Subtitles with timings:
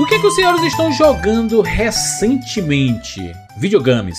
[0.00, 3.20] O que, que os senhores estão jogando recentemente?
[3.58, 4.18] Videogames.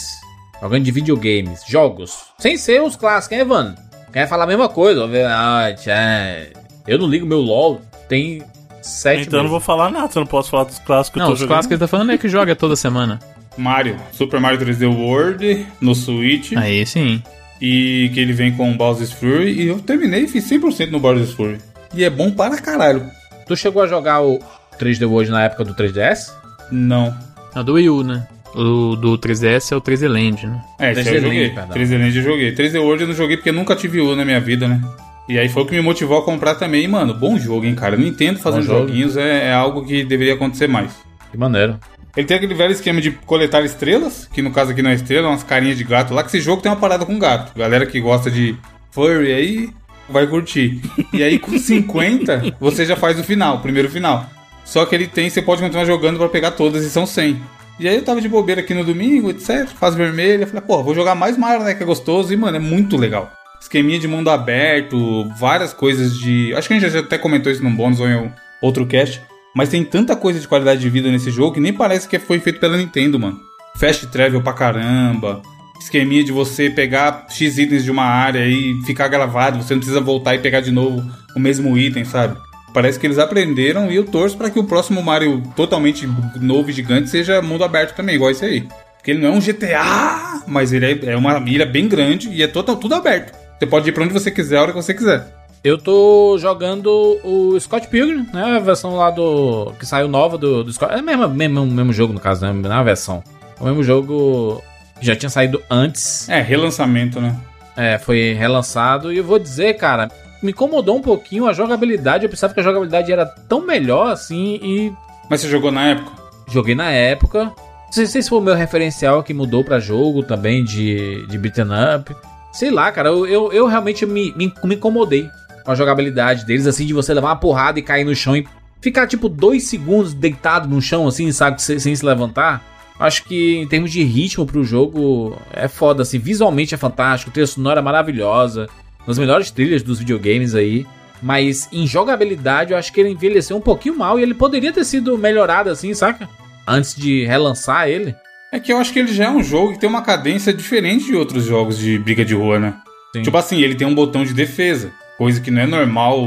[0.61, 1.63] Jogando de videogames.
[1.67, 2.17] Jogos.
[2.39, 3.75] Sem ser os clássicos, hein, Evan?
[4.11, 5.03] Quer falar a mesma coisa?
[5.03, 6.53] Overwatch, é.
[6.87, 7.81] Eu não ligo meu LOL.
[8.07, 8.41] Tem
[8.81, 11.25] sete Então eu não vou falar nada, eu não posso falar dos clássicos que Não,
[11.25, 11.49] eu tô os jogando.
[11.55, 13.19] clássicos que ele tá falando é que joga toda semana.
[13.57, 17.21] Mario, Super Mario 3D World no Switch Aí sim.
[17.61, 21.31] E que ele vem com Bowser's Fury e eu terminei e fiz 100% no Bowser's
[21.31, 21.57] Fury.
[21.93, 23.05] E é bom para caralho.
[23.47, 24.39] Tu chegou a jogar o
[24.79, 26.33] 3D World na época do 3DS?
[26.71, 27.15] Não.
[27.55, 28.27] É o do Wii U, né?
[28.53, 30.61] O do 3DS é o 3D Land, né?
[30.79, 31.43] É, esse 3D eu joguei.
[31.43, 31.77] Land, perdão.
[31.77, 32.55] 3D Land eu joguei.
[32.55, 34.81] 3D World eu não joguei porque nunca tive U na minha vida, né?
[35.27, 36.83] E aí foi o que me motivou a comprar também.
[36.83, 37.97] E, mano, bom jogo, hein, cara.
[37.97, 40.91] Nintendo fazendo joguinhos é, é algo que deveria acontecer mais.
[41.31, 41.79] Que maneiro.
[42.15, 45.27] Ele tem aquele velho esquema de coletar estrelas, que no caso aqui não é estrela,
[45.27, 47.57] umas carinhas de gato lá, que esse jogo tem uma parada com gato.
[47.57, 48.55] Galera que gosta de
[48.91, 49.69] furry aí
[50.09, 50.81] vai curtir.
[51.11, 54.29] E aí com 50, você já faz o final, o primeiro final.
[54.63, 57.41] Só que ele tem, você pode continuar jogando pra pegar todas e são 100.
[57.77, 60.95] E aí eu tava de bobeira aqui no domingo, etc, fase vermelha, falei, pô, vou
[60.95, 63.29] jogar mais Mario, né, que é gostoso, e mano, é muito legal.
[63.59, 66.53] Esqueminha de mundo aberto, várias coisas de...
[66.55, 69.21] Acho que a gente já até comentou isso num bônus ou em outro cast,
[69.55, 72.39] mas tem tanta coisa de qualidade de vida nesse jogo que nem parece que foi
[72.39, 73.39] feito pela Nintendo, mano.
[73.77, 75.41] Fast travel pra caramba.
[75.79, 80.01] Esqueminha de você pegar X itens de uma área e ficar gravado, você não precisa
[80.01, 82.37] voltar e pegar de novo o mesmo item, sabe?
[82.73, 86.05] Parece que eles aprenderam e eu torço pra que o próximo Mario totalmente
[86.41, 88.67] novo e gigante seja mundo aberto também, igual esse aí.
[88.97, 92.43] Porque ele não é um GTA, mas ele é, é uma ilha bem grande e
[92.43, 93.33] é total, tudo aberto.
[93.57, 95.25] Você pode ir pra onde você quiser, a hora que você quiser.
[95.65, 98.57] Eu tô jogando o Scott Pilgrim, né?
[98.57, 99.73] A versão lá do.
[99.79, 100.93] que saiu nova do, do Scott.
[100.93, 102.53] É o mesmo, mesmo, mesmo jogo, no caso, né?
[102.53, 103.23] Não é a versão.
[103.59, 104.61] É o mesmo jogo
[104.99, 106.29] que já tinha saído antes.
[106.29, 107.35] É, relançamento, né?
[107.75, 109.11] É, foi relançado.
[109.11, 112.25] E eu vou dizer, cara, me incomodou um pouquinho a jogabilidade.
[112.25, 114.59] Eu pensava que a jogabilidade era tão melhor assim.
[114.61, 114.93] E
[115.27, 116.11] Mas você jogou na época?
[116.47, 117.45] joguei na época.
[117.45, 121.39] Não sei, sei se foi o meu referencial que mudou pra jogo também de, de
[121.39, 122.15] beaten up.
[122.53, 125.27] Sei lá, cara, eu, eu, eu realmente me, me, me incomodei
[125.65, 128.47] com a jogabilidade deles, assim, de você levar uma porrada e cair no chão e
[128.79, 132.63] ficar, tipo, dois segundos deitado no chão, assim, sabe, sem, sem se levantar.
[132.99, 137.47] Acho que em termos de ritmo pro jogo é foda, assim, visualmente é fantástico, trilha
[137.47, 140.85] sonora é maravilhosa, uma das melhores trilhas dos videogames aí.
[141.21, 144.85] Mas em jogabilidade eu acho que ele envelheceu um pouquinho mal e ele poderia ter
[144.85, 146.29] sido melhorado assim, saca?
[146.67, 148.15] Antes de relançar ele.
[148.51, 151.05] É que eu acho que ele já é um jogo que tem uma cadência diferente
[151.05, 152.75] de outros jogos de briga de rua, né?
[153.15, 153.23] Sim.
[153.23, 156.23] Tipo assim, ele tem um botão de defesa, coisa que não é normal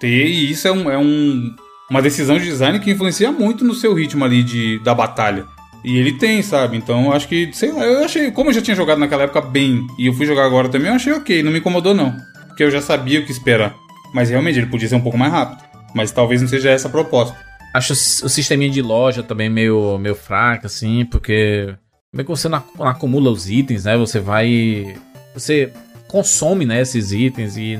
[0.00, 1.54] ter, e isso é, um, é um-
[1.90, 5.44] uma decisão de design que influencia muito no seu ritmo ali de, da batalha.
[5.84, 6.76] E ele tem, sabe?
[6.76, 9.86] Então acho que, sei lá, eu achei, como eu já tinha jogado naquela época bem,
[9.98, 12.14] e eu fui jogar agora também, eu achei ok, não me incomodou não.
[12.48, 13.74] Porque eu já sabia o que esperar.
[14.14, 15.62] Mas realmente ele podia ser um pouco mais rápido.
[15.94, 17.36] Mas talvez não seja essa a proposta.
[17.74, 21.74] Acho o sisteminha de loja também meio, meio fraco, assim, porque.
[22.12, 23.96] Como que você não acumula os itens, né?
[23.96, 24.94] Você vai.
[25.34, 25.72] Você
[26.06, 27.76] consome, né, esses itens e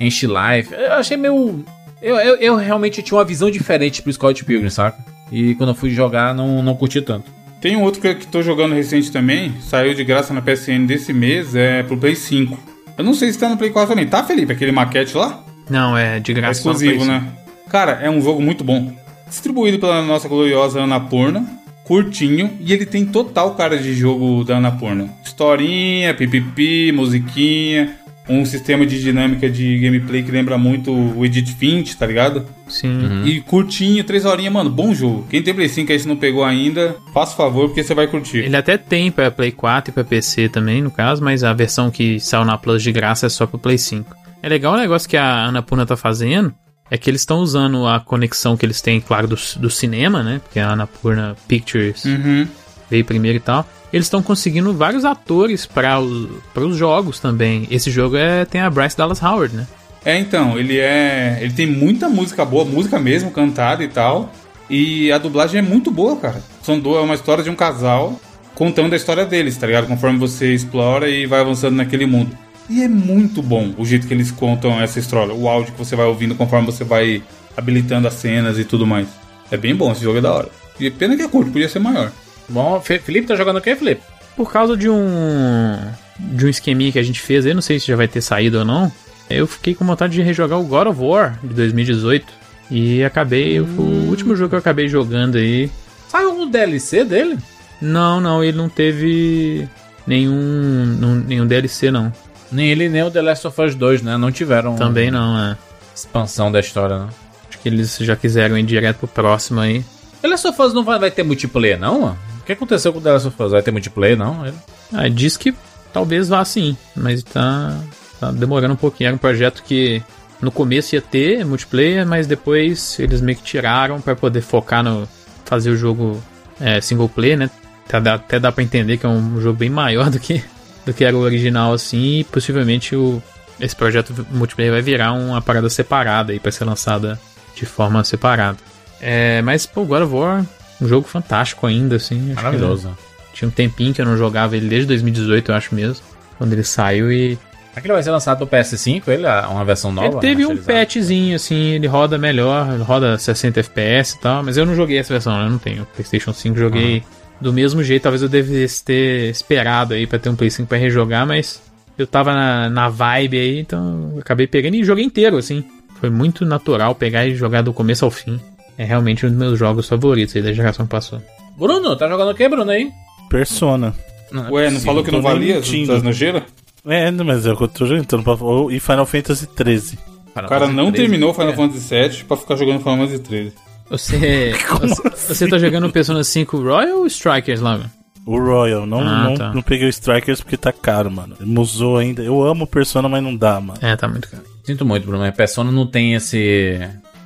[0.00, 0.72] enche life.
[0.72, 1.64] Eu achei meio.
[2.02, 4.98] Eu, eu, eu realmente tinha uma visão diferente pro Scott Pilgrim, saca?
[5.32, 7.30] E quando eu fui jogar, não, não curti tanto.
[7.60, 11.12] Tem um outro que, que tô jogando recente também, saiu de graça na PSN desse
[11.12, 12.56] mês, é pro Play 5.
[12.98, 14.06] Eu não sei se tá no Play 4 também.
[14.06, 14.52] Tá, Felipe?
[14.52, 15.42] Aquele maquete lá?
[15.68, 16.62] Não, é de É graça.
[16.62, 17.24] só no exclusivo, né?
[17.68, 18.92] Cara, é um jogo muito bom.
[19.28, 21.44] Distribuído pela nossa gloriosa Annapurna.
[21.82, 22.52] Curtinho.
[22.60, 25.08] E ele tem total cara de jogo da Annapurna.
[25.24, 27.96] Historinha, pipipi, musiquinha.
[28.28, 32.44] Um sistema de dinâmica de gameplay que lembra muito o Edith Finch, tá ligado?
[32.68, 33.22] Sim.
[33.24, 35.24] E curtinho, três horinhas, mano, bom jogo.
[35.30, 38.38] Quem tem Play 5 aí se não pegou ainda, faça favor, porque você vai curtir.
[38.38, 41.88] Ele até tem pra Play 4 e pra PC também, no caso, mas a versão
[41.90, 44.16] que saiu na Plus de graça é só pro Play 5.
[44.42, 46.52] É legal o negócio que a Annapurna tá fazendo,
[46.90, 50.40] é que eles estão usando a conexão que eles têm, claro, do, do cinema, né?
[50.42, 52.46] Porque a Annapurna Pictures Uhum.
[52.90, 53.68] veio primeiro e tal.
[53.92, 57.66] Eles estão conseguindo vários atores para os jogos também.
[57.70, 59.66] Esse jogo é, tem a Bryce Dallas Howard, né?
[60.04, 61.38] É, então, ele é.
[61.40, 64.32] Ele tem muita música boa, música mesmo, cantada e tal.
[64.68, 66.42] E a dublagem é muito boa, cara.
[66.82, 68.18] Duas, é uma história de um casal
[68.54, 69.86] contando a história deles, tá ligado?
[69.86, 72.36] Conforme você explora e vai avançando naquele mundo.
[72.68, 75.94] E é muito bom o jeito que eles contam essa história, o áudio que você
[75.94, 77.22] vai ouvindo conforme você vai
[77.56, 79.06] habilitando as cenas e tudo mais.
[79.50, 80.48] É bem bom, esse jogo é da hora.
[80.80, 82.10] E pena que é curto, podia ser maior.
[82.48, 84.02] Bom, Fe- Felipe tá jogando o quê, Felipe?
[84.36, 85.78] Por causa de um
[86.18, 88.58] de um esqueminha que a gente fez, eu não sei se já vai ter saído
[88.60, 88.90] ou não.
[89.28, 92.26] Eu fiquei com vontade de rejogar o God of War de 2018
[92.70, 95.70] e acabei, foi o último jogo que eu acabei jogando aí.
[96.08, 97.36] Saiu um DLC dele?
[97.80, 99.68] Não, não, ele não teve
[100.06, 102.12] nenhum não- nenhum DLC não.
[102.50, 104.16] Nem ele nem o The Last of Us 2, né?
[104.16, 105.56] Não tiveram Também não, é.
[105.94, 107.08] expansão da história, né?
[107.48, 109.84] Acho que eles já quiseram ir direto pro próximo aí.
[110.22, 112.00] The Last of Us não vai, vai ter multiplayer, não?
[112.02, 112.18] mano?
[112.46, 113.50] O que aconteceu com o The Last of Us?
[113.50, 114.44] Vai ter multiplayer, não?
[114.92, 115.52] Ah, diz que
[115.92, 117.76] talvez vá sim, mas tá,
[118.20, 119.08] tá demorando um pouquinho.
[119.08, 120.00] Era um projeto que
[120.40, 125.08] no começo ia ter multiplayer, mas depois eles meio que tiraram pra poder focar no
[125.44, 126.22] fazer o jogo
[126.60, 127.50] é, single player, né?
[127.88, 130.40] Até dá, até dá pra entender que é um jogo bem maior do que,
[130.84, 133.20] do que era o original, assim, e possivelmente o,
[133.58, 137.18] esse projeto multiplayer vai virar uma parada separada aí pra ser lançada
[137.56, 138.58] de forma separada.
[139.00, 140.46] É, mas, pô, God of War,
[140.80, 142.32] um jogo fantástico ainda, assim.
[142.34, 142.96] Maravilhoso.
[143.32, 146.04] tinha um tempinho que eu não jogava ele desde 2018, eu acho mesmo.
[146.38, 147.38] Quando ele saiu e.
[147.70, 149.26] Será que ele vai ser lançado pro PS5, ele?
[149.26, 150.08] ah, Uma versão nova?
[150.08, 150.78] ele teve um remasterizada?
[150.86, 154.96] patchzinho, assim, ele roda melhor, ele roda 60 FPS e tal, mas eu não joguei
[154.98, 155.86] essa versão, eu não tenho.
[155.94, 157.02] PlayStation 5 joguei
[157.38, 160.78] do mesmo jeito, talvez eu devesse ter esperado aí pra ter um Play 5 pra
[160.78, 161.60] rejogar, mas
[161.98, 165.62] eu tava na, na vibe aí, então eu acabei pegando e joguei inteiro, assim.
[166.00, 168.40] Foi muito natural pegar e jogar do começo ao fim.
[168.78, 171.20] É realmente um dos meus jogos favoritos aí da geração que passou.
[171.56, 172.90] Bruno, tá jogando o que, Bruno, aí?
[173.30, 173.94] Persona.
[174.30, 174.80] Não, é Ué, não possível.
[174.86, 176.42] falou que não valia as, nojeiras?
[176.84, 178.22] É, mas é o que eu tô jogando.
[178.22, 179.90] pra- ou- E Final Fantasy 13.
[179.96, 180.96] Final O cara Fantasy não 13.
[180.96, 181.56] terminou Final É.
[181.56, 183.52] Fantasy VII pra ficar jogando Final Fantasy 13.
[183.88, 187.90] Você, você, você tá jogando o Persona 5 Royal ou Strikers lá, mano?
[188.26, 188.84] O Royal.
[188.86, 189.54] Não, Ah, não, tá.
[189.54, 191.36] não peguei o Strikers porque tá caro, mano.
[191.40, 192.22] Musou ainda.
[192.22, 193.78] Eu amo Persona, mas não dá, mano.
[193.80, 194.42] É, tá muito caro.
[194.64, 196.80] Sinto muito, Bruno, mas Persona não tem esse.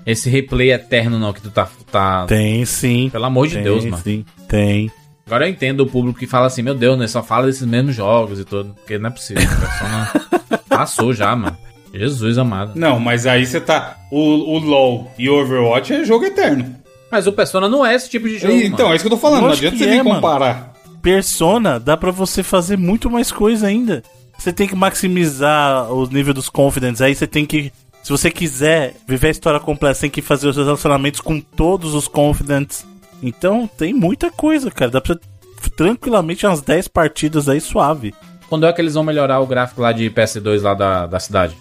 [0.06, 1.69] Esse replay eterno, não, que tu tá.
[1.91, 2.26] tá...
[2.26, 3.11] Tem sim.
[3.11, 4.02] Pelo amor de tem, Deus, mano.
[4.02, 4.91] Sim, tem.
[5.26, 7.06] Agora eu entendo o público que fala assim, meu Deus, né?
[7.06, 8.75] Só fala desses mesmos jogos e tudo.
[8.75, 9.43] Porque não é possível.
[9.43, 10.11] Persona
[10.69, 11.56] passou já, mano.
[11.94, 12.73] Jesus amado.
[12.75, 13.97] Não, mas aí você tá.
[14.11, 16.76] O, o LoL e o Overwatch é jogo eterno.
[17.11, 18.55] Mas o Persona não é esse tipo de jogo.
[18.55, 18.93] então, mano.
[18.93, 19.43] é isso que eu tô falando.
[19.43, 20.17] Não Lógico adianta você vir é, mano.
[20.17, 20.73] comparar.
[21.03, 24.03] Persona dá pra você fazer muito mais coisa ainda.
[24.38, 27.00] Você tem que maximizar o nível dos confidents.
[27.00, 27.73] Aí você tem que.
[28.02, 31.94] Se você quiser viver a história completa, você tem que fazer os relacionamentos com todos
[31.94, 32.87] os confidents.
[33.23, 34.91] Então tem muita coisa, cara.
[34.91, 35.14] Dá pra
[35.61, 38.14] você tranquilamente umas 10 partidas aí suave.
[38.49, 41.55] Quando é que eles vão melhorar o gráfico lá de PS2 lá da, da cidade?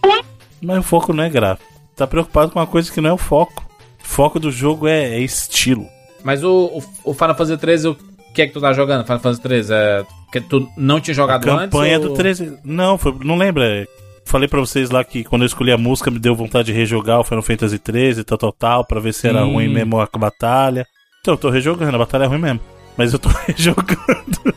[0.62, 1.70] Mas o foco não é gráfico.
[1.96, 3.64] Tá preocupado com uma coisa que não é o foco.
[4.04, 5.86] O foco do jogo é, é estilo.
[6.24, 6.50] Mas o,
[6.80, 7.98] o, o Final Fantasy 13, o
[8.34, 9.04] que é que tu tá jogando?
[9.04, 9.74] Final Fantasy 13?
[9.74, 10.06] É.
[10.32, 12.06] Que tu não tinha jogado Campanha antes?
[12.08, 12.58] do ou- 13.
[12.64, 13.88] Não, foi, não lembra.
[14.30, 17.20] Falei pra vocês lá que quando eu escolhi a música me deu vontade de rejogar
[17.20, 19.54] o Final Fantasy 13, tal, tal, tal, pra ver se era Sim.
[19.54, 20.86] ruim mesmo a batalha.
[21.20, 22.60] Então eu tô rejogando, a batalha é ruim mesmo.
[22.96, 24.54] Mas eu tô rejogando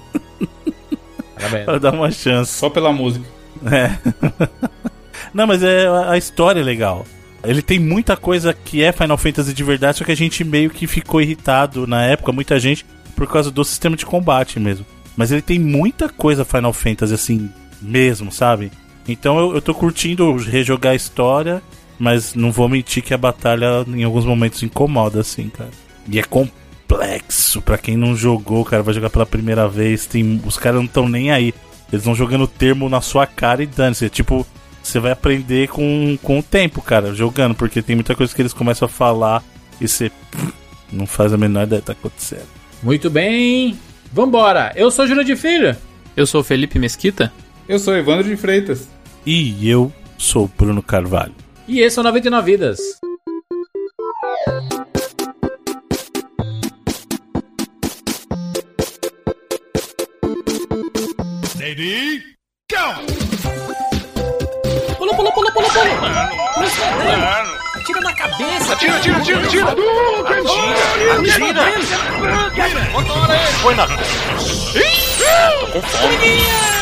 [1.34, 1.64] Parabéns.
[1.64, 2.52] pra dar uma chance.
[2.52, 3.24] Só pela música.
[3.64, 3.96] É.
[5.32, 7.06] Não, mas é, a história é legal.
[7.42, 10.68] Ele tem muita coisa que é Final Fantasy de verdade, só que a gente meio
[10.68, 12.84] que ficou irritado na época, muita gente,
[13.16, 14.84] por causa do sistema de combate mesmo.
[15.16, 18.70] Mas ele tem muita coisa Final Fantasy, assim, mesmo, sabe?
[19.06, 21.62] Então eu, eu tô curtindo rejogar a história,
[21.98, 25.70] mas não vou mentir que a batalha em alguns momentos incomoda, assim, cara.
[26.08, 30.56] E é complexo, pra quem não jogou, cara, vai jogar pela primeira vez, tem, os
[30.56, 31.54] caras não estão nem aí.
[31.92, 34.08] Eles vão jogando termo na sua cara e dane-se.
[34.08, 34.46] Tipo,
[34.82, 38.54] você vai aprender com, com o tempo, cara, jogando, porque tem muita coisa que eles
[38.54, 39.44] começam a falar
[39.80, 40.10] e você
[40.90, 42.48] não faz a menor ideia do que tá acontecendo.
[42.82, 43.78] Muito bem.
[44.12, 44.72] Vambora.
[44.74, 45.76] Eu sou Júlio de Filho.
[46.16, 47.32] Eu sou o Felipe Mesquita.
[47.68, 48.88] Eu sou Evandro de Freitas.
[49.24, 51.34] E eu sou Bruno Carvalho.
[51.68, 52.78] E esse é o 99 Vidas.
[64.98, 65.92] Pula, pula, pula, pula, pula.
[67.74, 68.76] Atira na cabeça.
[68.76, 69.66] Tira, tira, tira, tira!
[69.70, 71.62] Atira!
[72.46, 72.80] Atira!
[73.62, 73.86] Põe na.
[73.86, 76.81] Tô com fome.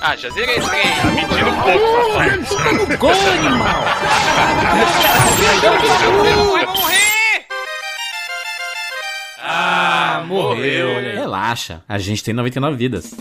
[0.00, 0.82] Ah, já zerei esse trem.
[1.02, 2.98] Tá mentindo um pouco, safado.
[2.98, 3.84] Gol, animal.
[6.52, 7.46] Vai morrer!
[9.42, 10.88] Ah, morreu.
[11.14, 11.82] Relaxa.
[11.88, 13.14] A gente tem 99 vidas.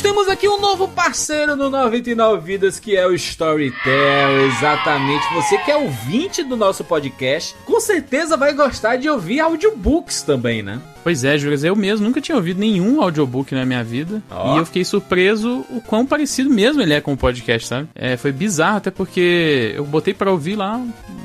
[0.00, 4.46] Temos aqui um novo parceiro no 99 Vidas, que é o Storytel.
[4.46, 5.34] Exatamente.
[5.34, 10.62] Você que é ouvinte do nosso podcast, com certeza vai gostar de ouvir audiobooks também,
[10.62, 10.80] né?
[11.02, 14.22] Pois é, Juras, eu mesmo nunca tinha ouvido nenhum audiobook na minha vida.
[14.30, 14.54] Ó.
[14.54, 17.88] E eu fiquei surpreso o quão parecido mesmo ele é com o podcast, sabe?
[17.94, 20.80] É, foi bizarro, até porque eu botei pra ouvir lá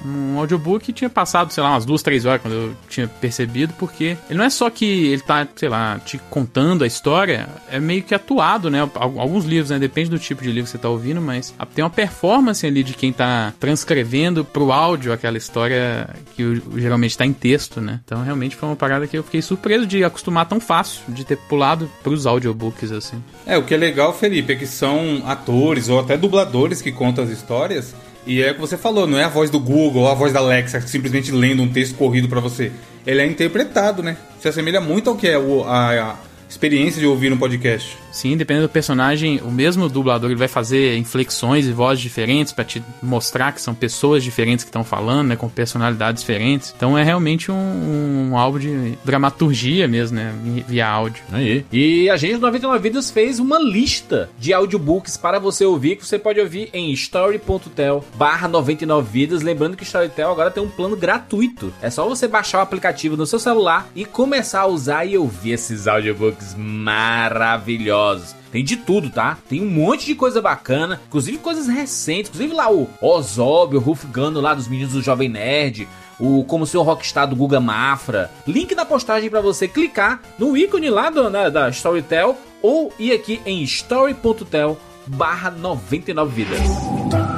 [0.05, 3.73] um audiobook e tinha passado, sei lá, umas duas, três horas quando eu tinha percebido,
[3.77, 7.79] porque ele não é só que ele tá, sei lá, te contando a história, é
[7.79, 8.81] meio que atuado, né?
[8.95, 9.79] Al- Alguns livros, né?
[9.79, 12.93] Depende do tipo de livro que você tá ouvindo, mas tem uma performance ali de
[12.93, 17.99] quem tá transcrevendo pro áudio aquela história que geralmente tá em texto, né?
[18.05, 21.37] Então realmente foi uma parada que eu fiquei surpreso de acostumar tão fácil, de ter
[21.37, 23.21] pulado pros audiobooks, assim.
[23.45, 27.23] É, o que é legal, Felipe, é que são atores ou até dubladores que contam
[27.23, 27.95] as histórias.
[28.27, 30.33] E é o que você falou, não é a voz do Google ou a voz
[30.33, 32.71] da Alexa simplesmente lendo um texto corrido pra você.
[33.05, 34.17] Ele é interpretado, né?
[34.39, 36.15] Se assemelha muito ao que é o- a, a
[36.49, 37.97] experiência de ouvir um podcast.
[38.11, 42.63] Sim, dependendo do personagem, o mesmo dublador ele vai fazer inflexões e vozes diferentes pra
[42.63, 46.73] te mostrar que são pessoas diferentes que estão falando, né, com personalidades diferentes.
[46.75, 50.33] Então é realmente um, um álbum de dramaturgia mesmo, né,
[50.65, 51.23] via áudio.
[51.31, 51.65] Aí.
[51.71, 56.05] E a gente do 99 Vidas fez uma lista de audiobooks para você ouvir, que
[56.05, 59.41] você pode ouvir em story.tel barra 99 Vidas.
[59.41, 61.73] Lembrando que o Storytel agora tem um plano gratuito.
[61.81, 65.51] É só você baixar o aplicativo no seu celular e começar a usar e ouvir
[65.51, 68.35] esses audiobooks maravilhosos.
[68.51, 69.37] Tem de tudo, tá?
[69.49, 74.05] Tem um monte de coisa bacana, inclusive coisas recentes, inclusive lá o Ozob, o Ruf
[74.07, 75.87] Gano lá dos meninos do Jovem Nerd,
[76.19, 78.31] o Como Senhor Rockstar do Guga Mafra.
[78.47, 83.11] Link na postagem para você clicar no ícone lá do, na- da Storytel ou ir
[83.11, 84.77] aqui em story.tel
[85.07, 87.34] barra 99 vidas.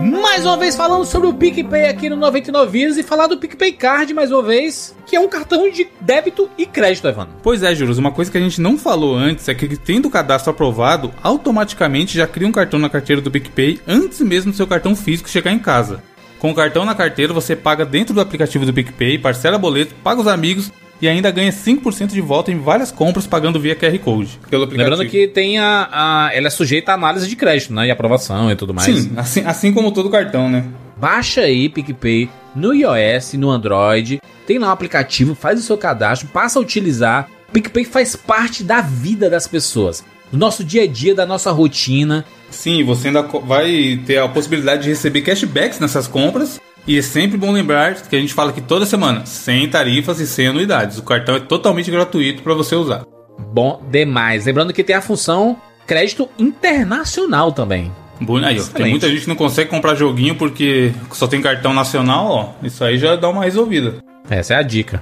[0.00, 3.72] Mais uma vez falando sobre o PicPay aqui no 99 Vidas e falar do PicPay
[3.72, 7.34] Card mais uma vez, que é um cartão de débito e crédito, Evandro.
[7.42, 10.10] Pois é, Juros, uma coisa que a gente não falou antes é que tendo o
[10.10, 14.66] cadastro aprovado, automaticamente já cria um cartão na carteira do PicPay antes mesmo do seu
[14.66, 16.02] cartão físico chegar em casa.
[16.38, 20.22] Com o cartão na carteira, você paga dentro do aplicativo do PicPay, parcela boleto, paga
[20.22, 24.38] os amigos e ainda ganha 5% de volta em várias compras pagando via QR Code.
[24.76, 27.86] Lembrando que tem a, a- Ela é sujeita a análise de crédito, né?
[27.86, 28.86] E aprovação e tudo mais.
[28.94, 30.64] Sim, assim, assim como todo cartão, né?
[30.96, 34.20] Baixa aí PicPay no iOS, no Android.
[34.46, 37.28] Tem lá o aplicativo, faz o seu cadastro, passa a utilizar.
[37.52, 40.04] PicPay faz parte da vida das pessoas.
[40.30, 42.24] Do nosso dia a dia, da nossa rotina.
[42.50, 46.60] Sim, você ainda vai ter a possibilidade de receber cashbacks nessas compras.
[46.86, 50.26] E é sempre bom lembrar que a gente fala aqui toda semana, sem tarifas e
[50.26, 50.98] sem anuidades.
[50.98, 53.04] O cartão é totalmente gratuito para você usar.
[53.52, 54.46] Bom demais.
[54.46, 55.56] Lembrando que tem a função
[55.86, 57.92] crédito internacional também.
[58.20, 61.72] Bom, aí, ó, tem muita gente que não consegue comprar joguinho porque só tem cartão
[61.72, 62.66] nacional, ó.
[62.66, 63.96] Isso aí já dá uma resolvida.
[64.28, 65.00] Essa é a dica.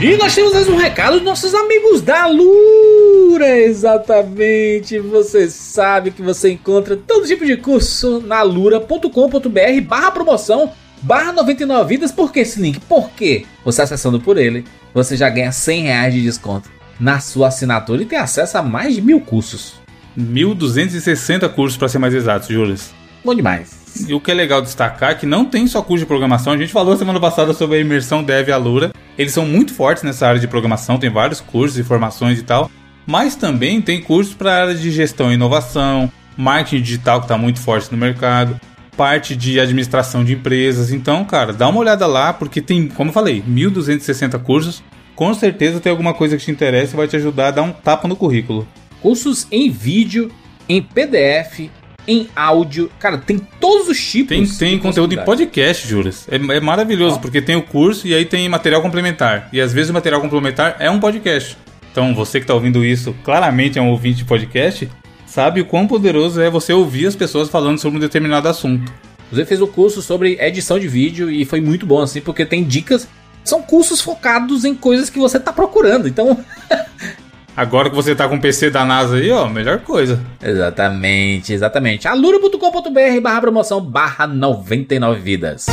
[0.00, 4.96] E nós temos mais um recado dos nossos amigos da Lura, exatamente.
[5.00, 10.70] Você sabe que você encontra todo tipo de curso na lura.com.br barra promoção
[11.02, 12.12] barra 99 vidas.
[12.12, 12.78] Por que esse link?
[12.88, 14.64] Porque você acessando por ele,
[14.94, 18.94] você já ganha 100 reais de desconto na sua assinatura e tem acesso a mais
[18.94, 19.80] de mil cursos.
[20.16, 22.94] 1.260 cursos para ser mais exato, Juras.
[23.24, 24.06] Bom demais.
[24.06, 26.52] E o que é legal destacar é que não tem só curso de programação.
[26.52, 28.92] A gente falou semana passada sobre a imersão Dev Alura.
[29.18, 32.70] Eles são muito fortes nessa área de programação, tem vários cursos e formações e tal.
[33.04, 37.36] Mas também tem cursos para a área de gestão e inovação, marketing digital que está
[37.36, 38.60] muito forte no mercado,
[38.96, 40.92] parte de administração de empresas.
[40.92, 44.84] Então, cara, dá uma olhada lá, porque tem, como eu falei, 1.260 cursos.
[45.16, 47.72] Com certeza tem alguma coisa que te interessa e vai te ajudar a dar um
[47.72, 48.68] tapa no currículo.
[49.02, 50.30] Cursos em vídeo,
[50.68, 51.70] em PDF,
[52.08, 52.90] em áudio.
[52.98, 54.28] Cara, tem todos os tipos.
[54.28, 56.26] Tem, tem conteúdo em podcast, Juras.
[56.28, 59.50] É, é maravilhoso, porque tem o curso e aí tem material complementar.
[59.52, 61.56] E às vezes o material complementar é um podcast.
[61.92, 64.88] Então você que está ouvindo isso, claramente é um ouvinte de podcast,
[65.26, 68.90] sabe o quão poderoso é você ouvir as pessoas falando sobre um determinado assunto.
[69.30, 72.64] Você fez o curso sobre edição de vídeo e foi muito bom, assim, porque tem
[72.64, 73.06] dicas.
[73.44, 76.08] São cursos focados em coisas que você tá procurando.
[76.08, 76.42] Então.
[77.58, 80.24] Agora que você tá com o PC da NASA aí, ó, melhor coisa.
[80.40, 82.06] Exatamente, exatamente.
[82.06, 85.66] alura.com.br barra promoção barra 99 vidas.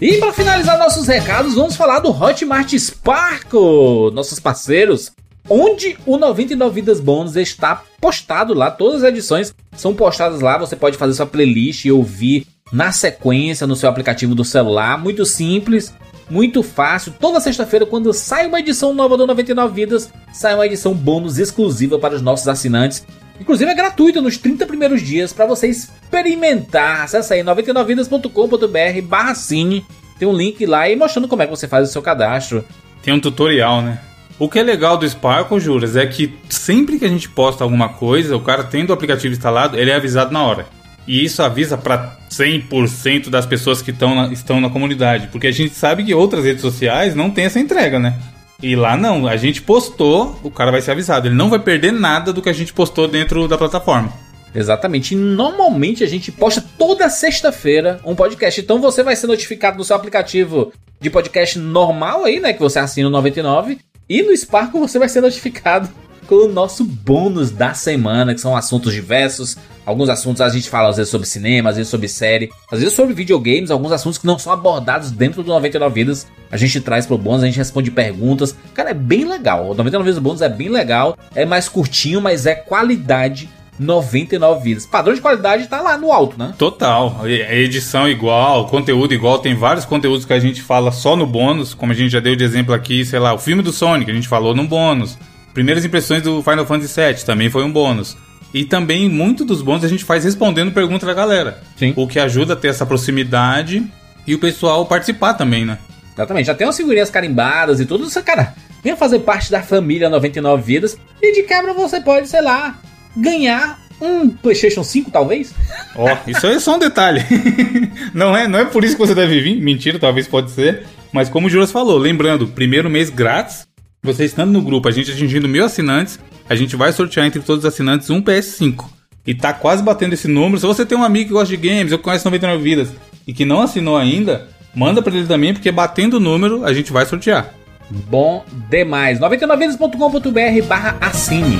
[0.00, 5.10] E para finalizar nossos recados, vamos falar do Hotmart Sparkle, nossos parceiros,
[5.50, 8.70] onde o 99 Vidas Bônus está postado lá.
[8.70, 10.56] Todas as edições são postadas lá.
[10.58, 14.96] Você pode fazer sua playlist e ouvir na sequência no seu aplicativo do celular.
[14.96, 15.92] Muito simples,
[16.30, 17.14] muito fácil.
[17.18, 21.98] Toda sexta-feira, quando sai uma edição nova do 99 Vidas, sai uma edição bônus exclusiva
[21.98, 23.06] para os nossos assinantes.
[23.40, 27.02] Inclusive é gratuito nos 30 primeiros dias para você experimentar.
[27.02, 29.84] Acesse aí 99vidas.com.br barra cine.
[30.18, 32.64] Tem um link lá e mostrando como é que você faz o seu cadastro.
[33.02, 34.00] Tem um tutorial, né?
[34.38, 37.88] O que é legal do Sparkle, Juras, é que sempre que a gente posta alguma
[37.88, 40.66] coisa, o cara tendo o aplicativo instalado, ele é avisado na hora.
[41.06, 45.28] E isso avisa para 100% das pessoas que na, estão na comunidade.
[45.28, 48.18] Porque a gente sabe que outras redes sociais não tem essa entrega, né?
[48.62, 51.28] E lá não, a gente postou, o cara vai ser avisado.
[51.28, 54.10] Ele não vai perder nada do que a gente postou dentro da plataforma.
[54.54, 55.14] Exatamente.
[55.14, 58.60] E normalmente a gente posta toda sexta-feira um podcast.
[58.60, 62.52] Então você vai ser notificado no seu aplicativo de podcast normal aí, né?
[62.52, 63.78] Que você assina o 99.
[64.08, 65.88] E no Sparkle você vai ser notificado
[66.24, 69.56] com o nosso bônus da semana, que são assuntos diversos.
[69.86, 72.94] Alguns assuntos a gente fala às vezes sobre cinema, às vezes sobre série, às vezes
[72.94, 76.26] sobre videogames, alguns assuntos que não são abordados dentro do 99 Vidas.
[76.50, 78.56] A gente traz pro bônus, a gente responde perguntas.
[78.72, 79.66] Cara, é bem legal.
[79.66, 84.86] O 99 Vidas bônus é bem legal, é mais curtinho, mas é qualidade 99 vidas.
[84.86, 86.54] Padrão de qualidade tá lá no alto, né?
[86.56, 87.20] Total.
[87.26, 89.38] Edição igual, conteúdo igual.
[89.38, 92.36] Tem vários conteúdos que a gente fala só no bônus, como a gente já deu
[92.36, 95.18] de exemplo aqui, sei lá, o filme do Sonic, a gente falou no bônus.
[95.54, 98.16] Primeiras impressões do Final Fantasy VII também foi um bônus.
[98.52, 101.62] E também muito dos bônus a gente faz respondendo perguntas da galera.
[101.76, 101.92] Sim.
[101.96, 103.84] O que ajuda a ter essa proximidade
[104.26, 105.78] e o pessoal participar também, né?
[106.12, 106.46] Exatamente.
[106.46, 108.54] Já tem umas figurinhas carimbadas e tudo isso, cara.
[108.82, 112.78] Venha fazer parte da família 99 vidas e de quebra você pode, sei lá,
[113.16, 115.54] ganhar um PlayStation 5, talvez?
[115.96, 117.24] Ó, oh, isso aí é só um detalhe.
[118.12, 119.60] não, é, não é por isso que você deve vir.
[119.60, 120.84] Mentira, talvez pode ser.
[121.12, 123.66] Mas como o Juras falou, lembrando, primeiro mês grátis.
[124.04, 127.64] Você estando no grupo, a gente atingindo mil assinantes, a gente vai sortear entre todos
[127.64, 128.84] os assinantes um PS5.
[129.26, 130.60] E tá quase batendo esse número.
[130.60, 132.92] Se você tem um amigo que gosta de games, eu conheço 99 vidas
[133.26, 136.92] e que não assinou ainda, manda para ele também, porque batendo o número, a gente
[136.92, 137.54] vai sortear.
[137.90, 139.18] Bom demais.
[139.20, 141.58] 99vidas.com.br barra assine.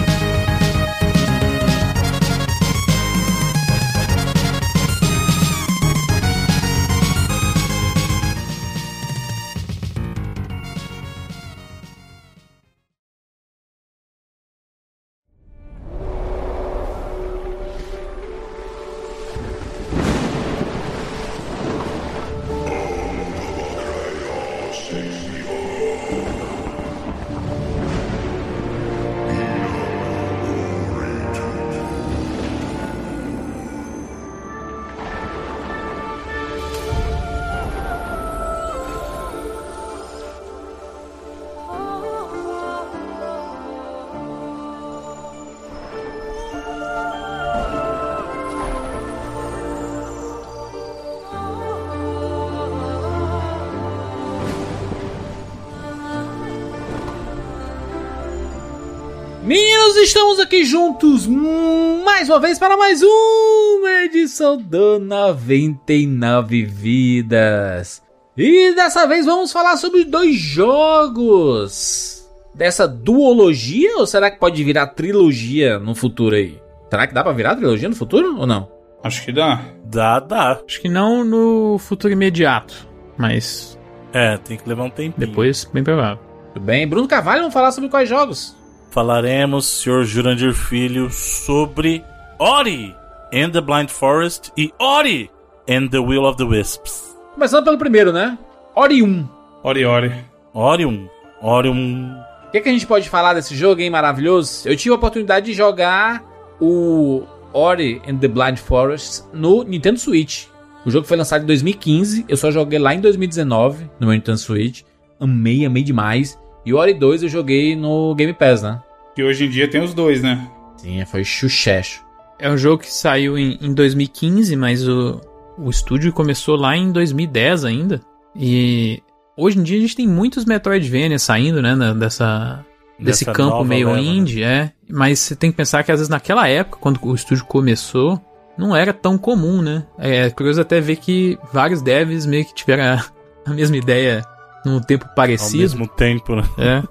[60.04, 68.02] Estamos aqui juntos mais uma vez para mais uma edição do 99 Vidas.
[68.36, 74.88] E dessa vez vamos falar sobre dois jogos dessa duologia ou será que pode virar
[74.88, 76.60] trilogia no futuro aí?
[76.90, 78.68] Será que dá para virar trilogia no futuro ou não?
[79.02, 79.62] Acho que dá.
[79.86, 80.60] Dá, dá.
[80.66, 82.86] Acho que não no futuro imediato,
[83.16, 83.78] mas
[84.12, 85.26] É, tem que levar um tempinho.
[85.28, 86.22] depois bem provável.
[86.52, 86.86] Tudo bem?
[86.86, 88.54] Bruno Carvalho, vamos falar sobre quais jogos?
[88.94, 90.04] Falaremos, Sr.
[90.04, 92.04] Jurandir Filho, sobre
[92.38, 92.94] Ori
[93.32, 95.28] and the Blind Forest e Ori
[95.68, 97.12] and the Will of the Wisps.
[97.34, 98.38] Começando pelo primeiro, né?
[98.72, 99.28] Ori 1.
[99.64, 100.12] Ori, ori.
[100.54, 101.08] Ori 1.
[101.42, 102.20] Ori 1.
[102.46, 103.90] O que, que a gente pode falar desse jogo, hein?
[103.90, 104.68] Maravilhoso.
[104.68, 106.22] Eu tive a oportunidade de jogar
[106.60, 110.46] o Ori and the Blind Forest no Nintendo Switch.
[110.86, 114.38] O jogo foi lançado em 2015, eu só joguei lá em 2019 no meu Nintendo
[114.38, 114.82] Switch.
[115.18, 116.38] Amei, amei demais.
[116.64, 118.80] E o Ori 2 eu joguei no Game Pass, né?
[119.14, 120.48] Que hoje em dia tem os dois, né?
[120.76, 122.02] Sim, foi chuchecho.
[122.38, 125.20] É um jogo que saiu em, em 2015, mas o,
[125.58, 128.00] o estúdio começou lá em 2010 ainda.
[128.34, 129.00] E
[129.36, 131.74] hoje em dia a gente tem muitos Metroidvania saindo, né?
[131.76, 132.64] na- Dessa,
[132.98, 134.06] desse Dessa campo meio leva, né?
[134.06, 134.72] indie, é.
[134.90, 138.20] Mas você tem que pensar que às vezes naquela época, quando o estúdio começou,
[138.58, 139.86] não era tão comum, né?
[139.98, 143.04] É curioso até ver que vários devs meio que tiveram a,
[143.46, 144.24] a mesma ideia
[144.64, 145.58] num tempo Ao parecido.
[145.58, 146.44] mesmo tempo, né?
[146.58, 146.82] É.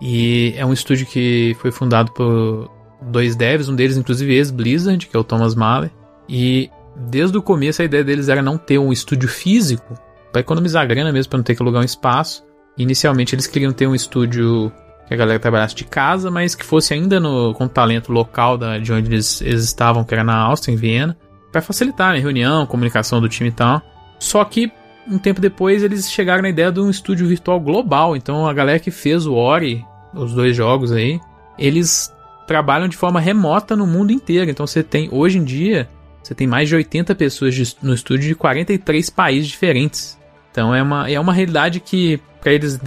[0.00, 2.70] e é um estúdio que foi fundado por
[3.02, 5.90] dois devs, um deles inclusive ex-Blizzard, que é o Thomas Mahler.
[6.28, 9.94] E desde o começo a ideia deles era não ter um estúdio físico,
[10.32, 12.44] para economizar grana mesmo, para não ter que alugar um espaço.
[12.78, 14.72] Inicialmente eles queriam ter um estúdio
[15.06, 18.78] que a galera trabalhasse de casa, mas que fosse ainda no, com talento local da,
[18.78, 21.16] de onde eles, eles estavam, que era na Áustria, em Viena,
[21.50, 23.82] para facilitar né, reunião, comunicação do time e tal.
[24.20, 24.70] Só que
[25.10, 28.16] um tempo depois eles chegaram na ideia de um estúdio virtual global.
[28.16, 31.20] Então a galera que fez o Ori, os dois jogos aí,
[31.58, 32.12] eles
[32.46, 34.50] trabalham de forma remota no mundo inteiro.
[34.50, 35.88] Então você tem, hoje em dia,
[36.22, 40.18] você tem mais de 80 pessoas de- no estúdio de 43 países diferentes.
[40.50, 42.80] Então é uma, é uma realidade que para eles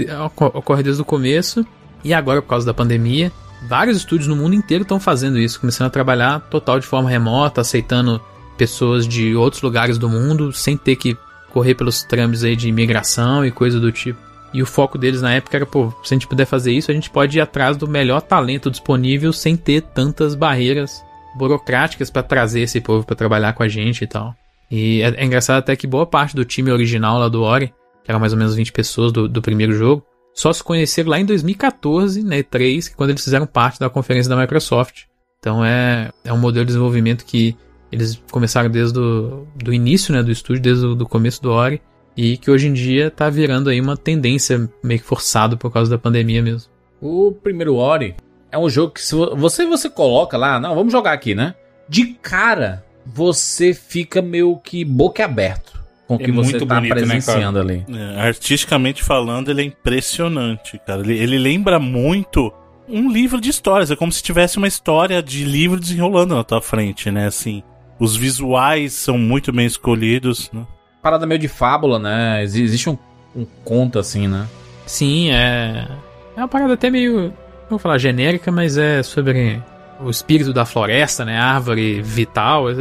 [0.53, 1.65] ocorre desde o começo
[2.03, 3.31] e agora por causa da pandemia.
[3.69, 7.61] Vários estúdios no mundo inteiro estão fazendo isso, começando a trabalhar total de forma remota,
[7.61, 8.19] aceitando
[8.57, 11.15] pessoas de outros lugares do mundo sem ter que
[11.53, 14.19] correr pelos trâmites aí de imigração e coisa do tipo.
[14.53, 16.93] E o foco deles na época era, pô, se a gente puder fazer isso, a
[16.93, 21.03] gente pode ir atrás do melhor talento disponível sem ter tantas barreiras
[21.35, 24.35] burocráticas para trazer esse povo para trabalhar com a gente e tal.
[24.69, 28.11] E é, é, engraçado até que boa parte do time original lá do Ori, que
[28.11, 31.25] era mais ou menos 20 pessoas do, do primeiro jogo, só se conheceram lá em
[31.25, 35.03] 2014, na E3, quando eles fizeram parte da conferência da Microsoft.
[35.39, 37.55] Então é, é um modelo de desenvolvimento que
[37.93, 41.81] eles começaram desde o do início né, do estúdio, desde o do começo do Ori,
[42.17, 45.91] e que hoje em dia tá virando aí uma tendência meio que forçado por causa
[45.91, 46.71] da pandemia mesmo.
[46.99, 48.15] O primeiro Ori
[48.51, 51.53] é um jogo que se você você coloca lá, não, vamos jogar aqui, né?
[51.87, 56.75] De cara, você fica meio que boca aberto com o É que você muito tá
[56.75, 57.85] bonito, né, presenciando ali.
[57.89, 61.01] É, artisticamente falando, ele é impressionante, cara.
[61.01, 62.51] Ele, ele lembra muito
[62.87, 63.91] um livro de histórias.
[63.91, 67.27] É como se tivesse uma história de livro desenrolando na tua frente, né?
[67.27, 67.63] Assim,
[68.03, 70.65] os visuais são muito bem escolhidos, né?
[71.01, 72.43] Parada meio de fábula, né?
[72.43, 72.97] Exi- Existe um,
[73.35, 74.45] um conto assim, né?
[74.85, 75.87] Sim, é.
[76.35, 77.27] É uma parada até meio.
[77.63, 79.61] Não vou falar genérica, mas é sobre
[80.01, 81.37] o espírito da floresta, né?
[81.37, 82.69] Árvore vital.
[82.69, 82.73] É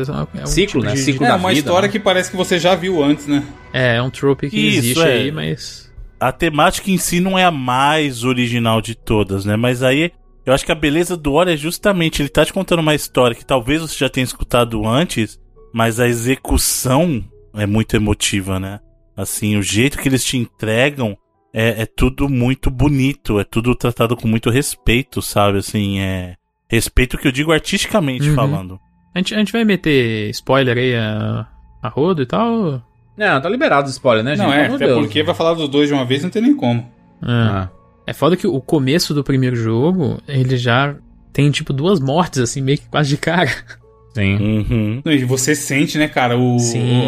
[0.42, 0.92] um Ciclo, né?
[0.92, 1.92] de- Ciclo É da uma vida, história né?
[1.92, 3.44] que parece que você já viu antes, né?
[3.72, 5.12] É, é um trope que Isso, existe é.
[5.12, 5.90] aí, mas.
[6.18, 9.56] A temática em si não é a mais original de todas, né?
[9.56, 10.12] Mas aí
[10.44, 13.34] eu acho que a beleza do Ori é justamente ele tá te contando uma história
[13.36, 15.38] que talvez você já tenha escutado antes,
[15.72, 17.22] mas a execução
[17.54, 18.80] é muito emotiva, né?
[19.16, 21.16] Assim, o jeito que eles te entregam
[21.54, 25.58] é, é tudo muito bonito, é tudo tratado com muito respeito, sabe?
[25.58, 26.34] Assim, é.
[26.68, 28.34] Respeito que eu digo artisticamente Uhum.
[28.34, 28.80] falando.
[29.14, 31.46] A gente, a gente vai meter spoiler aí a,
[31.82, 32.82] a rodo e tal?
[33.14, 34.46] Não, tá liberado o spoiler, né, gente?
[34.46, 35.00] não, é, até Deus.
[35.00, 36.80] porque vai falar dos dois de uma vez, não tem nem como.
[37.22, 37.26] É.
[37.28, 37.70] Ah.
[38.06, 40.96] É foda que o começo do primeiro jogo, ele já
[41.32, 43.50] tem tipo duas mortes, assim, meio que quase de cara.
[44.14, 44.36] Sim.
[44.36, 45.02] Uhum.
[45.06, 46.58] E você sente, né, cara, o,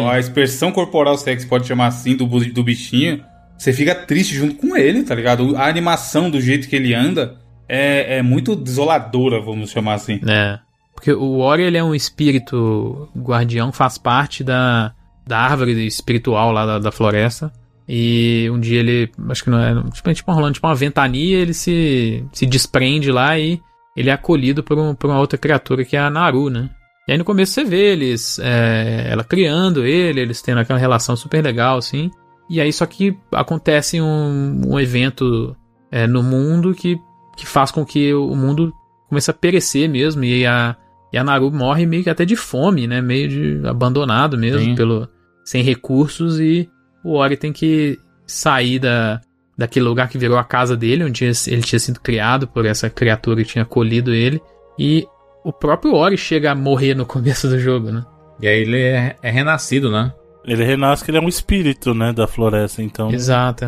[0.09, 3.23] a expressão corporal, se é que se pode chamar assim, do, do bichinho.
[3.57, 5.55] Você fica triste junto com ele, tá ligado?
[5.55, 7.37] A animação do jeito que ele anda
[7.69, 10.19] é, é muito desoladora, vamos chamar assim.
[10.27, 10.59] É.
[10.93, 14.93] Porque o Ori, ele é um espírito guardião, faz parte da,
[15.27, 17.51] da árvore espiritual lá da, da floresta.
[17.87, 21.37] E um dia ele, acho que não é, tipo, é tipo rolando tipo uma ventania,
[21.37, 23.61] ele se, se desprende lá e
[23.95, 26.69] ele é acolhido por, um, por uma outra criatura que é a Naru, né?
[27.07, 31.15] E aí no começo você vê eles, é, ela criando ele, eles tendo aquela relação
[31.15, 32.09] super legal, assim.
[32.49, 35.55] E aí só que acontece um, um evento
[35.91, 36.97] é, no mundo que,
[37.37, 38.73] que faz com que o mundo
[39.07, 40.23] comece a perecer mesmo.
[40.23, 40.75] E a,
[41.13, 43.01] e a Naru morre meio que até de fome, né?
[43.01, 44.75] Meio de abandonado mesmo, Sim.
[44.75, 45.07] pelo,
[45.43, 46.39] sem recursos.
[46.39, 46.67] E
[47.05, 49.21] o Ori tem que sair da,
[49.55, 53.43] daquele lugar que virou a casa dele, onde ele tinha sido criado por essa criatura
[53.43, 54.41] que tinha acolhido ele.
[54.77, 55.07] E
[55.43, 58.03] o próprio Ori chega a morrer no começo do jogo, né?
[58.41, 60.11] E aí ele é, é renascido, né?
[60.43, 63.11] Ele renasce que ele é um espírito, né, da floresta, então.
[63.11, 63.65] Exato.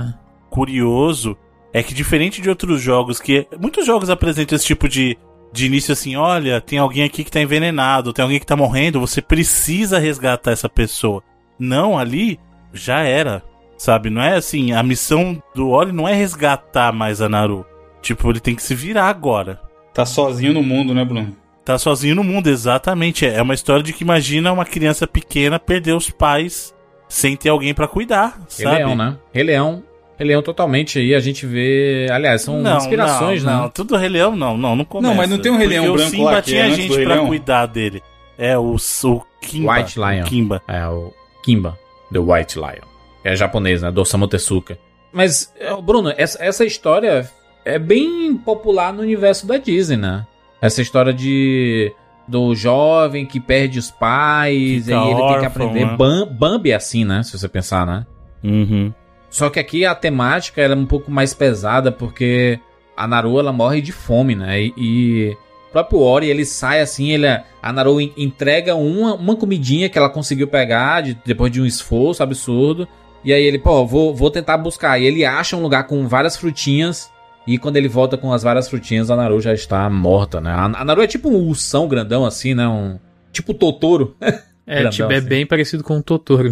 [0.49, 1.37] curioso
[1.73, 5.17] é que diferente de outros jogos que muitos jogos apresentam esse tipo de
[5.51, 8.99] de início assim, olha, tem alguém aqui que tá envenenado, tem alguém que tá morrendo,
[8.99, 11.23] você precisa resgatar essa pessoa.
[11.57, 12.37] Não, ali
[12.77, 13.43] já era,
[13.77, 14.09] sabe?
[14.09, 17.65] Não é assim, a missão do Ori não é resgatar mais a Naru.
[18.01, 19.59] Tipo, ele tem que se virar agora.
[19.93, 21.35] Tá sozinho no mundo, né, Bruno?
[21.65, 23.25] Tá sozinho no mundo, exatamente.
[23.25, 26.73] É uma história de que imagina uma criança pequena perder os pais
[27.09, 28.77] sem ter alguém pra cuidar, Rei sabe?
[28.77, 29.17] Leão, né?
[29.33, 29.83] Rei Leão.
[30.17, 32.07] Rei Leão totalmente aí, a gente vê.
[32.09, 33.61] Aliás, são inspirações, não, né?
[33.63, 35.13] Não, tudo Rei Leão não, não, não começa.
[35.13, 36.97] mas não tem um Rei Leão Porque branco o Simba lá que tinha é gente
[36.97, 37.27] Leão?
[37.27, 38.01] cuidar dele.
[38.37, 39.73] É, o, o Kimba.
[39.73, 40.23] White Lion.
[40.23, 40.61] Kimba.
[40.67, 41.13] É o
[41.43, 41.77] Kimba,
[42.11, 42.85] The White Lion.
[43.23, 43.91] É japonês, né?
[43.91, 44.77] Do Osamu Tezuka.
[45.11, 47.29] Mas, é, Bruno, essa, essa história
[47.65, 50.25] é bem popular no universo da Disney, né?
[50.61, 51.91] Essa história de
[52.27, 55.85] do jovem que perde os pais Fica e ele tem que órfão, aprender.
[55.85, 55.95] né?
[55.97, 57.23] Bam- Bambi é assim, né?
[57.23, 58.05] Se você pensar, né?
[58.43, 58.93] Uhum.
[59.29, 62.59] Só que aqui a temática ela é um pouco mais pesada porque
[62.97, 64.59] a Naru ela morre de fome, né?
[64.61, 65.37] E, e
[65.83, 70.09] próprio Ori ele sai assim, ele a Naru en- entrega uma, uma comidinha que ela
[70.09, 72.87] conseguiu pegar de- depois de um esforço absurdo.
[73.23, 74.99] E aí ele, pô, vou, vou tentar buscar.
[74.99, 77.09] E ele acha um lugar com várias frutinhas.
[77.45, 80.51] E quando ele volta com as várias frutinhas, a Naru já está morta, né?
[80.51, 82.67] A, a Naru é tipo um ursão grandão assim, né?
[82.67, 82.99] Um,
[83.31, 84.15] tipo Totoro,
[84.69, 85.27] É, Grandão, tipo, é assim.
[85.27, 86.51] bem parecido com o Totoro.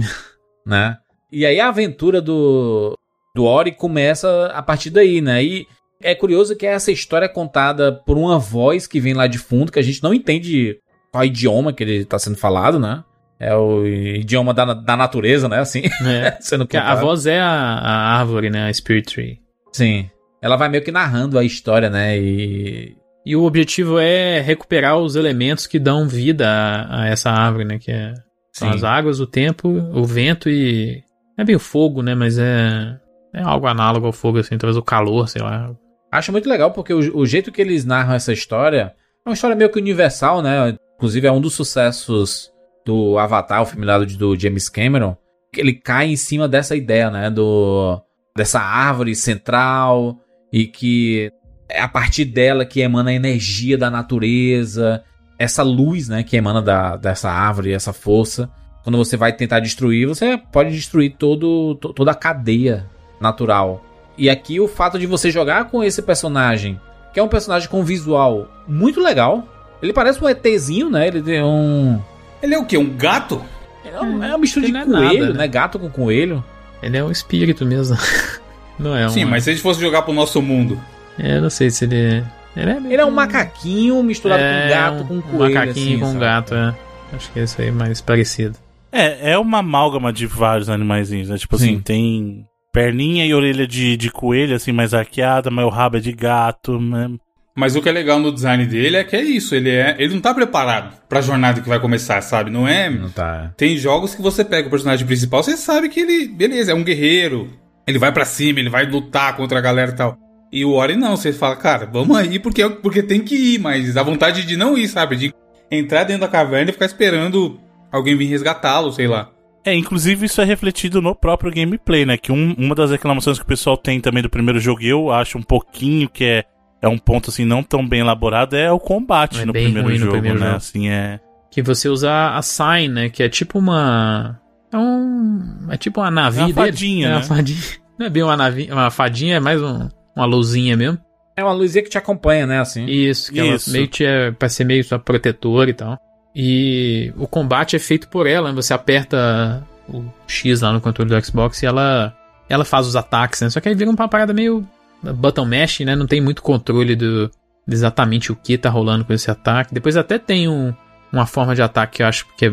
[0.66, 0.96] né?
[1.32, 2.98] E aí a aventura do,
[3.36, 5.44] do Ori começa a partir daí, né?
[5.44, 5.68] E
[6.02, 9.72] é curioso que essa história é contada por uma voz que vem lá de fundo,
[9.72, 10.78] que a gente não entende
[11.12, 13.04] qual idioma que ele tá sendo falado, né?
[13.40, 15.60] É o idioma da, da natureza, né?
[15.60, 16.38] Assim, É.
[16.42, 17.02] sendo Porque a contado.
[17.02, 18.68] voz é a, a árvore, né?
[18.70, 19.40] A Spirit Tree.
[19.74, 20.10] Sim.
[20.42, 22.18] Ela vai meio que narrando a história, né?
[22.18, 22.96] E.
[23.26, 27.80] E o objetivo é recuperar os elementos que dão vida a, a essa árvore, né?
[27.80, 28.14] Que é
[28.54, 28.76] São Sim.
[28.76, 31.02] as águas, o tempo, o vento e.
[31.38, 32.14] É bem o fogo, né?
[32.16, 32.96] Mas é.
[33.34, 35.76] É algo análogo ao fogo, assim, talvez o calor, sei lá.
[36.17, 38.93] Acho muito legal porque o, o jeito que eles narram essa história
[39.25, 40.78] é uma história meio que universal, né?
[40.95, 42.51] Inclusive é um dos sucessos
[42.86, 45.17] do Avatar, o filme lá do, James Cameron,
[45.51, 47.30] que ele cai em cima dessa ideia, né?
[47.30, 48.01] Do,
[48.36, 50.19] dessa árvore central
[50.54, 51.32] e que
[51.67, 55.04] é a partir dela que emana a energia da natureza,
[55.38, 56.23] essa luz, né?
[56.23, 58.49] Que emana da, dessa árvore, essa força.
[58.84, 62.86] Quando você vai tentar destruir, você pode destruir todo, to- toda a cadeia
[63.19, 63.84] natural.
[64.17, 66.80] E aqui o fato de você jogar com esse personagem,
[67.13, 69.47] que é um personagem com visual muito legal.
[69.82, 71.08] Ele parece um ETzinho, né?
[71.08, 72.01] Ele tem um.
[72.41, 72.78] Ele é o quê?
[72.78, 73.41] Um gato?
[73.84, 75.38] É um- é uma mistura de ele coelho, é nada, né?
[75.39, 75.47] né?
[75.47, 76.43] Gato com coelho.
[76.82, 77.97] Ele é um espírito mesmo.
[78.80, 79.10] Não é um.
[79.10, 80.80] Sim, mas se a gente fosse jogar pro nosso mundo.
[81.17, 82.23] É, eu não sei se ele.
[82.58, 85.54] Ele é, meio Ele é um macaquinho misturado é, com gato, um- com um coelho.
[85.56, 86.19] macaquinho assim, com sabe?
[86.19, 86.75] gato, é.
[87.13, 88.58] Acho que é isso aí mais parecido.
[88.91, 91.38] É, é uma amálgama de vários animaizinhos, né?
[91.38, 91.82] Tipo assim, Sim.
[91.82, 92.45] tem
[92.76, 96.78] perninha e orelha de, de coelho, assim, mais arqueada, mas o rabo é de gato,
[96.78, 97.10] né?
[97.56, 99.56] Mas o que é legal no design dele é que é isso.
[99.56, 99.96] Ele é.
[99.98, 102.52] Ele não tá preparado pra jornada que vai começar, sabe?
[102.52, 102.90] Não é.
[102.90, 103.54] Não tá.
[103.56, 106.84] Tem jogos que você pega o personagem principal, você sabe que ele, beleza, é um
[106.84, 107.48] guerreiro.
[107.88, 110.18] Ele vai pra cima, ele vai lutar contra a galera e tal.
[110.52, 113.96] E o Ori não, você fala, cara, vamos aí porque, porque tem que ir, mas
[113.96, 115.16] a vontade de não ir, sabe?
[115.16, 115.34] De
[115.72, 117.58] entrar dentro da caverna e ficar esperando
[117.90, 119.32] alguém vir resgatá-lo, sei lá.
[119.65, 122.17] É, inclusive isso é refletido no próprio gameplay, né?
[122.17, 125.12] Que um- uma das reclamações que o pessoal tem também do primeiro jogo, e eu
[125.12, 126.43] acho um pouquinho que é,
[126.82, 129.88] é um ponto assim não tão bem elaborado, é o combate É no, bem primeiro
[129.88, 130.45] ruim no jogo, primeiro né?
[130.45, 130.58] jogo.
[130.58, 131.19] Assim, é.
[131.49, 133.10] Que você usa a sign, né?
[133.10, 134.39] Que é tipo uma.
[134.71, 135.67] É um.
[135.71, 136.67] É tipo uma navio É uma dele.
[136.67, 137.23] fadinha, é uma né?
[137.25, 137.60] fadinha.
[137.97, 140.99] Não é bem uma navio, uma fadinha, é mais um, uma luzinha mesmo.
[141.38, 142.60] É uma luzinha que te acompanha, né?
[142.60, 142.86] Assim.
[142.86, 143.69] Isso, que Isso.
[143.69, 145.97] ela meio que é pra ser meio sua protetora e tal.
[146.36, 148.56] E o combate é feito por ela, né?
[148.56, 152.13] Você aperta o X lá no controle do Xbox e ela
[152.50, 153.50] ela faz os ataques, né?
[153.50, 154.67] Só que aí vira uma parada meio
[155.02, 155.95] button mash, né?
[155.95, 157.32] Não tem muito controle do
[157.67, 159.74] de exatamente o que tá rolando com esse ataque.
[159.74, 160.71] Depois até tem um,
[161.12, 162.52] uma forma de ataque que eu acho que é-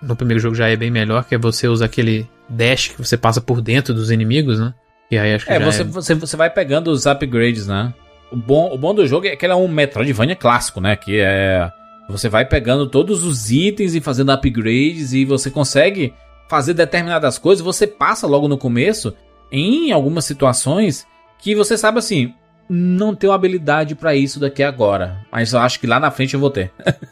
[0.00, 3.16] no primeiro jogo já é bem melhor, que é você usar aquele dash que você
[3.18, 4.72] passa por dentro dos inimigos, né?
[5.10, 7.92] E aí acho que É, você, você, você vai pegando os upgrades, né?
[8.32, 10.96] O bom, o bom do jogo é que ele é um Metroidvania clássico, né?
[10.96, 11.70] Que é.
[12.08, 16.14] Você vai pegando todos os itens e fazendo upgrades e você consegue
[16.48, 17.64] fazer determinadas coisas.
[17.64, 19.12] Você passa logo no começo
[19.50, 21.06] em algumas situações
[21.38, 22.32] que você sabe assim.
[22.68, 25.18] Não tenho habilidade pra isso daqui agora.
[25.30, 26.72] Mas eu acho que lá na frente eu vou ter.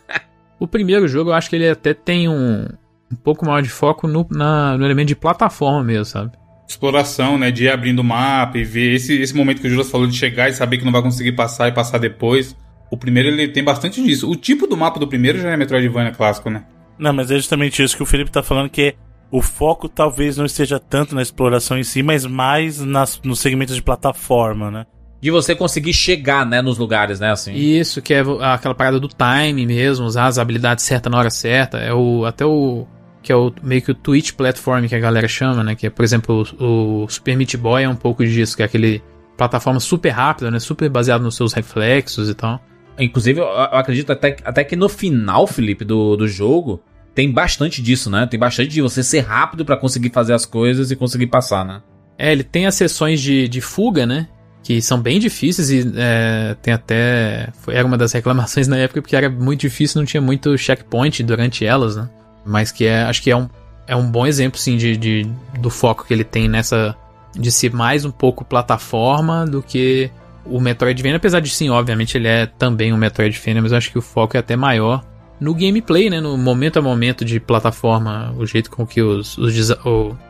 [0.58, 2.66] O primeiro jogo eu acho que ele até tem um,
[3.12, 6.30] um pouco maior de foco no, na- no elemento de plataforma mesmo, sabe?
[6.66, 7.50] Exploração, né?
[7.50, 10.16] De ir abrindo o mapa e ver esse, esse momento que o Juras falou de
[10.16, 12.56] chegar e saber que não vai conseguir passar e passar depois.
[12.94, 14.30] O primeiro ele tem bastante disso.
[14.30, 16.64] O tipo do mapa do primeiro já é Metroidvania clássico, né?
[16.96, 18.94] Não, mas é justamente isso que o Felipe tá falando, que é
[19.32, 23.74] o foco talvez não esteja tanto na exploração em si, mas mais nas, nos segmentos
[23.74, 24.86] de plataforma, né?
[25.20, 27.32] De você conseguir chegar, né, nos lugares, né?
[27.32, 27.52] Assim.
[27.52, 31.78] Isso, que é aquela parada do time mesmo, usar as habilidades certas na hora certa.
[31.78, 32.86] É o até o
[33.22, 35.74] que é o meio que o Twitch platform que a galera chama, né?
[35.74, 38.66] Que é, por exemplo, o, o Super Meat Boy é um pouco disso, que é
[38.66, 39.02] aquele
[39.36, 40.60] plataforma super rápida, né?
[40.60, 42.60] Super baseado nos seus reflexos e tal.
[42.98, 46.80] Inclusive, eu, acredito até, até que no final, Felipe, do, do jogo,
[47.14, 48.26] tem bastante disso, né?
[48.26, 51.82] Tem bastante de você ser rápido pra conseguir fazer as coisas e conseguir passar, né?
[52.18, 54.28] É, ele tem as sessões de, de fuga, né?
[54.62, 57.48] Que são bem difíceis e é, tem até.
[57.60, 61.22] Foi, era uma das reclamações na época porque era muito difícil, não tinha muito checkpoint
[61.22, 62.08] durante elas, né?
[62.44, 63.48] Mas que é, acho que é um,
[63.86, 66.96] é um bom exemplo, sim, de, de, do foco que ele tem nessa.
[67.34, 70.10] de ser mais um pouco plataforma do que
[70.46, 71.16] o Metroidvania.
[71.16, 74.36] Apesar de, sim, obviamente ele é também um Metroidvania, mas eu acho que o foco
[74.36, 75.04] é até maior
[75.40, 76.20] no gameplay, né?
[76.20, 79.54] No momento a momento de plataforma, o jeito com que os, os,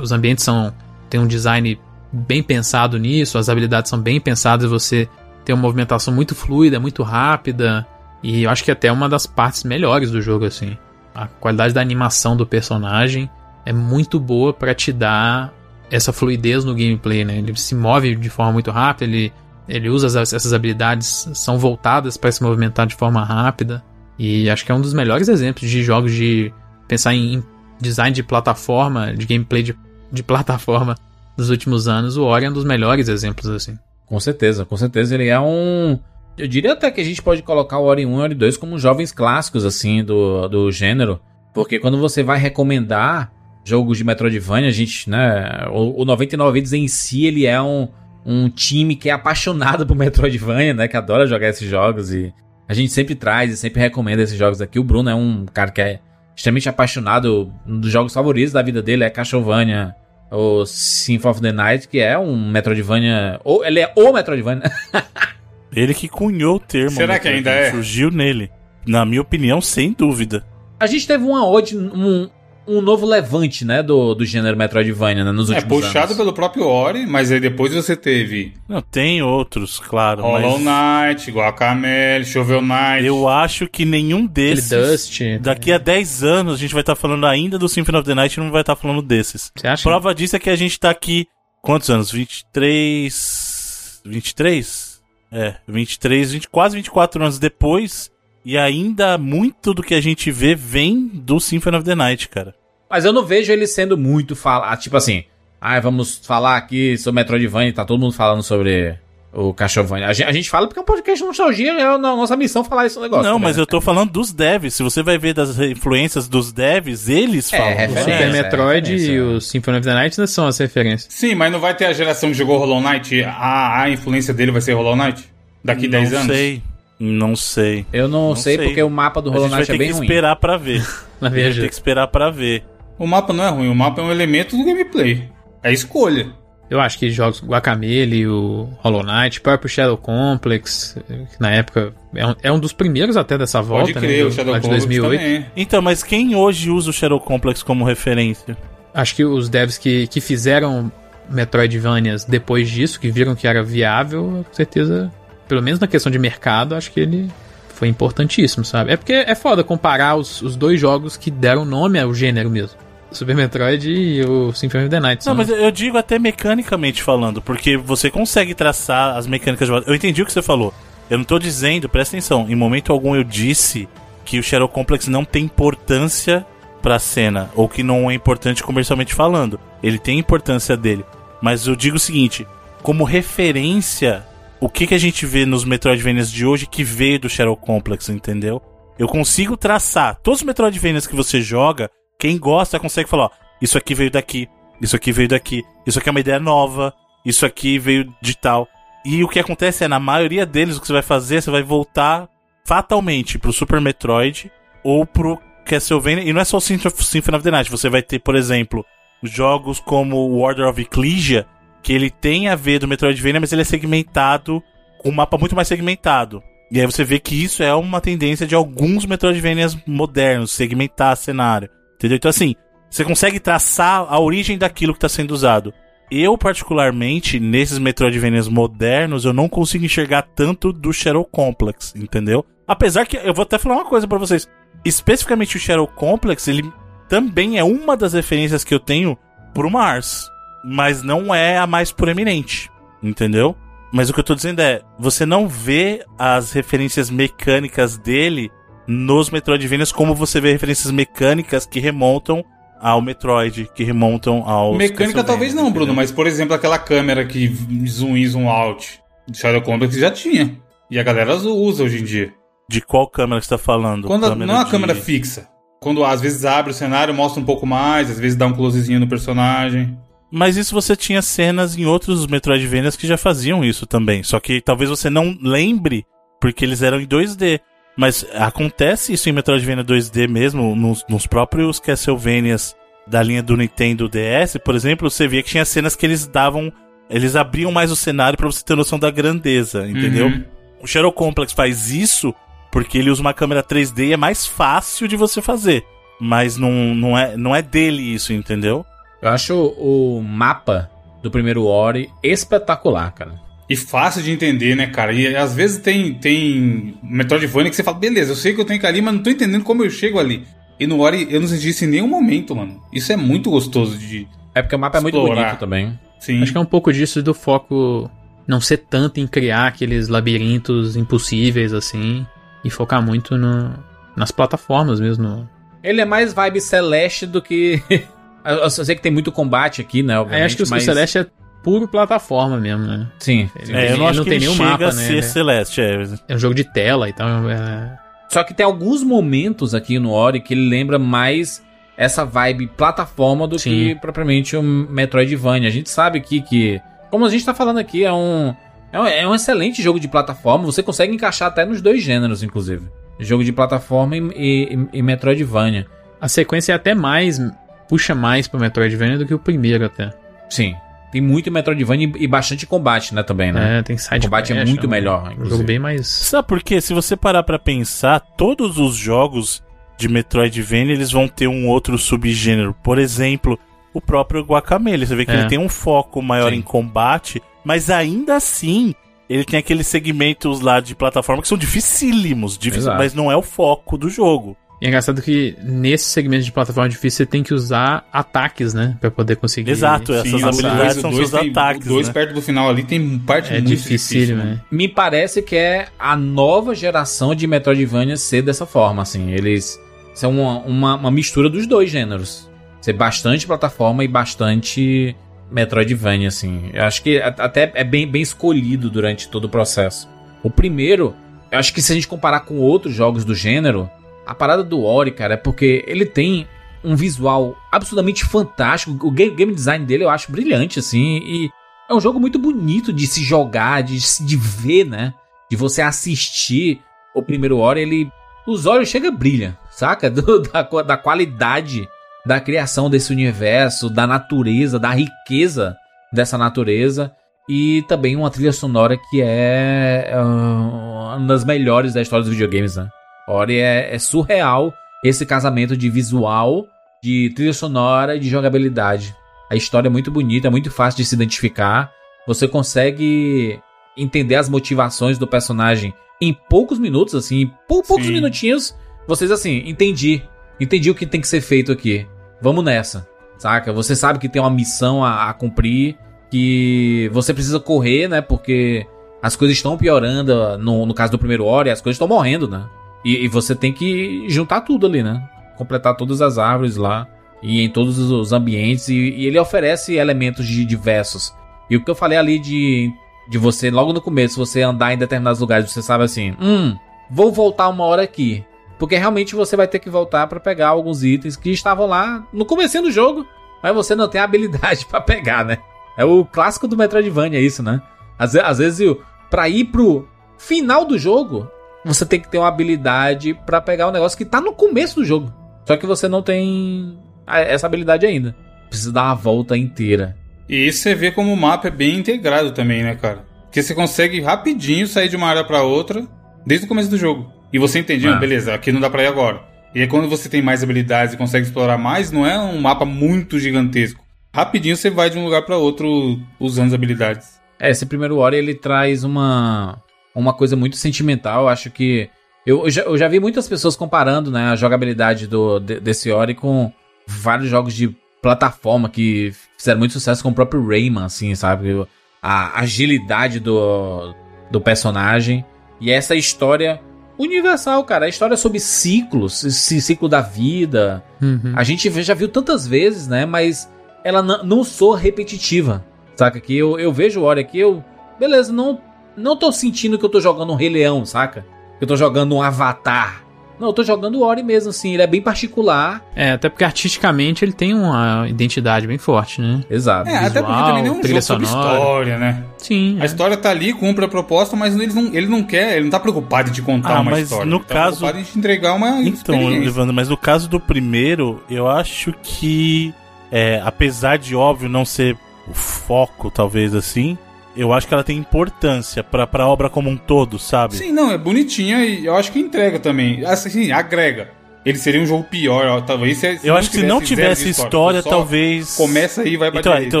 [0.00, 0.72] os ambientes são.
[1.08, 1.78] tem um design
[2.12, 5.08] bem pensado nisso, as habilidades são bem pensadas, você
[5.44, 7.86] tem uma movimentação muito fluida, muito rápida.
[8.22, 10.76] E eu acho que até uma das partes melhores do jogo, assim.
[11.14, 13.30] A qualidade da animação do personagem
[13.64, 15.52] é muito boa pra te dar
[15.90, 17.38] essa fluidez no gameplay, né?
[17.38, 19.32] Ele se move de forma muito rápida, ele,
[19.68, 23.82] ele usa as- essas habilidades, são voltadas para se movimentar de forma rápida.
[24.18, 26.52] E acho que é um dos melhores exemplos de jogos de
[26.88, 27.44] pensar em, em
[27.80, 29.76] design de plataforma, de gameplay de,
[30.10, 30.96] de plataforma
[31.36, 32.16] dos últimos anos.
[32.16, 33.78] O Ori é um dos melhores exemplos, assim.
[34.06, 35.98] Com certeza, com certeza ele é um.
[36.36, 38.56] Eu diria até que a gente pode colocar o Ori 1 e o Ori 2
[38.56, 41.20] como jovens clássicos, assim, do, do gênero.
[41.52, 43.30] Porque quando você vai recomendar
[43.64, 45.66] jogos de Metroidvania, a gente, né.
[45.70, 47.88] O, o 99 Vidas em si, ele é um,
[48.30, 50.86] um time que é apaixonado por Metroidvania, né?
[50.86, 52.30] Que adora jogar esses jogos e
[52.68, 54.78] a gente sempre traz e sempre recomenda esses jogos aqui.
[54.78, 56.00] O Bruno é um cara que é
[56.36, 57.50] extremamente apaixonado.
[57.66, 59.94] Um dos jogos favoritos da vida dele é Castlevania,
[60.30, 63.40] o Symphony of the Night, que é um Metroidvania.
[63.42, 64.70] Ou ele é o Metroidvania.
[65.70, 66.92] Ele que cunhou o termo.
[66.92, 67.70] Será que ainda é?
[67.70, 68.50] Surgiu nele.
[68.86, 70.42] Na minha opinião, sem dúvida.
[70.80, 72.30] A gente teve uma ode, um,
[72.68, 76.16] um novo levante, né, do, do gênero Metroidvania, né, nos É últimos puxado anos.
[76.16, 80.22] pelo próprio Ori, mas aí depois você teve Não, tem outros, claro.
[80.22, 83.04] Hollow mas Knight, Guacamele, Shovel Knight.
[83.04, 84.68] eu acho que nenhum Aquele desses.
[85.08, 85.20] Dust.
[85.40, 88.34] Daqui a 10 anos a gente vai estar falando ainda do Symphony of the Night
[88.38, 89.50] e não vai estar falando desses.
[89.56, 89.82] Você acha?
[89.82, 91.26] Prova disso é que a gente tá aqui.
[91.62, 92.12] Quantos anos?
[92.12, 94.00] 23.
[94.04, 94.98] 23?
[95.30, 98.10] É, 23, 20, quase 24 anos depois.
[98.44, 102.54] E ainda muito do que a gente vê vem do Symphony of the Night, cara.
[102.88, 105.24] Mas eu não vejo ele sendo muito falar, tipo assim,
[105.60, 108.96] ah, vamos falar aqui sobre Metroidvania, tá todo mundo falando sobre
[109.30, 110.06] o Castlevania.
[110.08, 112.64] A gente, a gente fala porque é um podcast de nostalgia, é a nossa missão
[112.64, 113.24] falar esse negócio.
[113.24, 113.62] não, também, mas né?
[113.62, 114.74] eu tô falando dos devs.
[114.74, 117.72] Se você vai ver das influências dos devs, eles É, falam.
[117.74, 118.02] O referência.
[118.04, 119.12] Super É, Metroid referência.
[119.12, 121.12] e o Symphony of the Night são as referências.
[121.12, 124.50] Sim, mas não vai ter a geração que jogou Hollow Knight, a, a influência dele
[124.50, 125.28] vai ser Hollow Knight?
[125.62, 126.34] Daqui 10 não anos?
[126.34, 126.62] sei.
[127.00, 127.86] Não sei.
[127.92, 128.66] Eu não, Não sei, sei.
[128.66, 130.04] porque o mapa do A Hollow gente vai Knight ter é bem que ruim.
[130.06, 130.80] esperar pra ver.
[131.20, 131.60] Na A gente vai verdade.
[131.60, 132.64] ter que esperar pra ver.
[132.98, 135.28] O mapa não é ruim, o mapa é um elemento do gameplay.
[135.62, 136.26] É escolha.
[136.70, 142.26] Eu acho que jogos Guacamele, o Hollow Knight, próprio Shadow Complex, que na época é
[142.26, 144.28] um, é um dos primeiros até dessa volta, Pode crer, né?
[144.28, 145.20] o Shadow lá de Complex 2008.
[145.22, 145.46] também.
[145.56, 148.54] Então, mas quem hoje usa o Shadow Complex como referência?
[148.92, 150.92] Acho que os devs que, que fizeram
[151.30, 155.10] Metroidvanias depois disso, que viram que era viável, com certeza,
[155.48, 157.30] pelo menos na questão de mercado, acho que ele
[157.74, 158.92] foi importantíssimo, sabe?
[158.92, 162.76] É porque é foda comparar os, os dois jogos que deram nome ao gênero mesmo.
[163.10, 165.26] Super Metroid e o Symphony of the Night.
[165.26, 169.94] Não, mas eu digo até mecanicamente falando, porque você consegue traçar as mecânicas de Eu
[169.94, 170.74] entendi o que você falou.
[171.08, 173.88] Eu não tô dizendo, presta atenção, em momento algum eu disse
[174.26, 176.44] que o Shadow Complex não tem importância
[176.82, 179.58] pra cena, ou que não é importante comercialmente falando.
[179.82, 181.04] Ele tem importância dele.
[181.40, 182.46] Mas eu digo o seguinte,
[182.82, 184.26] como referência,
[184.60, 188.08] o que, que a gente vê nos Metroidvanias de hoje que veio do Shadow Complex,
[188.08, 188.60] entendeu?
[188.98, 193.30] Eu consigo traçar todos os Metroidvanias que você joga, quem gosta consegue falar, ó,
[193.62, 194.48] isso aqui veio daqui,
[194.80, 196.92] isso aqui veio daqui, isso aqui é uma ideia nova,
[197.24, 198.66] isso aqui veio de tal.
[199.04, 201.62] E o que acontece é, na maioria deles, o que você vai fazer, você vai
[201.62, 202.28] voltar
[202.64, 204.50] fatalmente pro Super Metroid
[204.82, 206.24] ou pro Castlevania.
[206.24, 208.84] E não é só o Symphony of- the Night, você vai ter, por exemplo,
[209.22, 211.46] jogos como o Order of Ecclesia,
[211.82, 214.62] que ele tem a ver do Metroidvania, mas ele é segmentado,
[214.98, 216.42] com um mapa muito mais segmentado.
[216.70, 221.70] E aí você vê que isso é uma tendência de alguns Metroidvanias modernos, segmentar cenário.
[221.96, 222.16] Entendeu?
[222.16, 222.54] Então assim,
[222.90, 225.72] você consegue traçar a origem daquilo que está sendo usado.
[226.10, 232.44] Eu, particularmente, nesses Metroidvanias modernos, eu não consigo enxergar tanto do Shadow Complex, entendeu?
[232.66, 234.48] Apesar que, eu vou até falar uma coisa pra vocês.
[234.84, 236.70] Especificamente o Shadow Complex, ele
[237.08, 239.18] também é uma das referências que eu tenho
[239.52, 240.28] pro Mars.
[240.70, 242.70] Mas não é a mais proeminente,
[243.02, 243.56] entendeu?
[243.92, 248.50] Mas o que eu tô dizendo é, você não vê as referências mecânicas dele
[248.86, 252.44] nos Metroidvanias como você vê referências mecânicas que remontam
[252.80, 257.48] ao Metroid, que remontam ao Mecânica talvez não, Bruno, mas por exemplo, aquela câmera que
[257.86, 260.56] zoom in, zoom out do Shadow Complex já tinha.
[260.90, 262.32] E a galera usa hoje em dia.
[262.70, 264.06] De qual câmera você tá falando?
[264.06, 265.48] Quando a- não é uma de- câmera fixa.
[265.80, 269.00] Quando às vezes abre o cenário, mostra um pouco mais, às vezes dá um closezinho
[269.00, 269.98] no personagem.
[270.30, 274.22] Mas isso você tinha cenas em outros Metroidvanias que já faziam isso também.
[274.22, 276.04] Só que talvez você não lembre,
[276.40, 277.60] porque eles eram em 2D.
[277.96, 284.08] Mas acontece isso em Metroidvania 2D mesmo, nos, nos próprios Castlevanias da linha do Nintendo
[284.08, 286.72] DS, por exemplo, você via que tinha cenas que eles davam.
[287.10, 290.26] Eles abriam mais o cenário pra você ter noção da grandeza, entendeu?
[290.26, 290.44] Uhum.
[290.82, 292.34] O Shadow Complex faz isso
[292.70, 295.82] porque ele usa uma câmera 3D e é mais fácil de você fazer.
[296.20, 298.84] Mas não, não, é, não é dele isso, entendeu?
[299.20, 300.90] Eu acho o mapa
[301.22, 303.40] do primeiro Ori espetacular, cara.
[303.68, 305.12] E fácil de entender, né, cara?
[305.12, 308.80] E às vezes tem, tem Metroidvania que você fala, beleza, eu sei que eu tenho
[308.80, 310.46] que ir ali, mas não tô entendendo como eu chego ali.
[310.80, 312.80] E no Ori eu não senti isso em nenhum momento, mano.
[312.92, 314.26] Isso é muito gostoso de.
[314.54, 315.42] É porque o mapa é muito Explorar.
[315.44, 315.98] bonito também.
[316.18, 316.42] Sim.
[316.42, 318.10] Acho que é um pouco disso do foco
[318.46, 322.26] não ser tanto em criar aqueles labirintos impossíveis assim
[322.64, 323.72] e focar muito no,
[324.16, 325.48] nas plataformas mesmo.
[325.82, 327.82] Ele é mais vibe celeste do que.
[328.48, 330.18] eu, eu sei que tem muito combate aqui, né?
[330.18, 330.84] Obviamente, acho que o mas...
[330.84, 331.26] Celeste é
[331.62, 333.06] puro plataforma mesmo, né?
[333.18, 333.50] Sim.
[333.60, 334.92] Ele- É, eu não ele acho não que tem ele nenhum chega mapa, a né?
[334.92, 336.04] ser Ele- Celeste, é.
[336.28, 337.98] É um jogo de tela, então é...
[338.30, 341.62] Só que tem alguns momentos aqui no Ori que ele lembra mais
[341.96, 343.70] essa vibe plataforma do Sim.
[343.70, 345.68] que propriamente o Metroidvania.
[345.68, 346.80] A gente sabe aqui que,
[347.10, 348.54] como a gente tá falando aqui, é um,
[348.92, 350.64] é um, é um excelente jogo de plataforma.
[350.66, 352.86] Você consegue encaixar até nos dois gêneros, inclusive.
[353.18, 355.86] Jogo de plataforma e, e- e Metroidvania.
[356.20, 357.40] A sequência é até mais.
[357.88, 360.10] Puxa mais pro Metroidvania do que o primeiro até.
[360.50, 360.74] Sim.
[361.10, 363.78] Tem muito Metroidvania e bastante combate, né, também, né?
[363.78, 365.64] É, tem side o combate é muito um- melhor, Um jogo inclusive.
[365.64, 366.06] bem mais.
[366.06, 366.80] Sabe por quê?
[366.82, 369.62] Se você parar pra pensar, todos os jogos
[369.96, 372.74] de Metroidvania, eles vão ter um outro subgênero.
[372.82, 373.58] Por exemplo,
[373.94, 375.06] o próprio Guacamele.
[375.06, 375.40] Você vê que É.
[375.40, 376.58] ele tem um foco maior Sim.
[376.58, 378.94] em combate, mas ainda assim,
[379.30, 382.98] ele tem aqueles segmentos lá de plataforma que são dificílimos, difícil, Exato.
[382.98, 384.56] mas não é o foco do jogo.
[384.80, 388.96] E é engraçado que nesse segmento de plataforma difícil você tem que usar ataques, né?
[389.00, 389.72] Pra poder conseguir.
[389.72, 392.12] Exato, essas Sim, habilidades dois- são dois seus tem- ataques, dois né?
[392.14, 394.60] perto do final ali tem parte É muito difícil, difícil, né?
[394.70, 399.30] Me parece que é a nova geração de Metroidvania ser dessa forma, assim.
[399.32, 399.80] Eles
[400.14, 402.48] são uma, uma, uma mistura dos dois gêneros.
[402.80, 405.16] Ser bastante plataforma e bastante
[405.50, 406.70] Metroidvania, assim.
[406.72, 410.08] Eu acho que até é bem, bem escolhido durante todo o processo.
[410.42, 411.14] O primeiro,
[411.50, 413.90] eu acho que se a gente comparar com outros jogos do gênero,
[414.28, 416.46] a parada do Ori, cara, é porque ele tem
[416.84, 419.06] um visual absolutamente fantástico.
[419.06, 421.18] O game, game design dele eu acho brilhante, assim.
[421.24, 421.50] E
[421.90, 425.12] é um jogo muito bonito de se jogar, de, se- de ver, né?
[425.50, 426.80] De você assistir
[427.14, 428.10] o primeiro Ori, ele.
[428.46, 430.08] Os olhos chega brilha, saca?
[430.10, 431.86] Do- da, da qualidade
[432.24, 435.76] da criação desse universo, da natureza, da riqueza
[436.12, 437.12] dessa natureza.
[437.48, 442.76] E também uma trilha sonora que é ah, uma das melhores da história dos videogames,
[442.76, 442.88] né?
[443.28, 444.72] Ori é, é surreal
[445.04, 446.66] esse casamento de visual,
[447.02, 449.14] de trilha sonora e de jogabilidade.
[449.50, 451.90] A história é muito bonita, é muito fácil de se identificar.
[452.26, 453.60] Você consegue
[453.96, 458.12] entender as motivações do personagem em poucos minutos, assim, em pou- poucos Sim.
[458.12, 458.74] minutinhos.
[459.06, 460.22] Vocês assim, entendi.
[460.60, 462.06] Entendi o que tem que ser feito aqui.
[462.42, 463.08] Vamos nessa.
[463.38, 463.72] Saca?
[463.72, 465.96] Você sabe que tem uma missão a, a cumprir,
[466.30, 468.20] que você precisa correr, né?
[468.20, 468.84] Porque
[469.22, 470.58] as coisas estão piorando.
[470.58, 472.66] No, no caso do primeiro Ori, as coisas estão morrendo, né?
[473.04, 475.22] E, e você tem que juntar tudo ali, né?
[475.56, 477.06] Completar todas as árvores lá
[477.42, 478.88] e em todos os ambientes.
[478.88, 481.34] E, e ele oferece elementos de diversos.
[481.70, 482.92] E o que eu falei ali de,
[483.28, 486.76] de você, logo no começo, você andar em determinados lugares, você sabe assim: hum,
[487.10, 488.44] vou voltar uma hora aqui.
[488.78, 492.44] Porque realmente você vai ter que voltar pra pegar alguns itens que estavam lá no
[492.44, 493.26] começo do jogo,
[493.60, 495.58] mas você não tem a habilidade pra pegar, né?
[495.96, 497.82] É o clássico do Metroidvania, isso, né?
[498.16, 498.96] Às, às vezes,
[499.28, 501.50] pra ir pro final do jogo,
[501.84, 505.04] você tem que ter uma habilidade pra pegar um negócio que tá no começo do
[505.04, 505.32] jogo.
[505.66, 508.34] Só que você não tem a- essa habilidade ainda.
[508.68, 510.16] Precisa dar uma volta inteira.
[510.48, 513.24] E isso você vê como o mapa é bem integrado também, né, cara?
[513.44, 516.06] Porque você consegue rapidinho sair de uma área pra outra
[516.46, 517.32] desde o começo do jogo.
[517.52, 518.16] E você entende, Ah.
[518.16, 519.40] ah, beleza, aqui não dá pra ir agora.
[519.74, 522.84] E aí quando você tem mais habilidades e consegue explorar mais, não é um mapa
[522.84, 524.02] muito gigantesco.
[524.34, 527.38] Rapidinho você vai de um lugar pra outro usando as habilidades.
[527.60, 529.80] É, esse primeiro Ori ele traz uma,
[530.20, 531.42] uma coisa muito sentimental.
[531.42, 532.08] Eu acho que.
[532.46, 536.10] Eu, eu já, eu já vi muitas pessoas comparando né, a jogabilidade do, de- desse
[536.10, 536.72] Ori com
[537.06, 541.86] vários jogos de plataforma que fizeram muito sucesso com o próprio Rayman, assim, sabe?
[542.22, 544.14] A agilidade do,
[544.50, 545.44] do personagem.
[545.80, 546.80] E essa história
[547.18, 548.06] universal, cara.
[548.06, 551.02] A história sobre ciclos, esse ciclo da vida.
[551.20, 551.52] Uhum.
[551.54, 553.26] A gente já viu tantas vezes, né?
[553.26, 553.70] Mas
[554.04, 555.84] ela não soa repetitiva.
[556.16, 556.40] Saca?
[556.40, 557.84] Que eu, eu vejo o Ori aqui, eu.
[558.18, 558.80] Beleza, não,
[559.18, 561.44] não tô sentindo que eu tô jogando um Rei Leão, saca?
[561.78, 563.24] Que eu tô jogando um Avatar.
[563.58, 564.94] Não, eu tô jogando o Ori mesmo, assim.
[564.94, 566.04] Ele é bem particular.
[566.14, 569.62] É, até porque artisticamente ele tem uma identidade bem forte, né?
[569.68, 570.08] Exato.
[570.08, 572.44] É, até porque Visual, também não é um jogo sobre história, né?
[572.56, 572.98] Sim.
[573.00, 573.06] A é.
[573.06, 575.98] história tá ali, cumpre a proposta, mas ele não, ele não quer, ele não tá
[575.98, 577.46] preocupado em te contar Ah, uma mas história.
[577.46, 579.52] no ele tá caso- preocupado em te entregar uma Então.
[579.52, 582.94] Evandro, mas no caso do primeiro, eu acho que,
[583.32, 585.16] é, apesar de óbvio não ser
[585.48, 587.18] o foco, talvez assim,
[587.60, 590.76] eu acho que ela tem importância pra, pra obra como um todo, sabe?
[590.76, 593.24] Sim, não, é bonitinha e eu acho que entrega também.
[593.24, 594.30] Assim, agrega.
[594.64, 596.18] Ele seria um jogo pior, ó, talvez.
[596.18, 598.76] Se, se eu acho que se não tivesse história, só talvez.
[598.76, 599.88] Começa aí e vai pra Então, direita.
[599.88, 600.00] então,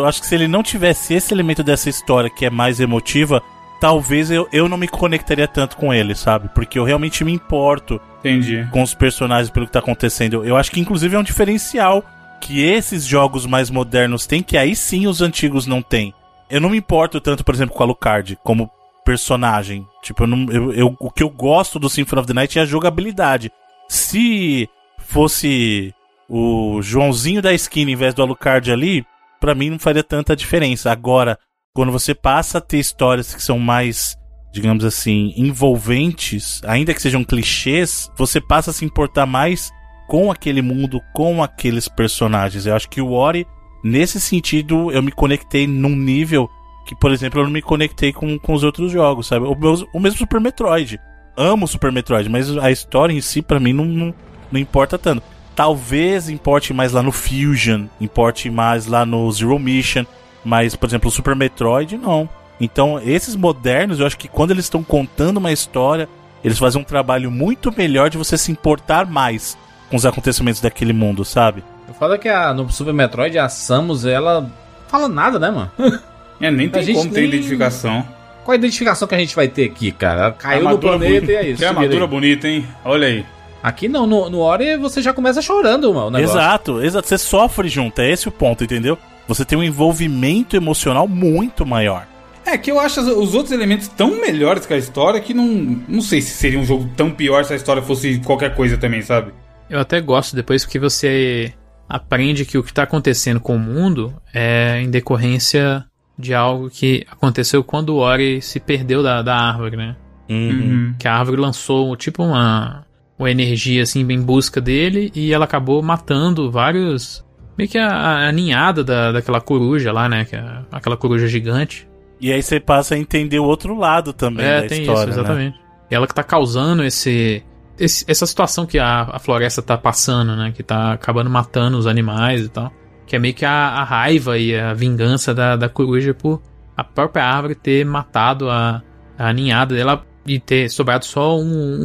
[0.00, 3.40] eu acho que se ele não tivesse esse elemento dessa história que é mais emotiva,
[3.80, 6.48] talvez eu, eu não me conectaria tanto com ele, sabe?
[6.54, 8.66] Porque eu realmente me importo Entendi.
[8.72, 10.44] com os personagens pelo que tá acontecendo.
[10.44, 12.02] Eu acho que inclusive é um diferencial
[12.40, 16.12] que esses jogos mais modernos têm, que aí sim os antigos não têm.
[16.50, 18.70] Eu não me importo tanto, por exemplo, com a Alucard como
[19.04, 19.86] personagem.
[20.02, 22.62] Tipo, eu não, eu, eu- o que eu gosto do Symphony of the Night é
[22.62, 23.50] a jogabilidade.
[23.88, 24.68] Se
[24.98, 25.94] fosse
[26.28, 29.04] o Joãozinho da esquina em vez do Alucard ali,
[29.40, 30.90] pra mim não faria tanta diferença.
[30.90, 31.38] Agora,
[31.74, 34.16] quando você passa a ter histórias que são mais,
[34.52, 39.70] digamos assim, envolventes, ainda que sejam clichês, você passa a se importar mais
[40.08, 42.66] com aquele mundo, com aqueles personagens.
[42.66, 43.46] Eu acho que o Ori,
[43.82, 46.50] nesse sentido, eu me conectei num nível
[46.86, 49.44] que, por exemplo, eu não me conectei com, com os outros jogos, sabe?
[49.44, 49.56] O,
[49.92, 51.00] o mesmo Super Metroid.
[51.36, 54.14] Amo Super Metroid, mas a história em si, pra mim, não, não,
[54.50, 55.22] não importa tanto.
[55.54, 60.04] talvez importe mais lá no Fusion, importe mais lá no Zero Mission,
[60.44, 62.28] mas, por exemplo, o Super Metroid, não.
[62.60, 66.08] Então, esses modernos, eu acho que quando eles estão contando uma história,
[66.44, 69.58] eles fazem um trabalho muito melhor de você se importar mais
[69.90, 71.64] com os acontecimentos daquele mundo, sabe?
[71.88, 74.48] Eu falo que a, no Super Metroid, a Samus, ela
[74.88, 75.70] fala nada, né, mano?
[76.38, 78.06] É, nem A tem gente como ter nem- identificação.
[78.44, 80.20] Qual a identificação que a gente vai ter aqui, cara?
[80.20, 81.32] Ela caiu no Armadura planeta bonita.
[81.32, 81.58] e é isso.
[81.58, 82.66] Que armadura bonita, hein?
[82.84, 83.24] Olha aí.
[83.62, 86.36] Aqui não, no, no Ori você já começa chorando, mano, o negócio.
[86.36, 87.08] Exato, exato.
[87.08, 88.98] Você sofre junto, é esse o ponto, entendeu?
[89.26, 92.06] Você tem um envolvimento emocional muito maior.
[92.44, 95.46] É que eu acho os outros elementos tão melhores que a história que não.
[95.88, 99.00] Não sei se seria um jogo tão pior se a história fosse qualquer coisa também,
[99.00, 99.32] sabe?
[99.70, 101.54] Eu até gosto depois que você
[101.88, 105.84] aprende que o que está acontecendo com o mundo é em decorrência
[106.18, 109.96] de algo que aconteceu quando o Ori se perdeu da, da árvore, né?
[110.28, 110.94] Uhum.
[110.98, 112.84] Que a árvore lançou tipo uma,
[113.18, 117.24] uma energia assim em busca dele e ela acabou matando vários.
[117.56, 120.24] Meio que a, a ninhada da, daquela coruja lá, né?
[120.24, 121.88] Que é aquela coruja gigante.
[122.20, 125.18] E aí você passa a entender o outro lado também É, da tem história, isso,
[125.18, 125.24] né?
[125.24, 125.60] exatamente.
[125.90, 127.44] E ela que tá causando esse,
[127.78, 130.52] esse- essa situação que a, a floresta tá passando, né?
[130.54, 132.72] Que tá acabando matando os animais e tal.
[133.06, 136.42] Que é meio que a, a raiva e a vingança da, da coruja por
[136.76, 138.82] a própria árvore ter matado a,
[139.18, 141.44] a ninhada dela e ter sobrado só um,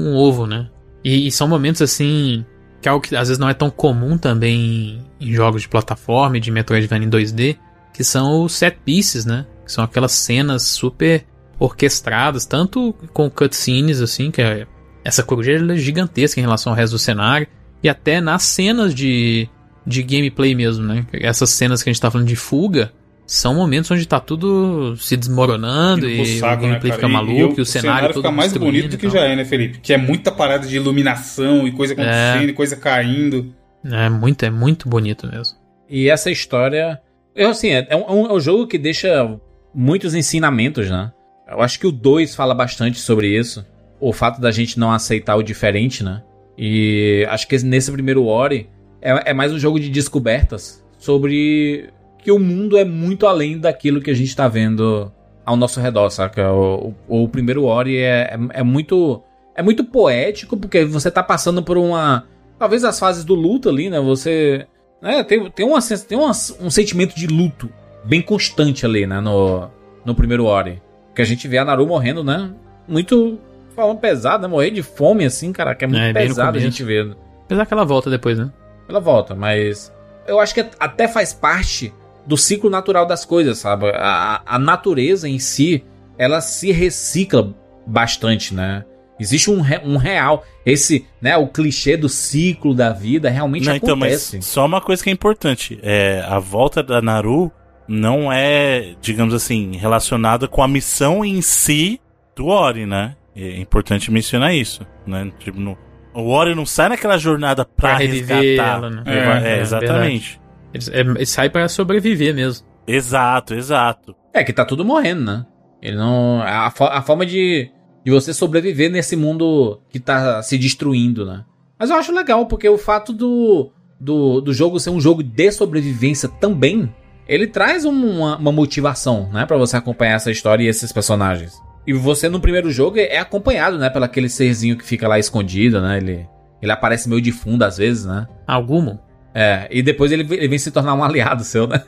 [0.09, 0.67] um ovo, né?
[1.03, 2.45] E, e são momentos assim.
[2.81, 6.37] Que é algo que às vezes não é tão comum também em, jogos de plataforma
[6.37, 7.57] e de Metroidvania em 2D,
[7.93, 9.45] que são os set pieces, né?
[9.63, 11.23] Que são aquelas cenas super
[11.59, 14.65] orquestradas, tanto com cutscenes, assim, que é,
[15.03, 17.47] essa coruja ela é gigantesca em relação ao resto do cenário,
[17.83, 19.47] e até nas cenas de,
[19.85, 21.05] de gameplay mesmo, né?
[21.13, 22.91] Essas cenas que a gente tá falando de fuga,
[23.25, 27.57] são momentos onde tá tudo se desmoronando e saco, o gameplay né, fica maluco e,
[27.57, 29.79] eu- o cenário, todo fica mais bonito do e que já é, né, Felipe?
[29.79, 33.53] Que é muita parada de iluminação e coisa acontecendo e coisa caindo.
[33.83, 35.57] É muito, é muito bonito mesmo.
[35.89, 36.99] E essa história.
[37.35, 39.27] Eu, assim, é, é um, é um jogo que deixa
[39.73, 41.11] muitos ensinamentos, né?
[41.49, 43.65] Eu acho que o 2 fala bastante sobre isso.
[44.01, 46.21] O fato da gente não aceitar o diferente, né?
[46.57, 48.69] E acho que nesse primeiro Ori
[49.01, 54.01] é, é mais um jogo de descobertas sobre que o mundo é muito além daquilo
[54.01, 55.11] que a gente tá vendo
[55.45, 56.51] ao nosso redor, saca?
[56.51, 59.21] O, o, o primeiro Ori é, é, é muito.
[59.55, 62.25] É muito poético, porque você tá passando por uma.
[62.57, 63.99] Talvez as fases do luto ali, né?
[63.99, 64.65] Você.
[65.01, 66.31] Né, tem, tem, uma, tem uma-
[66.61, 67.69] um sentimento de luto
[68.03, 69.19] bem constante ali, né?
[69.19, 69.69] No,
[70.05, 70.81] no primeiro Ori.
[71.13, 72.51] Que a gente vê a Naru morrendo, né?
[72.87, 73.39] Muito.
[73.81, 74.47] Falando pesado, né?
[74.47, 77.15] Morrer de fome, assim, cara, que é muito É, pesado a gente ver.
[77.45, 78.51] Apesar que ela volta depois, né?
[78.87, 79.91] Ela volta, mas.
[80.27, 81.91] Eu acho que até faz parte
[82.25, 83.89] do ciclo natural das coisas, sabe?
[83.95, 85.83] A, a natureza em si,
[86.17, 87.53] ela se recicla
[87.87, 88.85] bastante, né?
[89.19, 90.43] Existe um, re- um real.
[90.65, 91.35] Esse, né?
[91.37, 94.41] O clichê do ciclo da vida realmente Não, então, mas acontece.
[94.43, 95.79] só uma coisa que é importante.
[95.81, 97.51] É, a volta da Naru
[97.87, 101.99] não é, digamos assim, relacionada com a missão em si
[102.35, 103.15] do Ori, né?
[103.35, 105.31] É importante mencionar isso, né?
[105.39, 105.77] Tipo, no-
[106.13, 108.43] o Ori não sai naquela jornada pra, Pra resgatar.
[108.77, 109.03] ela, né?
[109.05, 110.41] É, É, é, exatamente.
[110.73, 112.65] Ele, é, ele sai pra sobreviver mesmo.
[112.87, 114.15] Exato, exato.
[114.33, 115.45] É que tá tudo morrendo, né?
[115.81, 116.41] Ele não.
[116.41, 117.71] A, a forma de,
[118.03, 121.43] de você sobreviver nesse mundo que tá se destruindo, né?
[121.79, 125.51] Mas eu acho legal, porque o fato do, do, do jogo ser um jogo de
[125.51, 126.93] sobrevivência também,
[127.27, 129.45] ele traz uma, uma motivação, né?
[129.45, 131.53] Pra você acompanhar essa história e esses personagens.
[131.85, 133.89] E você no primeiro jogo é acompanhado, né?
[133.89, 135.97] Pelo aquele serzinho que fica lá escondido, né?
[135.97, 136.27] Ele,
[136.61, 138.27] ele aparece meio de fundo às vezes, né?
[138.47, 138.99] Algumo?
[139.33, 141.81] É, e depois ele, ele vem se tornar um aliado seu, né?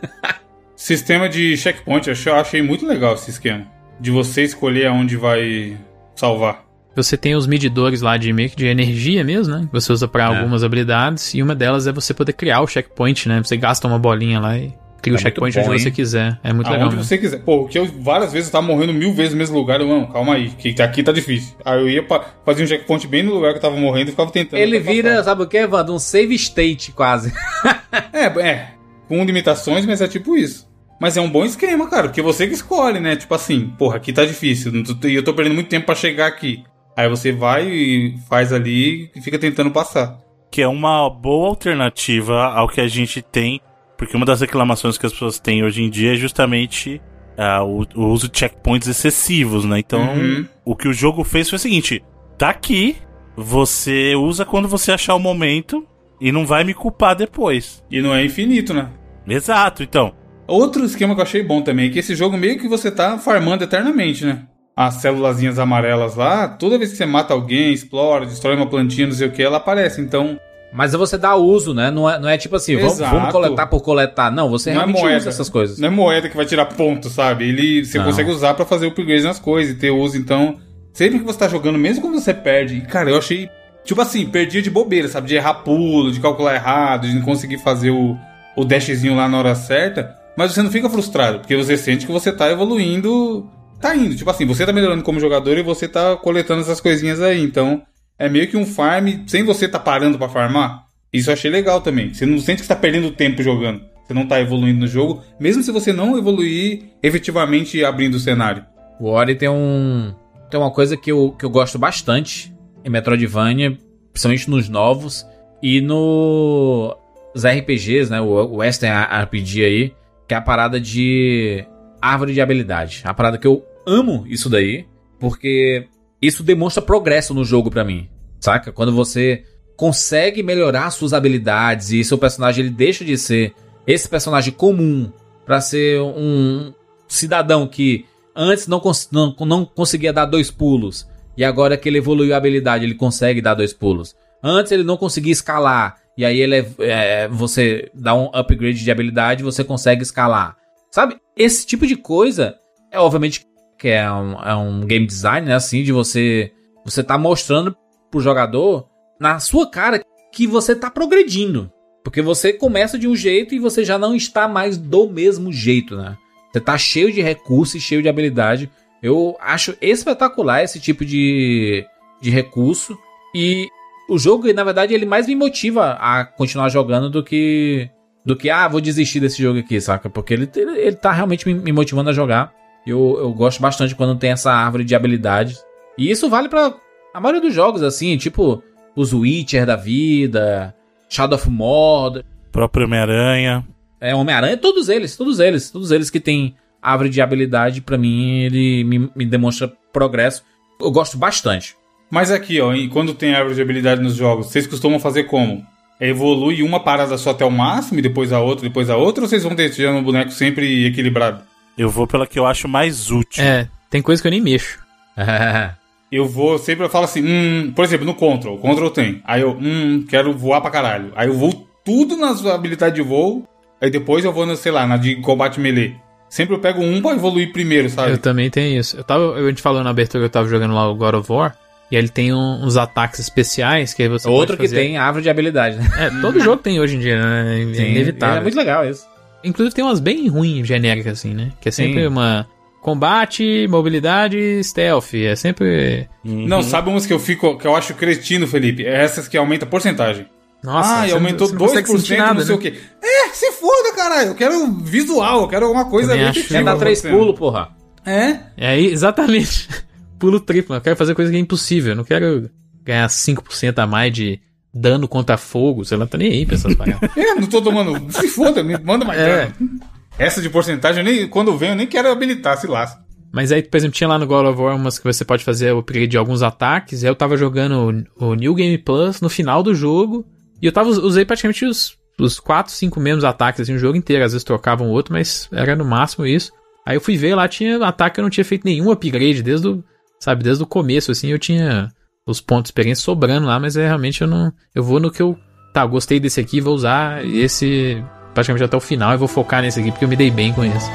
[0.76, 3.66] Sistema de checkpoint, eu achei- muito legal esse esquema.
[4.00, 5.78] De você escolher aonde vai
[6.16, 6.64] salvar.
[6.96, 9.66] Você tem os medidores lá de meio que de energia mesmo, né?
[9.66, 10.28] Que você usa pra É.
[10.28, 11.34] algumas habilidades.
[11.34, 13.42] E uma delas é você poder criar o checkpoint, né?
[13.44, 14.74] Você gasta uma bolinha lá e
[15.04, 16.40] cria É o checkpoint muito bom, onde você quiser.
[16.44, 17.08] É muito legal Aonde mesmo.
[17.08, 17.40] você quiser.
[17.40, 19.82] Pô, que eu várias vezes eu tava morrendo mil vezes no mesmo lugar.
[19.82, 21.56] Eu, não, calma aí, que aqui tá difícil.
[21.64, 24.12] Aí eu ia pra, fazer um checkpoint bem no lugar que eu tava morrendo e
[24.12, 24.60] ficava tentando.
[24.60, 25.24] Ele vira, passar.
[25.24, 25.94] sabe o que, Evandro?
[25.94, 27.34] Um save state quase.
[28.12, 28.68] É, é.
[29.08, 30.68] Com limitações, mas é tipo isso.
[31.00, 33.16] Mas é um bom esquema, cara, porque você que escolhe, né?
[33.16, 34.72] Tipo assim, porra, aqui tá difícil.
[35.04, 36.64] E eu tô perdendo muito tempo pra chegar aqui.
[36.96, 40.18] Aí você vai e faz ali e fica tentando passar.
[40.52, 43.60] Que é uma boa alternativa ao que a gente tem.
[44.06, 47.02] Porque uma das reclamações que as pessoas têm hoje em dia é justamente
[47.38, 49.80] ah, o, o uso de checkpoints excessivos, né?
[49.80, 50.46] Então, Uhum.
[50.66, 52.04] o que o jogo fez foi o seguinte:
[52.38, 52.98] tá aqui,
[53.36, 55.86] você usa quando você achar o momento
[56.22, 57.84] e não vai me culpar depois.
[57.90, 58.90] E não é infinito, né?
[59.28, 60.14] Exato, então.
[60.46, 63.18] Outro esquema que eu achei bom também é que esse jogo meio que você tá
[63.18, 64.44] farmando eternamente, né?
[64.76, 69.14] As célulazinhas amarelas lá, toda vez que você mata alguém, explora, destrói uma plantinha, não
[69.14, 70.02] sei o que, ela aparece.
[70.02, 70.38] Então,
[70.74, 71.92] Mas você dá uso, né?
[71.92, 74.32] Não é, não é tipo assim, vamos, vamos coletar por coletar.
[74.32, 75.18] Não, você Não é realmente moeda.
[75.18, 75.78] usa essas coisas.
[75.78, 77.48] Não é moeda que vai tirar ponto, sabe?
[77.48, 78.06] Ele você Não.
[78.06, 80.18] consegue usar pra fazer upgrades nas coisas e ter uso.
[80.18, 80.58] Então,
[80.92, 83.50] sempre que você tá jogando, mesmo quando você perde, e, cara, eu achei.
[83.86, 85.28] Tipo assim, perdia de bobeira, sabe?
[85.28, 88.18] De errar pulo, de calcular errado, de não conseguir fazer o,
[88.56, 90.16] o dashzinho lá na hora certa.
[90.38, 93.48] Mas você não fica frustrado, porque você sente que você tá evoluindo.
[93.80, 94.16] Tá indo.
[94.16, 97.44] Tipo assim, você tá melhorando como jogador e você tá coletando essas coisinhas aí.
[97.44, 97.82] Então,
[98.18, 100.88] é meio que um farm sem você tá parando pra farmar.
[101.12, 102.14] Isso eu achei legal também.
[102.14, 103.82] Você não sente que você tá perdendo tempo jogando.
[104.06, 108.66] Você não tá evoluindo no jogo, mesmo se você não evoluir efetivamente abrindo o cenário.
[109.00, 110.14] O Ori tem um.
[110.50, 112.54] Tem uma coisa que eu, que eu gosto bastante
[112.84, 113.78] em Metroidvania,
[114.12, 115.26] principalmente nos novos,
[115.62, 116.98] e no.
[117.34, 118.22] Os RPGs, né?
[118.22, 118.94] O Western
[119.24, 119.94] RPG aí,
[120.28, 121.66] que é a parada de
[122.02, 123.02] árvore de habilidade.
[123.06, 124.86] A parada que eu amo isso daí,
[125.20, 125.88] porque
[126.28, 128.08] isso demonstra progresso no jogo pra mim.
[128.40, 128.72] Saca?
[128.72, 129.44] Quando você
[129.76, 133.54] consegue melhorar suas habilidades e seu personagem ele deixa de ser
[133.88, 135.12] esse personagem comum
[135.46, 136.74] pra ser um
[137.08, 138.06] cidadão que
[138.36, 142.38] antes não, cons- não, não conseguia dar dois pulos e agora que ele evoluiu a
[142.38, 144.16] habilidade ele consegue dar dois pulos.
[144.44, 148.92] Antes ele não conseguia escalar e aí ele é, é, você dá um upgrade de
[148.92, 150.56] habilidade você consegue escalar.
[150.92, 151.18] Sabe?
[151.36, 152.56] Esse tipo de coisa
[152.92, 153.46] é obviamente
[153.84, 155.56] que é um, é um game design, né?
[155.56, 156.54] Assim, de você
[156.86, 157.76] você tá mostrando
[158.10, 158.88] pro jogador
[159.20, 161.70] na sua cara que você tá progredindo.
[162.02, 165.98] Porque você começa de um jeito e você já não está mais do mesmo jeito,
[165.98, 166.16] né?
[166.50, 168.72] Você tá cheio de recursos e cheio de habilidade.
[169.02, 171.86] Eu acho espetacular esse tipo de,
[172.22, 172.98] de recurso.
[173.36, 173.68] E
[174.10, 177.90] o jogo, na verdade, ele mais me motiva a continuar jogando do que.
[178.26, 180.10] Do que, ah, vou desistir desse jogo aqui, saca?
[180.10, 182.63] Porque ele, ele, ele tá realmente me, me motivando a jogar.
[182.86, 185.64] Eu, eu gosto bastante quando tem essa árvore de habilidades.
[185.98, 186.74] E isso vale pra
[187.14, 188.64] a maioria dos jogos, assim, tipo
[188.96, 190.76] os Witcher da vida,
[191.10, 193.66] Shadow of Mordor, Próprio Homem-Aranha.
[194.00, 198.42] é, Homem-Aranha, todos eles, todos eles, todos eles que tem árvore de habilidade, pra mim,
[198.42, 200.44] ele me, me demonstra progresso.
[200.80, 201.76] Eu gosto bastante.
[202.12, 205.66] Mas aqui, ó, e quando tem árvore de habilidade nos jogos, vocês costumam fazer como?
[206.00, 209.24] É, Evolui uma parada só até o máximo e depois a outra, depois a outra,
[209.24, 211.42] ou vocês vão deixando o boneco sempre equilibrado?
[211.78, 213.44] Eu vou pela que eu acho mais útil.
[213.44, 214.80] É, tem coisa que eu nem mexo.
[216.12, 219.20] Eu vou sempre, eu falo assim, hum, por exemplo, no Control, Control tem.
[219.26, 221.12] Aí eu, hum, quero voar pra caralho.
[221.16, 223.48] Aí eu vou tudo nas habilidades de voo,
[223.82, 225.96] aí depois eu vou, na, sei lá, na de combate melee.
[226.30, 228.12] Sempre eu pego um pra evoluir primeiro, sabe?
[228.12, 228.96] Eu também tenho isso.
[228.96, 231.32] Eu tava, a gente falou na abertura que eu tava jogando lá o God of
[231.32, 231.56] War.
[231.90, 235.24] E ele tem um- uns ataques especiais que aí você Outro pode que tem árvore
[235.24, 235.90] de habilidade, né?
[235.98, 237.60] É, todo jogo tem hoje em dia, né?
[237.60, 238.38] É Sim, inevitável.
[238.38, 239.04] É muito legal isso.
[239.44, 241.52] Inclusive tem umas bem ruins, genéricas, assim, né?
[241.60, 242.08] Que é sempre Sim.
[242.08, 242.48] uma
[242.82, 245.14] combate, mobilidade, stealth.
[245.14, 246.08] É sempre.
[246.24, 248.86] Não, sabe umas que eu fico, que eu acho cretino, Felipe?
[248.86, 250.28] É essas que aumenta a porcentagem.
[250.64, 252.56] Nossa, ah, e aumentou não, você não consegue 2%, sentir nada, não sei né?
[252.56, 252.80] o quê.
[253.02, 254.30] É, se foda, caralho.
[254.30, 256.56] Eu quero visual, eu quero alguma coisa ali acho.
[256.56, 257.70] É dar três pulos, porra.
[258.06, 258.40] É?
[258.56, 259.68] É aí, exatamente.
[260.18, 260.76] Pulo triplo.
[260.76, 261.92] Eu quero fazer coisa que é impossível.
[261.92, 262.50] Eu não quero
[262.82, 264.40] ganhar 5% a mais de
[264.74, 265.86] dano contra fogo.
[265.86, 267.10] Sei lá, tá nem aí pra essas paradas.
[267.16, 268.12] É, não tô tomando.
[268.12, 269.46] Se foda, me manda mais É.
[269.48, 269.80] dano.
[270.18, 273.02] Essa de porcentagem, eu nem, quando vem, eu nem quero habilitar, se lasca.
[273.32, 275.74] Mas aí, por exemplo, tinha lá no God of War umas que você pode fazer
[275.74, 277.02] o upgrade de alguns ataques.
[277.02, 280.24] E aí eu tava jogando o, o New Game Plus no final do jogo.
[280.62, 284.24] E eu tava usei praticamente os, os 4, 5 mesmos ataques assim, o jogo inteiro.
[284.24, 286.52] Às vezes trocavam outro, mas era no máximo isso.
[286.86, 289.68] Aí eu fui ver lá, tinha ataque que eu não tinha feito nenhum upgrade desde
[289.68, 289.84] o,
[290.20, 291.90] sabe, desde o começo, assim, eu tinha
[292.26, 294.52] os pontos de experiência sobrando lá, mas é realmente eu não.
[294.74, 295.38] Eu vou no que eu.
[295.74, 298.04] Tá, gostei desse aqui, vou usar esse
[298.34, 300.64] praticamente até o final e vou focar nesse aqui porque eu me dei bem com
[300.64, 300.90] esse.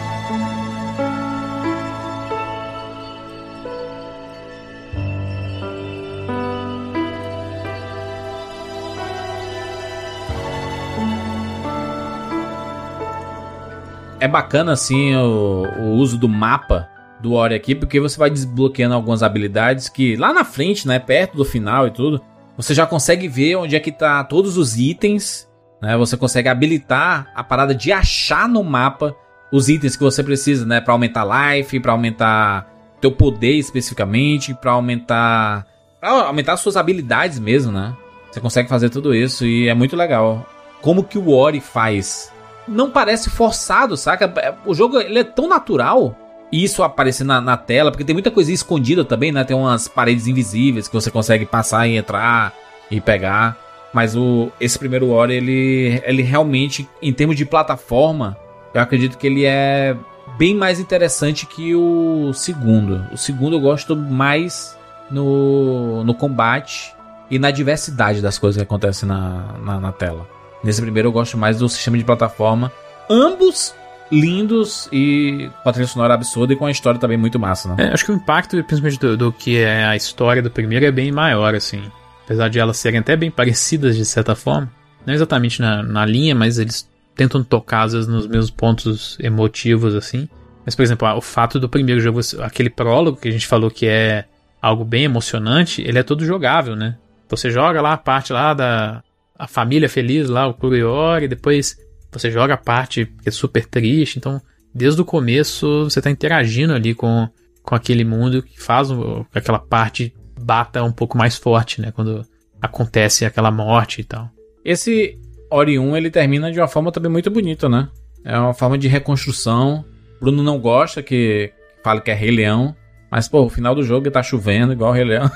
[14.21, 16.89] É bacana, assim, o, o uso do mapa
[17.21, 21.37] do Ori aqui, porque você vai desbloqueando algumas habilidades que lá na frente, né, perto
[21.37, 22.21] do final e tudo,
[22.57, 25.49] você já consegue ver onde é que tá todos os itens,
[25.81, 25.97] né?
[25.97, 29.15] Você consegue habilitar a parada de achar no mapa
[29.53, 32.69] os itens que você precisa, né, Pra aumentar life, pra aumentar
[33.01, 35.67] teu poder especificamente, pra aumentar
[36.01, 37.95] pra aumentar suas habilidades mesmo, né?
[38.31, 40.47] Você consegue fazer tudo isso e é muito legal.
[40.81, 42.33] Como que o Ori faz?
[42.67, 44.33] Não parece forçado, saca?
[44.67, 46.15] O jogo ele é tão natural.
[46.51, 49.45] Isso aparecer na, na tela, porque tem muita coisa escondida também, né?
[49.45, 52.55] Tem umas paredes invisíveis que você consegue passar e entrar
[52.91, 53.57] e pegar.
[53.93, 58.37] Mas o, esse primeiro Ori, ele, ele realmente, em termos de plataforma,
[58.73, 59.97] eu acredito que ele é
[60.39, 63.05] bem mais interessante que o segundo.
[63.13, 64.77] O segundo eu gosto mais
[65.11, 66.95] no, no combate
[67.31, 70.27] e na diversidade das coisas que acontecem na, na, na tela.
[70.63, 72.73] Nesse primeiro eu gosto mais do sistema de plataforma.
[73.09, 73.75] Ambos
[74.11, 77.89] lindos e com a trilha sonora absurda e com a história também muito massa, né?
[77.89, 80.91] É, acho que o impacto, principalmente do, do que é a história do primeiro, é
[80.91, 81.83] bem maior, assim.
[82.25, 84.71] Apesar de elas serem até bem parecidas de certa forma.
[85.07, 89.95] Não exatamente na, na linha, mas eles tentam tocar às vezes nos mesmos pontos emotivos,
[89.95, 90.29] assim.
[90.65, 93.87] Mas, por exemplo, o fato do primeiro jogo, aquele prólogo que a gente falou que
[93.87, 94.27] é
[94.61, 96.97] algo bem emocionante, ele é todo jogável, né?
[97.29, 99.03] Você joga lá a parte lá da
[99.39, 101.79] a família feliz lá, o Kuriori, depois
[102.11, 104.41] você joga a parte que é super triste, então
[104.75, 107.29] desde o começo você está interagindo ali com,
[107.63, 108.89] com aquele mundo que faz
[109.35, 111.91] aquela parte bata um pouco mais forte, né?
[111.91, 112.25] Quando
[112.61, 114.31] acontece aquela morte e tal.
[114.65, 115.19] Esse
[115.51, 117.89] Ori 1 ele termina de uma forma também muito bonita, né?
[118.25, 119.85] É uma forma de reconstrução.
[120.21, 121.53] Bruno não gosta que
[121.83, 122.75] fale que é Rei Leão,
[123.11, 125.31] mas pô, o final do jogo tá chovendo igual o Rei Leão.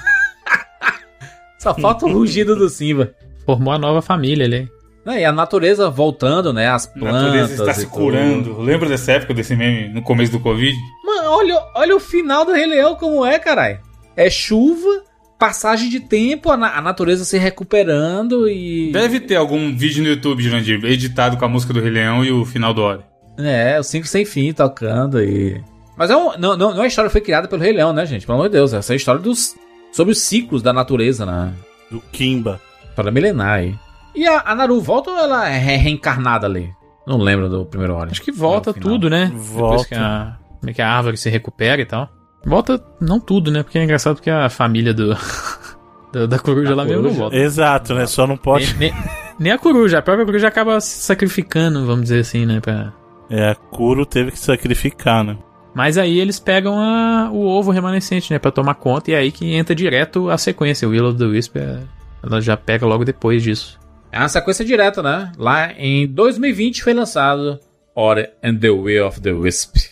[1.58, 3.14] Só falta o rugido do Simba.
[3.46, 4.68] Formou a nova família ali.
[5.04, 6.68] Não, e a natureza voltando, né?
[6.68, 7.22] As A plantas.
[7.22, 7.92] natureza está se tudo.
[7.92, 8.60] curando.
[8.60, 10.76] Lembra dessa época, desse meme, no começo do Covid?
[11.04, 13.80] Mano, olha, olha o final do Rei Leão como é, caralho.
[14.16, 15.02] É chuva,
[15.38, 18.92] passagem de tempo, a, na- a natureza se recuperando e.
[18.92, 22.30] Deve ter algum vídeo no YouTube, Jurandir, editado com a música do Rei Leão e
[22.30, 23.00] o final do Ori.
[23.38, 25.60] É, o Cinco Sem Fim tocando e.
[25.96, 27.92] Mas é um, não, não, não é a história que foi criada pelo Rei Leão,
[27.92, 28.24] né, gente?
[28.24, 28.72] Pelo amor de Deus.
[28.72, 29.56] Essa é a história dos.
[29.90, 31.52] sobre os ciclos da natureza, né?
[31.90, 32.60] Do Kimba.
[32.88, 33.74] História milenar aí.
[34.14, 36.70] E a, a Naru volta ou ela é re- reencarnada ali?
[37.06, 38.10] Não lembro do primeiro Ori.
[38.12, 38.88] Acho que volta final.
[38.90, 39.26] tudo, né?
[39.26, 39.84] Depois Volta.
[39.88, 42.08] que a, como é que a árvore se recupera e tal.
[42.44, 43.62] Volta, não tudo, né?
[43.62, 45.16] Porque é engraçado que a família do.
[46.12, 47.36] da, da coruja Da lá mesmo não volta.
[47.36, 48.06] Exato, né?
[48.06, 48.74] Só não pode.
[48.76, 49.02] Nem, nem-
[49.38, 52.60] nem a coruja, a própria coruja acaba se sacrificando, vamos dizer assim, né?
[52.60, 52.92] Pra...
[53.30, 55.38] É, a Kuro teve que sacrificar, né?
[55.74, 58.38] Mas aí eles pegam a- o ovo remanescente, né?
[58.38, 60.86] Pra tomar conta, e é aí que entra direto a sequência.
[60.86, 61.80] O Will of the Wisp, é-
[62.22, 63.80] ela já pega logo depois disso.
[64.12, 65.32] É uma sequência direta, né?
[65.38, 67.58] Lá em 2020 foi lançado
[67.94, 69.91] Ori and the Will of the Wisp.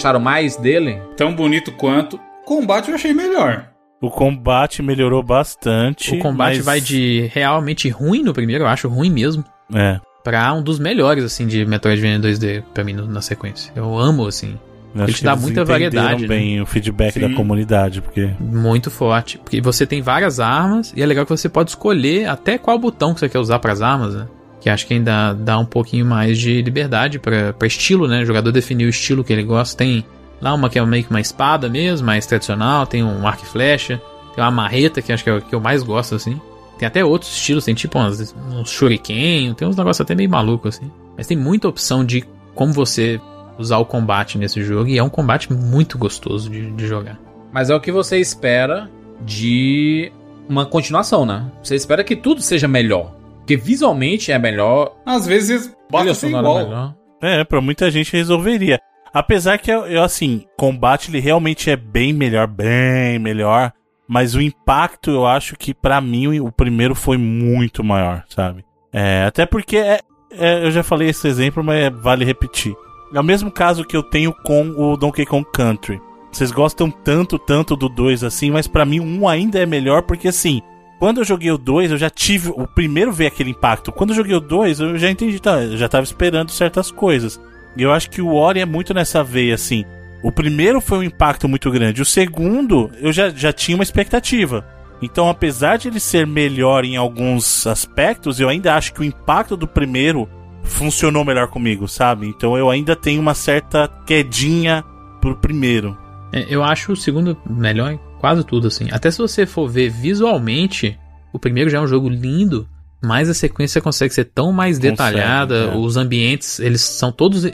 [0.00, 0.98] Gostaram mais dele?
[1.16, 2.18] Tão bonito quanto.
[2.46, 3.66] Combate eu achei melhor.
[4.00, 6.14] O combate melhorou bastante.
[6.14, 9.44] O combate mas- vai de realmente ruim no primeiro, eu acho ruim mesmo,
[9.74, 10.00] É.
[10.24, 13.70] pra um dos melhores, assim, de Metroidvania 2D pra mim na sequência.
[13.76, 14.58] Eu amo, assim.
[14.94, 16.28] eu acho Ele te que dá eles muita variedade, né?
[16.28, 17.20] bem o feedback Sim.
[17.20, 19.36] da comunidade, porque Muito forte.
[19.38, 23.12] Porque você tem várias armas e é legal que você pode escolher até qual botão
[23.12, 24.26] que você quer usar para as armas, né?
[24.60, 28.22] Que acho que ainda dá um pouquinho mais de liberdade pra estilo, né?
[28.22, 29.76] O jogador definir o estilo que ele gosta.
[29.76, 30.04] Tem
[30.40, 32.86] lá uma que é meio que uma espada mesmo, mais tradicional.
[32.86, 34.00] Tem um arco e flecha.
[34.34, 36.40] Tem uma marreta, que acho que é o que eu mais gosto, assim.
[36.78, 40.76] Tem até outros estilos, tem tipo uns, uns shuriken, tem uns negócios até meio malucos,
[40.76, 40.90] assim.
[41.16, 43.20] Mas tem muita opção de como você
[43.58, 44.88] usar o combate nesse jogo.
[44.88, 47.18] E é um combate muito gostoso de, de jogar.
[47.52, 48.90] Mas é o que você espera
[49.20, 50.10] de
[50.48, 51.50] uma continuação, né?
[51.62, 53.14] Você espera que tudo seja melhor.
[53.50, 54.94] Porque visualmente é melhor.
[55.04, 56.60] Às vezes basta ser sonora igual.
[56.60, 56.94] é melhor.
[57.20, 58.80] É, pra muita gente resolveria.
[59.12, 63.72] Apesar que, eu, assim, combate ele realmente é bem melhor, bem melhor.
[64.06, 68.64] Mas o impacto, eu acho que pra mim o primeiro foi muito maior, sabe?
[68.92, 69.98] É, até porque é,
[70.30, 72.72] é, eu já falei esse exemplo, mas é- vale repetir.
[73.12, 76.00] É o mesmo caso que eu tenho com o Donkey Kong Country.
[76.30, 80.02] Vocês gostam tanto, tanto do 2 assim, mas pra mim o 1 ainda é melhor
[80.02, 80.62] porque assim,
[81.00, 82.50] quando eu joguei o 2, eu já tive.
[82.50, 83.90] O primeiro veio aquele impacto.
[83.90, 87.40] Quando eu joguei o 2, eu já entendi, tá, eu já tava esperando certas coisas.
[87.74, 89.82] E eu acho que o Ori é muito nessa veia, assim.
[90.22, 92.02] O primeiro foi um impacto muito grande.
[92.02, 94.62] O segundo, eu já, já tinha uma expectativa.
[95.00, 99.56] Então, apesar de ele ser melhor em alguns aspectos, eu ainda acho que o impacto
[99.56, 100.28] do primeiro
[100.62, 102.26] funcionou melhor comigo, sabe?
[102.26, 104.84] Então eu ainda tenho uma certa quedinha
[105.18, 105.96] pro primeiro.
[106.30, 108.88] É, eu acho o segundo melhor quase tudo, assim.
[108.92, 110.98] Até se você for ver visualmente,
[111.32, 112.68] o primeiro já é um jogo lindo,
[113.02, 115.76] mas a sequência consegue ser tão mais Consegue, detalhada, é.
[115.76, 117.44] os ambientes, eles são todos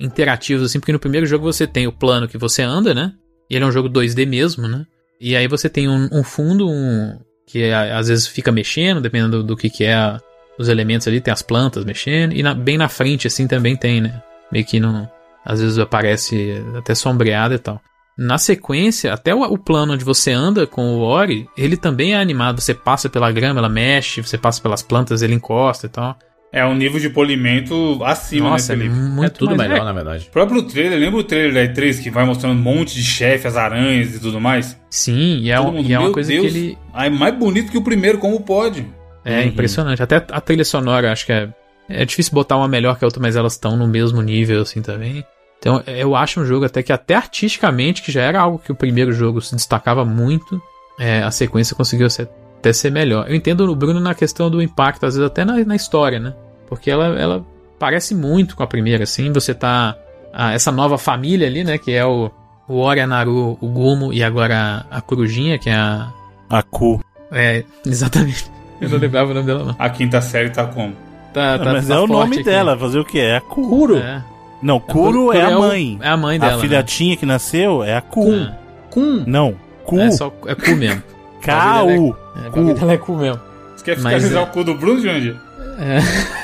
[0.00, 3.12] interativos, assim, porque no primeiro jogo você tem o plano que você anda, né?
[3.48, 4.84] E ele é um jogo 2D mesmo, né?
[5.20, 9.38] E aí você tem um, um fundo um, que a- às vezes fica mexendo, dependendo
[9.38, 10.20] do, do que, que é a-
[10.58, 12.32] os elementos ali, tem as plantas mexendo.
[12.34, 14.22] E na- bem na frente, assim, também tem, né?
[14.52, 15.08] Meio que não.
[15.44, 17.80] Às vezes aparece até sombreado e tal.
[18.18, 22.16] Na sequência, até o, o plano onde você anda com o Ori, ele também é
[22.20, 22.60] animado.
[22.60, 26.16] Você passa pela grama, ela mexe, você passa pelas plantas, ele encosta e tal.
[26.52, 29.00] É um nível de polimento acima, Nossa, né, é Felipe?
[29.00, 30.26] muito é tudo mais- melhor, é, na verdade.
[30.28, 33.46] O próprio trailer, lembra o trailer da E3 que vai mostrando um monte de chefe,
[33.46, 34.80] as aranhas e tudo mais?
[34.88, 36.78] Sim, e é, mundo, e é uma coisa Deus, que ele.
[36.94, 38.86] Ah, é mais bonito que o primeiro, como pode?
[39.24, 39.46] É Uhum.
[39.48, 40.02] impressionante.
[40.02, 41.48] Até a trilha sonora, acho que é.
[41.88, 44.80] É difícil botar uma melhor que a outra, mas elas estão no mesmo nível, assim,
[44.80, 45.24] também.
[45.58, 48.74] Então, eu acho um jogo até que, até artisticamente, que já era algo que o
[48.74, 50.60] primeiro jogo se destacava muito,
[50.98, 52.28] é, a sequência conseguiu ser-
[52.58, 53.26] até ser melhor.
[53.28, 56.34] Eu entendo o Bruno na questão do impacto, às vezes até na, na história, né?
[56.68, 57.44] Porque ela, ela
[57.78, 59.32] parece muito com a primeira, assim.
[59.32, 59.96] Você tá.
[60.32, 61.78] ah, essa nova família ali, né?
[61.78, 62.30] Que é o,
[62.68, 66.12] o Ori, a Naru, o Gumo e agora a, a Corujinha, que é a.
[66.50, 67.00] A cu.
[67.32, 68.50] É, exatamente.
[68.80, 69.76] Eu não lembrava o nome dela, não.
[69.78, 70.94] A quinta série tá como?
[71.32, 72.44] Tá, tá, mas tá é o nome aqui.
[72.44, 73.18] dela, fazer o quê?
[73.20, 73.40] É a.
[73.40, 73.96] Kuro.
[73.98, 74.22] É.
[74.62, 75.98] Não, Kuro é, a o- mãe.
[76.02, 76.54] É a mãe dela.
[76.56, 78.30] a filhotinha que nasceu é a cu.
[78.30, 78.56] né?
[78.90, 79.24] Cum.
[79.26, 79.54] Não,
[79.84, 79.98] cu.
[80.00, 81.02] É, só, é cu mesmo.
[81.42, 82.16] K-U.
[82.36, 83.40] É, a bagulho dela é cu mesmo.
[83.76, 85.36] Você quer fiscalizar é- o cu do Bruno, Jandir?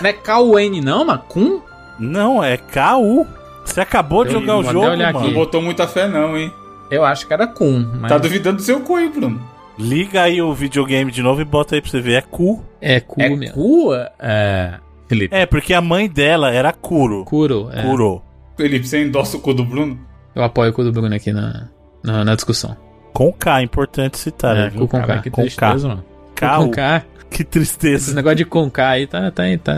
[0.00, 1.60] Não é K-U-N, não, mas Cum?
[1.98, 3.26] Não, é K-U.
[3.64, 4.96] Você acabou de jogar o jogo, mano.
[5.12, 5.32] Não aqui.
[5.32, 6.52] botou muita fé não, hein?
[6.90, 7.88] Eu acho que era Cum.
[8.00, 8.10] Mas...
[8.10, 9.40] Tá duvidando do seu cu aí, Bruno.
[9.78, 12.14] Liga aí o videogame de novo e bota aí pra você ver.
[12.14, 12.62] É cu.
[12.80, 13.54] É cu É mesmo.
[13.54, 13.94] Cu?
[14.20, 14.74] É...
[15.12, 15.34] Felipe.
[15.36, 17.24] É, porque a mãe dela era Kuro.
[17.26, 17.68] Kuro.
[17.72, 17.82] É.
[17.82, 18.22] Kuro.
[18.56, 19.98] Felipe, você endossa o cu do Bruno?
[20.34, 21.68] Eu apoio o cu do Bruno aqui na,
[22.02, 22.76] na, na discussão.
[23.12, 24.80] Com K, importante citar, É, viu?
[24.80, 25.22] cu com Cara, K.
[25.22, 26.02] que Com tristeza, mano.
[26.28, 26.70] Com K-U.
[26.70, 27.04] K.
[27.30, 28.14] Que Esse tristeza.
[28.14, 29.74] negócio de com K aí tá, tá, tá,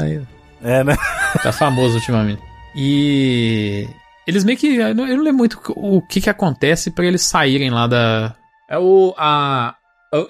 [0.63, 0.97] É, né?
[1.43, 2.41] tá famoso ultimamente.
[2.77, 3.89] E.
[4.27, 4.77] Eles meio que.
[4.77, 8.35] Eu não, eu não lembro muito o que que acontece pra eles saírem lá da.
[8.69, 9.15] É o.
[9.19, 9.75] A...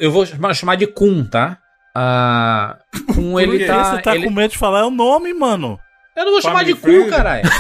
[0.01, 1.59] Eu, vou chamar, chamar de Kun, tá?
[1.95, 2.77] A.
[3.15, 3.85] Kun, Por ele que tá.
[3.97, 5.79] você tá ele- com medo de falar o nome, mano?
[6.17, 7.45] Eu não vou chamar de Family Cu, caralho.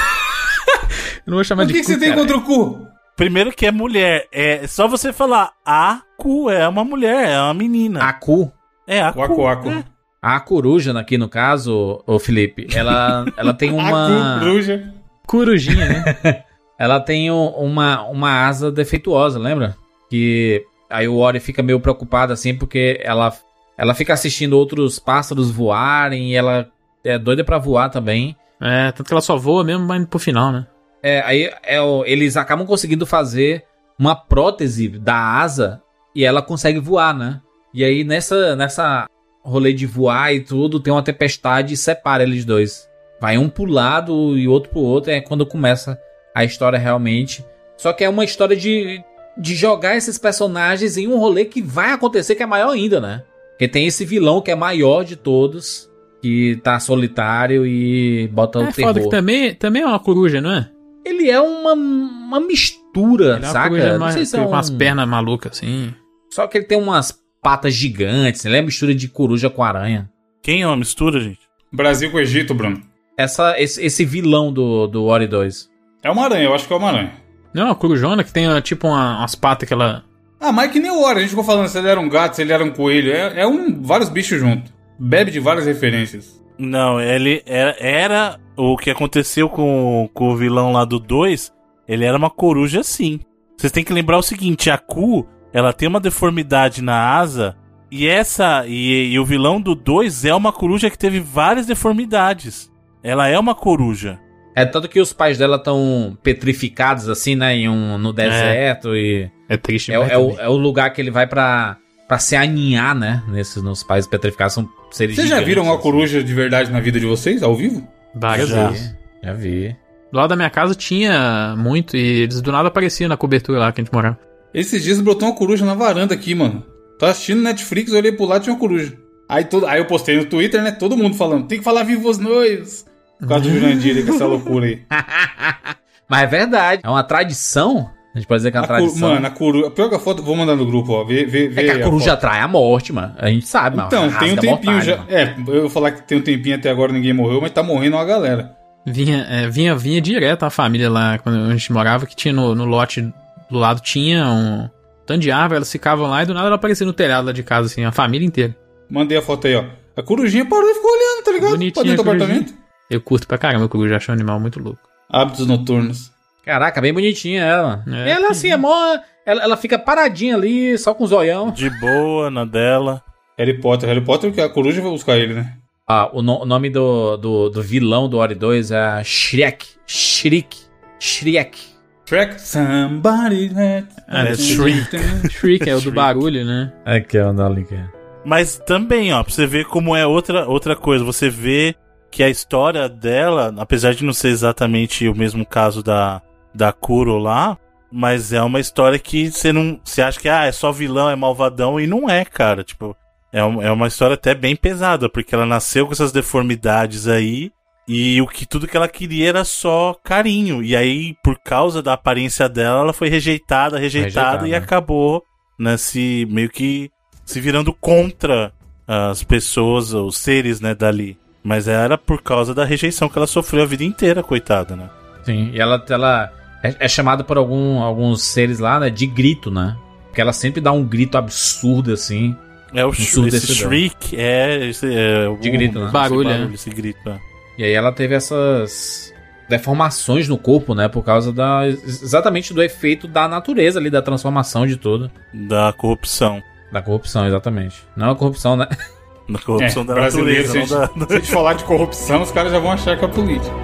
[1.26, 2.86] Eu não vou chamar o de que, que cu, você tem contra o cu?
[3.16, 4.26] Primeiro que é mulher.
[4.32, 8.02] É só você falar a cu, é uma mulher, é uma menina.
[8.04, 8.52] A Cu.
[8.86, 9.70] É a O cu.
[9.70, 9.84] É.
[10.20, 14.08] A coruja aqui no caso, o Felipe, ela, ela tem A uma.
[14.08, 14.92] cu, bruja.
[15.26, 16.44] Corujinha, né?
[16.78, 19.76] Ela tem um- uma, uma asa defeituosa, lembra?
[20.10, 23.32] Que aí o Ori fica meio preocupado assim, porque ela,
[23.76, 26.68] ela fica assistindo outros pássaros voarem e ela
[27.04, 28.36] é doida pra voar também.
[28.60, 30.66] é, tanto que ela só voa mesmo, mas pro final, né?
[31.02, 33.64] É, aí é eles acabam conseguindo fazer
[33.98, 35.82] uma prótese da asa
[36.14, 37.40] e ela consegue voar, né?
[37.74, 39.06] E aí nessa, nessa
[39.42, 42.88] rolê de voar e tudo, tem uma tempestade e separa eles dois.
[43.20, 45.98] Vai um pro lado e outro pro outro, é quando começa
[46.34, 47.44] a história realmente.
[47.76, 49.02] Só que é uma história de,
[49.36, 53.22] de jogar esses personagens em um rolê que vai acontecer que é maior ainda, né?
[53.54, 55.88] Porque tem esse vilão que é maior de todos,
[56.20, 58.88] que tá solitário e bota o É terror.
[58.92, 60.70] foda que também, também é uma coruja, não é?
[61.04, 63.68] Ele é uma, uma mistura, Ele é uma saca?
[63.68, 64.48] coruja Não mais- sei se é com um...
[64.48, 65.94] umas pernas malucas, assim.
[66.32, 70.10] Só que ele tem umas patas gigantes, ele é uma mistura de coruja com aranha.
[70.42, 71.40] Quem é uma mistura, gente?
[71.72, 72.80] Brasil com Egito, Bruno.
[73.16, 75.70] Essa, esse, esse vilão do, do Ori 2.
[76.02, 77.12] É uma aranha, eu acho que é uma aranha.
[77.54, 80.02] Não, a corujona que tem tipo uma- umas patas que ela.
[80.44, 82.42] Ah, mas que nem o a gente ficou falando se ele era um gato, se
[82.42, 83.10] ele era um coelho.
[83.10, 84.70] É, é um, vários bichos juntos.
[84.98, 86.38] Bebe de várias referências.
[86.58, 91.50] Não, ele era, era o que aconteceu com, com o vilão lá do 2.
[91.88, 93.20] Ele era uma coruja sim.
[93.56, 97.56] Vocês têm que lembrar o seguinte: a Ku, ela tem uma deformidade na asa.
[97.90, 98.66] E essa.
[98.66, 102.70] E, e o vilão do 2 é uma coruja que teve várias deformidades.
[103.02, 104.20] Ela é uma coruja.
[104.54, 107.54] É tanto que os pais dela estão petrificados assim, né?
[107.56, 109.28] Em um, no deserto e.
[109.48, 111.76] É triste É, é o, é o lugar que ele vai pra,
[112.08, 113.22] pra se aninhar, né?
[113.28, 114.54] Nesses, nos pais petrificados.
[114.54, 115.82] São seres Vocês já viram uma assim.
[115.82, 117.86] coruja de verdade na vida de vocês, ao vivo?
[118.14, 118.68] Várias Já.
[118.68, 118.94] vezes.
[119.22, 119.76] Já vi.
[120.12, 123.72] Do lado da minha casa tinha muito e eles do nada apareciam na cobertura lá
[123.72, 124.18] que a gente morava.
[124.54, 126.64] Esses dias brotou uma coruja na varanda aqui, mano.
[126.98, 128.96] Tava assistindo Netflix, eu olhei pro lado e tinha uma coruja.
[129.28, 130.70] Aí, todo, aí eu postei no Twitter, né?
[130.70, 132.84] Todo mundo falando, tem que falar vivo os noivos.
[133.18, 134.82] Por causa do Jurandir aí, com essa loucura aí.
[136.08, 136.82] Mas é verdade.
[136.84, 137.90] É uma tradição.
[138.14, 139.08] A gente pode dizer que é uma A tradição.
[139.10, 139.70] mano, a coruja.
[139.70, 141.04] Pior que a foto, vou mandar no grupo, ó.
[141.04, 142.14] Vê, vê, vê é que a coruja foto.
[142.14, 143.14] atrai a morte, mano.
[143.18, 143.88] A gente sabe, mano.
[143.88, 144.96] Então, tem um tempinho mortalha, já.
[144.98, 145.08] mano.
[145.10, 147.96] É, eu vou falar que tem um tempinho até agora ninguém morreu, mas tá morrendo
[147.96, 148.54] uma galera.
[148.86, 152.54] Vinha, é, vinha, vinha direto a família lá quando a gente morava, que tinha no,
[152.54, 153.02] no lote
[153.50, 154.68] do lado tinha um
[155.06, 157.42] tanto de árvore, elas ficavam lá e do nada ela aparecia no telhado lá de
[157.42, 158.54] casa, assim, a família inteira.
[158.88, 159.64] Mandei a foto aí, ó.
[159.96, 161.50] A corujinha parou e ficou olhando, tá ligado?
[161.50, 162.54] Bonitinha pra dentro do a apartamento.
[162.90, 164.80] Eu curto pra caramba, o coruja acho um animal muito louco.
[165.10, 166.12] Hábitos noturnos.
[166.44, 167.82] Caraca, bem bonitinha ela.
[167.86, 168.10] É.
[168.10, 168.98] ela, assim, é mó.
[169.24, 171.50] Ela, ela fica paradinha ali, só com o zoião.
[171.50, 173.02] De boa, na dela.
[173.38, 173.88] Harry Potter.
[173.88, 175.54] Harry Potter, que a coruja vai buscar ele, né?
[175.88, 179.66] Ah, o, no- o nome do, do, do vilão do Ori 2 é Shrek.
[179.86, 180.56] Shriek.
[180.98, 181.58] Shrek.
[182.06, 182.40] Shrek.
[182.40, 183.86] Somebody let...
[184.08, 184.88] Ah, É Shriek.
[185.30, 186.72] Shriek é o do barulho, né?
[186.84, 187.84] Aqui é o nome que é.
[188.24, 191.04] Mas também, ó, pra você ver como é outra, outra coisa.
[191.04, 191.74] Você vê
[192.14, 196.22] que a história dela, apesar de não ser exatamente o mesmo caso da,
[196.54, 197.58] da Kuro lá,
[197.90, 199.80] mas é uma história que você não.
[199.82, 202.62] Você acha que ah, é só vilão, é malvadão, e não é, cara.
[202.62, 202.96] Tipo,
[203.32, 207.50] é, um- é uma história até bem pesada, porque ela nasceu com essas deformidades aí.
[207.88, 210.62] E o que tudo que ela queria era só carinho.
[210.62, 214.48] E aí, por causa da aparência dela, ela foi rejeitada, rejeitada, Rejeitada.
[214.48, 215.22] e acabou,
[215.58, 216.90] né, se meio que
[217.24, 218.52] se virando contra
[218.86, 221.18] as pessoas, os seres, né, dali.
[221.44, 224.88] Mas era por causa da rejeição que ela sofreu a vida inteira, coitada, né?
[225.24, 226.32] Sim, e ela, ela
[226.62, 229.76] é, é chamada por algum, alguns seres lá, né, de grito, né?
[230.06, 232.34] Porque ela sempre dá um grito absurdo, assim.
[232.72, 235.84] É o Absurdo esse shriek, é, esse, é o- De grito, né?
[235.84, 236.50] esse Barulho, né?
[236.52, 237.18] esse grito, é.
[237.58, 239.12] E aí ela teve essas
[239.48, 240.88] deformações no corpo, né?
[240.88, 241.66] Por causa da.
[241.68, 245.08] Exatamente do efeito da natureza ali, da transformação de tudo.
[245.32, 246.42] Da corrupção.
[246.72, 247.76] Da corrupção, exatamente.
[247.96, 248.66] Não a corrupção, né?
[249.28, 250.86] Da corrupção É, da natureza, se não a da...
[250.86, 253.54] gente- Se a gente falar de corrupção, os caras já vão achar que é política.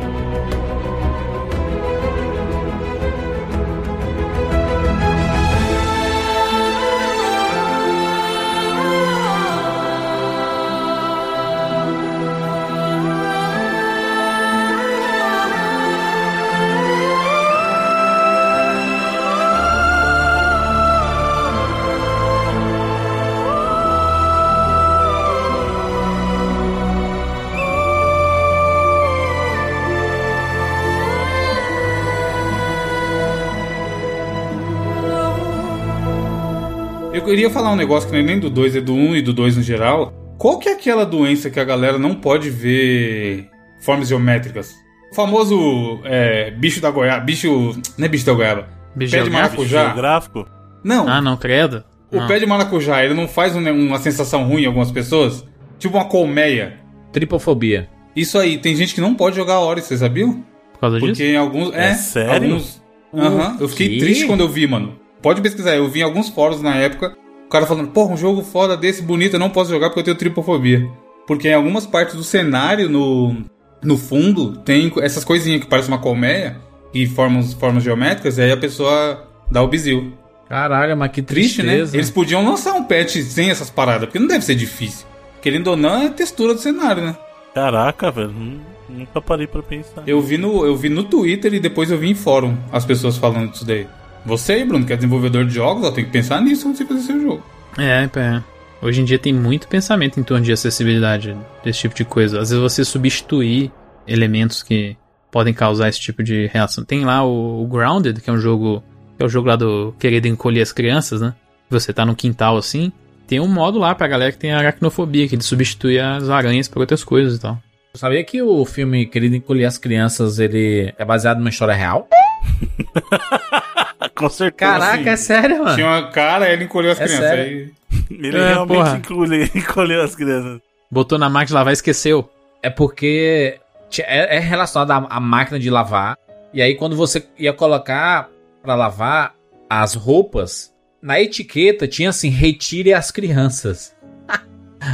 [37.30, 39.22] Queria falar um negócio que não é nem do 2, é do 1 um e
[39.22, 40.12] do 2 no geral.
[40.38, 43.48] Qual que é aquela doença que a galera não pode ver
[43.80, 44.74] formas geométricas?
[45.12, 47.20] O famoso é, bicho da goiaba.
[47.24, 47.74] Bicho.
[47.98, 48.68] Não é bicho da goiaba.
[48.94, 49.56] Bicho Pé de geográfico?
[49.62, 49.84] maracujá.
[49.86, 50.46] Geográfico?
[50.84, 51.84] Não, Ah, não, credo.
[52.12, 52.26] o Não.
[52.26, 55.44] pé de maracujá, ele não faz um- uma sensação ruim em algumas pessoas?
[55.78, 56.78] Tipo uma colmeia.
[57.12, 57.88] Tripofobia.
[58.16, 60.44] Isso aí, tem gente que não pode jogar Ori, vocês sabiam?
[60.72, 61.24] Por causa Porque disso?
[61.24, 61.72] em alguns.
[61.74, 62.48] É, É sério?
[62.52, 62.82] Alguns,
[63.14, 64.94] Aham, eu fiquei triste quando eu vi, mano.
[65.22, 67.14] Pode pesquisar, eu vi em alguns fóruns na época,
[67.46, 70.04] o cara falando, porra, um jogo foda desse, bonito, eu não posso jogar porque eu
[70.04, 70.88] tenho tripofobia.
[71.26, 73.36] Porque em algumas partes do cenário, no,
[73.82, 76.56] no fundo, tem essas coisinhas que parecem uma colmeia,
[76.92, 80.12] e formam formas geométricas, e aí a pessoa dá o bizil.
[80.48, 81.68] Caralho, mas que Triste, né?
[81.74, 81.96] tristeza.
[81.96, 85.06] Eles podiam lançar um patch sem essas paradas, porque não deve ser difícil.
[85.40, 87.16] Querendo ou não, é a textura do cenário, né?
[87.54, 88.32] Caraca, velho.
[88.32, 90.02] nu- Nunca parei pra pensar.
[90.04, 93.16] Eu vi, no, eu vi no Twitter e depois eu vi em fórum as pessoas
[93.16, 93.86] falando disso daí.
[94.24, 96.84] Você aí, Bruno, que é desenvolvedor de jogos, ó, tem que pensar nisso quando você
[96.84, 97.42] fazer seu jogo.
[97.78, 98.42] É, é.
[98.82, 102.40] Hoje em dia tem muito pensamento em torno de acessibilidade desse tipo de coisa.
[102.40, 103.70] Às vezes você substituir
[104.06, 104.96] elementos que
[105.30, 106.84] podem causar esse tipo de reação.
[106.84, 108.82] Tem lá o, o Grounded, que é um jogo.
[109.16, 111.34] Que é o jogo lá do querer encolher as crianças, né?
[111.68, 112.90] Você tá no quintal assim.
[113.26, 116.80] Tem um modo lá pra galera que tem aracnofobia, que ele substitui as aranhas por
[116.80, 117.62] outras coisas e tal.
[117.94, 122.08] Sabia que o filme Querido Encolher as Crianças, ele é baseado numa história real?
[124.14, 124.72] Com certeza.
[124.72, 125.09] Caraca, assim?
[125.11, 125.74] é sério, mano.
[125.74, 127.28] Tinha uma cara, ele encolheu as É crianças.
[127.28, 127.44] sério?
[127.44, 127.70] Aí,
[128.11, 128.96] Ele É, realmente porra.
[128.98, 130.61] encolheu, encolheu as crianças.
[130.90, 132.28] Botou na máquina de lavar e esqueceu.
[132.62, 133.59] É porque
[133.98, 136.16] é, é relacionado à, à máquina de lavar.
[136.53, 138.28] E aí, quando você ia colocar
[138.62, 139.34] pra lavar
[139.68, 143.94] as roupas, na etiqueta tinha assim: retire as crianças.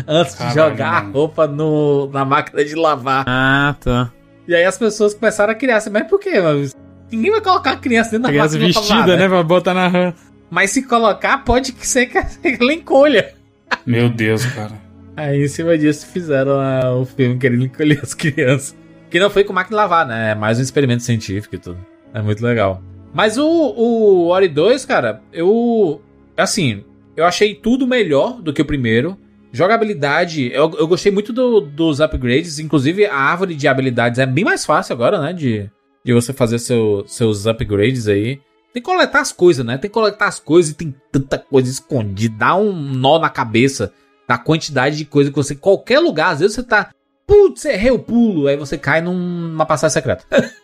[0.07, 1.09] Antes de Caralho, jogar mano.
[1.09, 3.25] a roupa no, na máquina de lavar.
[3.27, 4.13] Ah, tá.
[4.47, 6.41] E aí as pessoas começaram a criar assim, mas por quê?
[6.41, 6.69] mano?
[7.11, 9.29] Ninguém vai colocar a criança dentro da Criança máquina de lavar, vestida, né?
[9.29, 10.13] Pra botar na rã.
[10.51, 13.33] Mas se colocar, pode que ser que ela encolha.
[13.85, 14.73] Meu Deus, cara.
[15.17, 18.77] Aí em cima disso fizeram ah, o filme querendo encolher as crianças.
[19.11, 20.33] Que não foi com máquina de lavar, né?
[20.33, 21.79] É mais um experimento científico e tudo.
[22.13, 22.83] É muito legal.
[23.15, 26.03] Mas o, o Ori 2, cara, eu.
[26.37, 26.85] Assim,
[27.17, 29.17] eu achei tudo melhor do que o primeiro.
[29.53, 32.59] Jogabilidade, eu, eu gostei muito do- dos upgrades.
[32.59, 35.33] Inclusive, a árvore de habilidades é bem mais fácil agora, né?
[35.33, 35.71] De,
[36.07, 38.41] de você fazer seu- seus upgrades aí.
[38.73, 39.77] Tem que coletar as coisas, né?
[39.77, 42.35] Tem que coletar as coisas e tem tanta coisa escondida.
[42.39, 43.93] Dá um nó na cabeça
[44.29, 45.55] da quantidade de coisa que você.
[45.55, 46.91] Qualquer lugar, às vezes você tá.
[47.27, 48.47] Putz, errei o pulo.
[48.47, 49.15] Aí você cai num-
[49.49, 50.25] numa passagem secreta.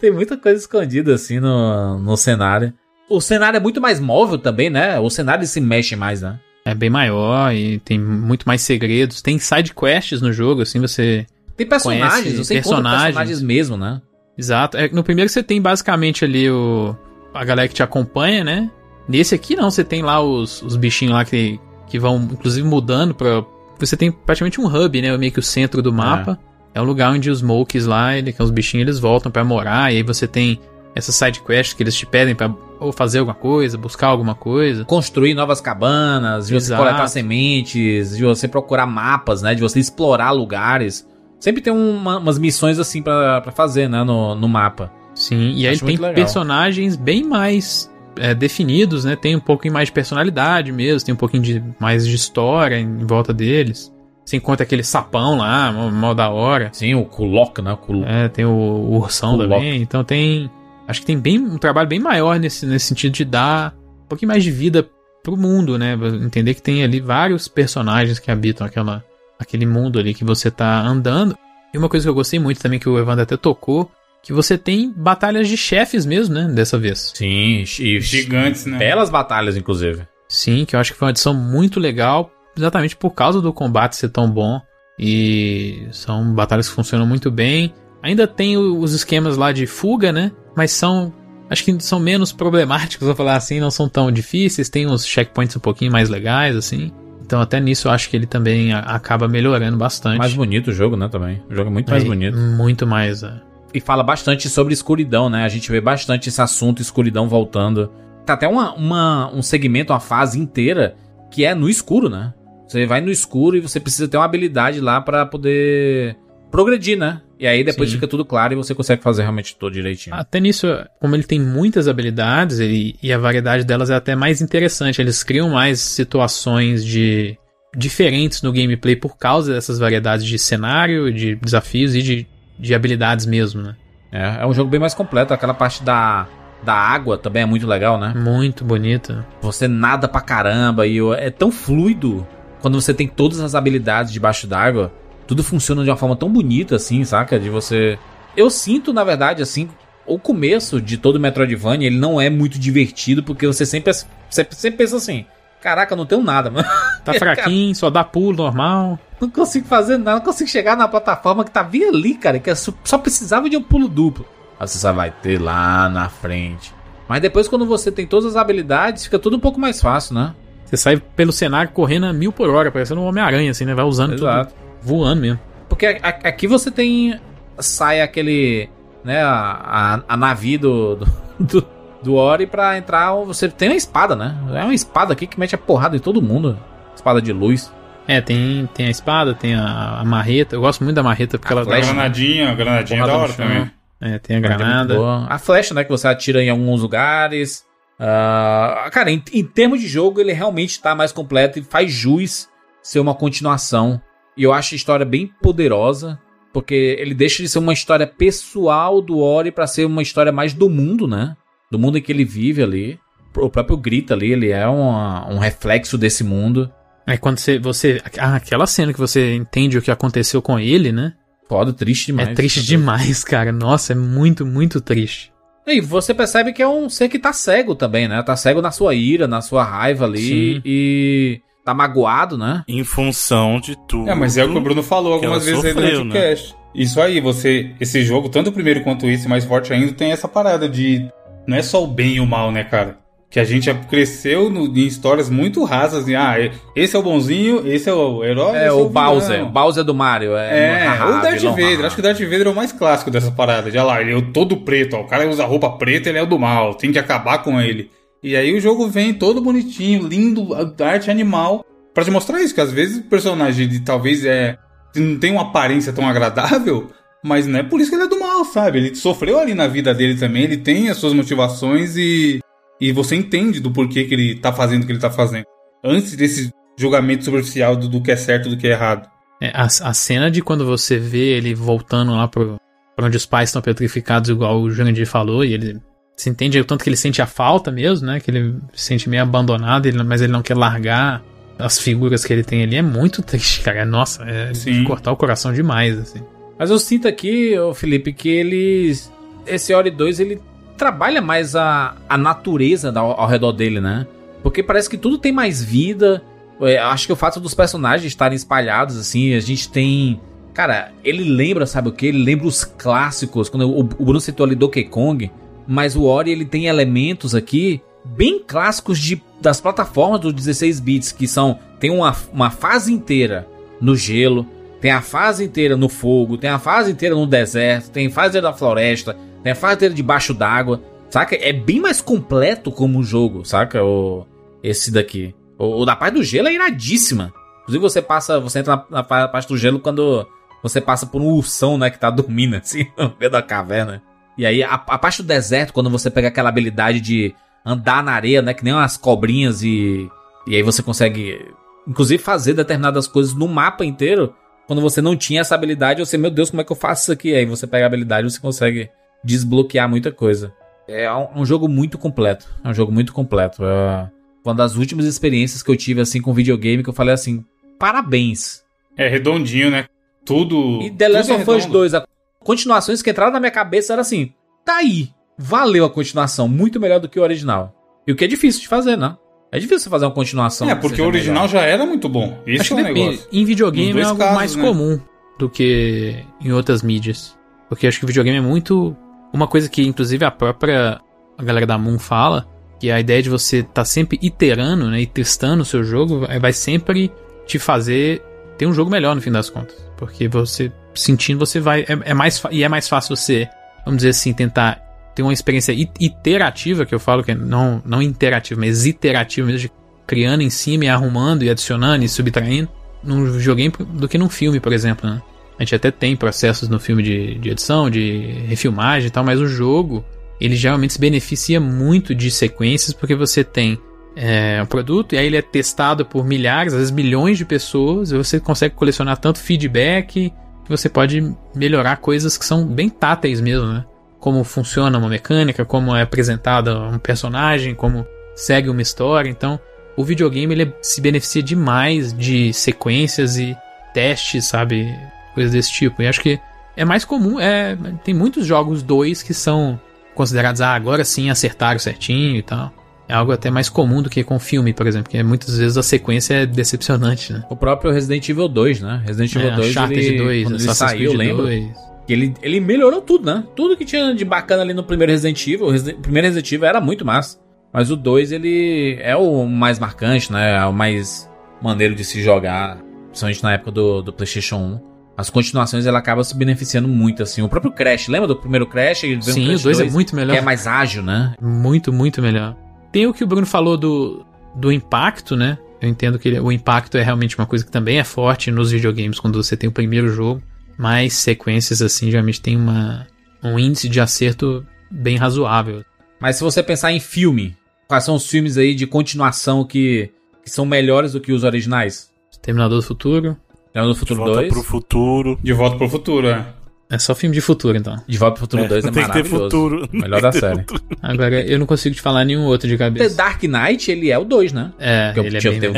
[0.00, 2.72] Tem muita coisa escondida assim no, no cenário.
[3.08, 4.98] O cenário é muito mais móvel também, né?
[4.98, 6.38] O cenário se mexe mais, né?
[6.64, 9.22] É bem maior e tem muito mais segredos.
[9.22, 11.26] Tem side quests no jogo, assim, você.
[11.56, 13.02] Tem personagens, você personagens.
[13.04, 14.00] personagens mesmo, né?
[14.38, 14.76] Exato.
[14.76, 16.94] É, no primeiro você tem basicamente ali o.
[17.34, 18.70] a galera que te acompanha, né?
[19.08, 21.58] Nesse aqui não, você tem lá os, os bichinhos lá que,
[21.88, 23.44] que vão, inclusive, mudando pra.
[23.78, 25.16] Você tem praticamente um hub, né?
[25.16, 26.38] Meio que o centro do mapa.
[26.74, 29.92] É, um lugar onde os Smokes lá, ele, que os bichinhos, eles voltam para morar.
[29.92, 30.60] E aí você tem
[30.94, 34.84] essas side quests que eles te pedem pra ou fazer alguma coisa, buscar alguma coisa.
[34.84, 36.82] Construir novas cabanas, de você Exato.
[36.82, 39.54] coletar sementes, de você procurar mapas, né?
[39.54, 41.06] De você explorar lugares.
[41.40, 44.02] Sempre tem uma- umas missões assim pra, pra fazer, né?
[44.04, 44.92] No, no mapa.
[45.14, 46.14] Sim, e aí tem legal.
[46.14, 49.16] personagens bem mais é, definidos, né?
[49.16, 52.98] Tem um pouquinho mais de personalidade mesmo, tem um pouquinho de, mais de história em
[53.06, 53.92] volta deles.
[54.24, 56.68] Você encontra aquele sapão lá, mó da hora.
[56.72, 57.76] Sim, o Kulok, né?
[57.88, 59.80] O É, tem o, o ursão O também.
[59.80, 60.50] Então tem.
[60.86, 63.74] Acho que tem bem um trabalho bem maior nesse, nesse sentido de dar
[64.04, 64.86] um pouquinho mais de vida
[65.22, 65.96] pro mundo, né?
[66.22, 69.02] Entender que tem ali vários personagens que habitam aquela,
[69.38, 71.36] aquele mundo ali que você tá andando.
[71.72, 73.90] E uma coisa que eu gostei muito também, que o Evandro até tocou,
[74.22, 76.48] que você tem batalhas de chefes mesmo, né?
[76.52, 77.12] Dessa vez.
[77.14, 78.78] Sim, e Gigantes, né?
[78.78, 80.02] belas batalhas, inclusive.
[80.28, 83.96] Sim, que eu acho que foi uma edição muito legal, exatamente por causa do combate
[83.96, 84.60] ser tão bom.
[84.98, 87.72] E são batalhas que funcionam muito bem.
[88.02, 90.32] Ainda tem os esquemas lá de fuga, né?
[90.56, 91.12] Mas são.
[91.48, 94.68] Acho que são menos problemáticos, vou falar assim, não são tão difíceis.
[94.68, 96.92] Tem uns checkpoints um pouquinho mais legais, assim.
[97.28, 100.16] Então, até nisso, eu acho que ele também acaba melhorando bastante.
[100.16, 101.10] Mais bonito o jogo, né?
[101.10, 101.42] Também.
[101.50, 102.38] O jogo é muito mais É, bonito.
[102.38, 103.22] Muito mais.
[103.22, 103.34] é.
[103.74, 105.44] E fala bastante sobre escuridão, né?
[105.44, 107.92] A gente vê bastante esse assunto, escuridão voltando.
[108.24, 110.96] Tá até uma, uma- um segmento, uma fase inteira
[111.30, 112.32] que é no escuro, né?
[112.66, 116.16] Você vai no escuro e você precisa ter uma habilidade lá pra poder
[116.50, 117.20] progredir, né?
[117.38, 117.96] E aí depois Sim.
[117.96, 120.16] fica tudo claro e você consegue fazer realmente tudo direitinho.
[120.16, 120.66] Até nisso,
[121.00, 125.00] como ele tem muitas habilidades ele- e a variedade delas é até mais interessante.
[125.00, 127.38] Eles criam mais situações de
[127.76, 132.26] diferentes no gameplay por causa dessas variedades de cenário, de desafios e de,
[132.58, 133.76] de habilidades mesmo, né?
[134.10, 135.32] É, é um jogo bem mais completo.
[135.32, 136.26] Aquela parte da,
[136.64, 138.14] da água também é muito legal, né?
[138.16, 139.24] Muito bonito.
[139.40, 142.26] Você nada pra caramba e é tão fluido
[142.60, 144.92] quando você tem todas as habilidades debaixo d'água.
[145.28, 147.38] Tudo funciona de uma forma tão bonita assim, saca?
[147.38, 147.98] De você.
[148.34, 149.68] Eu sinto, na verdade, assim,
[150.06, 154.78] o começo de todo Metroidvania ele não é muito divertido porque você sempre, você sempre
[154.78, 155.26] pensa assim:
[155.60, 156.66] caraca, eu não tenho nada, mano.
[157.04, 158.98] Tá fraquinho, só dá pulo normal.
[159.18, 162.50] Não consigo fazer nada, não consigo chegar na plataforma que tá bem ali, cara, que
[162.50, 164.26] é só, só precisava de um pulo duplo.
[164.60, 166.74] Aí você só vai ter lá na frente.
[167.08, 170.34] Mas depois, quando você tem todas as habilidades, fica tudo um pouco mais fácil, né?
[170.66, 173.74] Você sai pelo cenário correndo a mil por hora, parecendo um Homem-Aranha, assim, né?
[173.74, 174.52] Vai usando Exato.
[174.52, 175.40] tudo voando mesmo.
[175.68, 177.18] Porque a- a- aqui você tem.
[177.58, 178.68] Sai aquele.
[179.04, 181.06] Né, a, a, a navio do, do,
[181.40, 181.66] do,
[182.02, 183.14] do Ori pra entrar.
[183.24, 184.36] Você tem uma espada, né?
[184.54, 186.58] É uma espada aqui que mete a porrada em todo mundo.
[186.94, 187.72] Espada de luz.
[188.06, 190.56] É, tem, tem a espada, tem a, a marreta.
[190.56, 193.16] Eu gosto muito da marreta porque A ela dá flecha, uma- Granadinha, granadinha é da
[193.16, 193.70] hora também.
[194.00, 194.94] É, tem a granada.
[194.94, 195.26] boa.
[195.28, 195.84] A flecha, né?
[195.84, 197.64] Que você atira em alguns lugares.
[198.00, 202.48] Ah, cara, em, em termos de jogo, ele realmente tá mais completo e faz jus
[202.82, 204.00] ser uma continuação.
[204.38, 206.18] E eu acho a história bem poderosa.
[206.52, 210.54] Porque ele deixa de ser uma história pessoal do Ori pra ser uma história mais
[210.54, 211.36] do mundo, né?
[211.70, 212.98] Do mundo em que ele vive ali.
[213.36, 216.70] O próprio Grita ali, ele é uma- um reflexo desse mundo.
[217.06, 218.00] É quando você, você.
[218.18, 221.12] Ah, aquela cena que você entende o que aconteceu com ele, né?
[221.48, 222.28] Foda, triste demais.
[222.28, 223.52] é triste demais, cara.
[223.52, 225.30] Nossa, é muito, muito triste.
[225.66, 228.22] E você percebe que é um ser que tá cego também, né?
[228.22, 230.18] Tá cego na sua ira, na sua raiva ali.
[230.54, 230.62] Sim.
[230.64, 232.62] E tá magoado, né?
[232.66, 234.08] Em função de tudo.
[234.10, 236.28] É, mas é o que o Bruno falou algumas vezes aí sofreu, durante o né?
[236.30, 236.54] cast.
[236.74, 237.70] Isso aí, você.
[237.80, 241.06] Esse jogo, tanto o primeiro quanto esse, mais forte ainda, tem essa parada de.
[241.46, 242.98] Não é só o bem e o mal, né, cara?
[243.30, 246.06] Que a gente cresceu no- em histórias muito rasas.
[246.06, 246.34] De, ah,
[246.74, 248.56] esse é o bonzinho, esse é o herói.
[248.56, 248.92] É esse o vilão.
[248.92, 249.42] Bowser.
[249.44, 250.34] O Bowser do Mario.
[250.36, 251.84] É, É, o Darth Vader.
[251.84, 253.70] Acho que o Darth Vader é o mais clássico dessa parada.
[253.70, 254.96] De, olha lá, ele é o todo preto.
[254.96, 256.74] Ó, o cara usa roupa preta, ele é o do mal.
[256.74, 257.90] Tem que acabar com ele.
[258.22, 260.48] E aí o jogo vem todo bonitinho, lindo,
[260.82, 261.64] arte animal.
[261.98, 264.56] Pra te mostrar isso, que às vezes o personagem de, talvez é
[264.94, 266.92] não tem uma aparência tão agradável,
[267.24, 268.78] mas não é por isso que ele é do mal, sabe?
[268.78, 272.38] Ele sofreu ali na vida dele também, ele tem as suas motivações e,
[272.80, 275.42] e você entende do porquê que ele tá fazendo o que ele tá fazendo.
[275.84, 279.10] Antes desse julgamento superficial do, do que é certo do que é errado.
[279.40, 282.60] É, a, a cena de quando você vê ele voltando lá pro,
[282.94, 285.80] pra onde os pais estão petrificados, igual o Jurandir falou, e ele.
[286.16, 288.20] Se entende o tanto que ele sente a falta mesmo, né?
[288.20, 291.24] Que ele se sente meio abandonado, ele- mas ele não quer largar
[291.58, 292.76] as figuras que ele tem ali.
[292.76, 293.84] É muito triste, cara.
[293.84, 294.84] Nossa, é de Sim.
[294.84, 296.20] cortar o coração demais, assim.
[296.58, 299.12] Mas eu sinto aqui, ô Felipe, que eles.
[299.46, 300.40] Esse Ori 2 ele
[300.76, 304.06] trabalha mais a, a natureza da- ao, redor dele, né?
[304.42, 306.22] Porque parece que tudo tem mais vida.
[306.60, 310.20] É, acho que o fato dos personagens estarem espalhados, assim, a gente tem.
[310.54, 312.06] Cara, ele lembra, sabe o que?
[312.06, 313.48] Ele lembra os clássicos.
[313.48, 315.30] Quando o, o Bruno citou ali Donkey Kong.
[315.66, 317.80] mas o Ori ele tem elementos aqui
[318.16, 323.46] bem clássicos de, das plataformas dos 16 bits, que são tem uma, uma fase inteira
[323.80, 324.46] no gelo,
[324.80, 328.40] tem a fase inteira no fogo, tem a fase inteira no deserto, tem a fase
[328.40, 331.36] na floresta, tem a fase inteira debaixo d'água, saca?
[331.36, 333.84] É bem mais completo como jogo, saca?
[333.84, 334.26] O,
[334.62, 335.34] esse daqui.
[335.58, 337.32] O, o da parte do gelo é iradíssima.
[337.62, 340.26] Inclusive você passa, você entra na, na parte do gelo quando
[340.62, 344.02] você passa por um ursão, né, que tá dormindo assim no meio da caverna.
[344.36, 348.12] E aí a, a parte do deserto, quando você pega aquela habilidade de andar na
[348.12, 348.54] areia, né?
[348.54, 350.08] Que nem umas cobrinhas e.
[350.46, 351.46] E aí você consegue,
[351.86, 354.34] inclusive, fazer determinadas coisas no mapa inteiro.
[354.66, 357.12] Quando você não tinha essa habilidade, você, meu Deus, como é que eu faço isso
[357.12, 357.34] aqui?
[357.34, 358.90] Aí você pega a habilidade e você consegue
[359.24, 360.52] desbloquear muita coisa.
[360.86, 362.46] É um, um, jogo muito completo.
[362.64, 363.62] É um jogo muito completo.
[363.64, 364.10] É
[364.44, 367.44] uma das últimas experiências que eu tive assim com videogame que eu falei assim:
[367.78, 368.62] parabéns.
[368.96, 369.86] É redondinho, né?
[370.24, 370.80] Tudo.
[370.82, 372.06] E The Last of Us 2, a
[372.40, 374.32] continuações que entraram na minha cabeça era assim:
[374.64, 377.72] tá aí valeu a continuação, muito melhor do que o original.
[378.06, 379.16] E o que é difícil de fazer, né?
[379.50, 380.68] É difícil fazer uma continuação.
[380.68, 381.48] É, porque o original melhor.
[381.48, 382.38] já era muito bom.
[382.46, 383.28] Isso Acho é o negócio.
[383.32, 384.62] Em videogame é algo casos, mais né?
[384.62, 385.00] comum
[385.38, 387.36] do que em outras mídias.
[387.68, 388.96] Porque acho que o videogame é muito.
[389.32, 391.00] Uma coisa que, inclusive, a própria
[391.38, 392.46] a galera da Moon fala,
[392.80, 395.00] que é a ideia de você estar tá sempre iterando, né?
[395.00, 397.12] E testando o seu jogo, vai sempre
[397.46, 398.22] te fazer
[398.58, 399.76] ter um jogo melhor no fim das contas.
[399.96, 401.82] Porque você sentindo, você vai.
[401.82, 403.48] É, é mais, e é mais fácil você,
[403.84, 404.87] vamos dizer assim, tentar
[405.18, 409.62] tem uma experiência iterativa, que eu falo que é não, não interativa, mas iterativa mesmo,
[409.62, 409.72] de
[410.06, 412.68] criando em cima e arrumando e adicionando e subtraindo,
[413.02, 415.20] num videogame do que num filme, por exemplo, né?
[415.58, 419.40] A gente até tem processos no filme de, de edição, de refilmagem e tal, mas
[419.40, 420.04] o jogo,
[420.40, 423.76] ele geralmente se beneficia muito de sequências, porque você tem
[424.14, 428.12] é, um produto e aí ele é testado por milhares, às vezes milhões de pessoas,
[428.12, 430.32] e você consegue colecionar tanto feedback
[430.64, 433.84] que você pode melhorar coisas que são bem táteis mesmo, né?
[434.20, 439.28] Como funciona uma mecânica, como é apresentada um personagem, como segue uma história.
[439.28, 439.58] Então,
[439.96, 443.56] o videogame ele se beneficia demais de sequências e
[443.92, 444.94] testes, sabe?
[445.34, 446.02] Coisas desse tipo.
[446.02, 446.38] E acho que
[446.76, 447.38] é mais comum.
[447.40, 449.80] É, tem muitos jogos 2 que são
[450.14, 452.72] considerados, ah, agora sim acertaram certinho e tal.
[453.08, 455.82] É algo até mais comum do que com filme, por exemplo, porque muitas vezes a
[455.82, 457.42] sequência é decepcionante, né?
[457.48, 459.02] O próprio Resident Evil 2, né?
[459.06, 461.42] Resident Evil é, 2, ele, 2, quando ele saiu, eu lembro.
[461.44, 463.44] 2 ele, ele melhorou tudo, né?
[463.54, 465.66] Tudo que tinha de bacana ali no primeiro Resident Evil.
[465.66, 467.38] O, Resident, o primeiro Resident Evil era muito massa.
[467.72, 470.56] Mas o 2, ele é o mais marcante, né?
[470.56, 471.30] É o mais
[471.62, 472.78] maneiro de se jogar.
[473.08, 474.88] Principalmente na época do, do PlayStation 1.
[475.18, 477.42] As continuações ela acaba se beneficiando muito, assim.
[477.42, 479.00] O próprio Crash, lembra do primeiro Crash?
[479.00, 480.32] Sim, o 2 é muito melhor.
[480.32, 481.34] Que é mais ágil, né?
[481.42, 482.56] Muito, muito melhor.
[482.92, 484.24] Tem o que o Bruno falou do,
[484.54, 485.58] do impacto, né?
[485.80, 488.70] Eu entendo que ele, o impacto é realmente uma coisa que também é forte nos
[488.70, 490.42] videogames quando você tem o primeiro jogo
[490.78, 493.06] mais sequências assim geralmente tem uma,
[493.42, 495.84] um índice de acerto bem razoável.
[496.20, 497.56] Mas se você pensar em filme,
[497.88, 500.10] quais são os filmes aí de continuação que,
[500.44, 502.10] que são melhores do que os originais?
[502.40, 503.36] Terminador do Futuro.
[503.72, 504.30] Terminador do Futuro 2.
[504.30, 505.38] De volta pro futuro.
[505.42, 506.46] De volta pro futuro, é.
[506.90, 508.02] É só filme de futuro, então.
[508.06, 509.34] De Volta pro Futuro é, 2 é tem maravilhoso.
[509.34, 509.88] Que ter futuro.
[509.92, 510.64] Melhor da série.
[511.02, 513.10] Agora, eu não consigo te falar nenhum outro de cabeça.
[513.10, 514.72] The Dark Knight, ele é o 2, né?
[514.78, 515.74] É, ele é bem...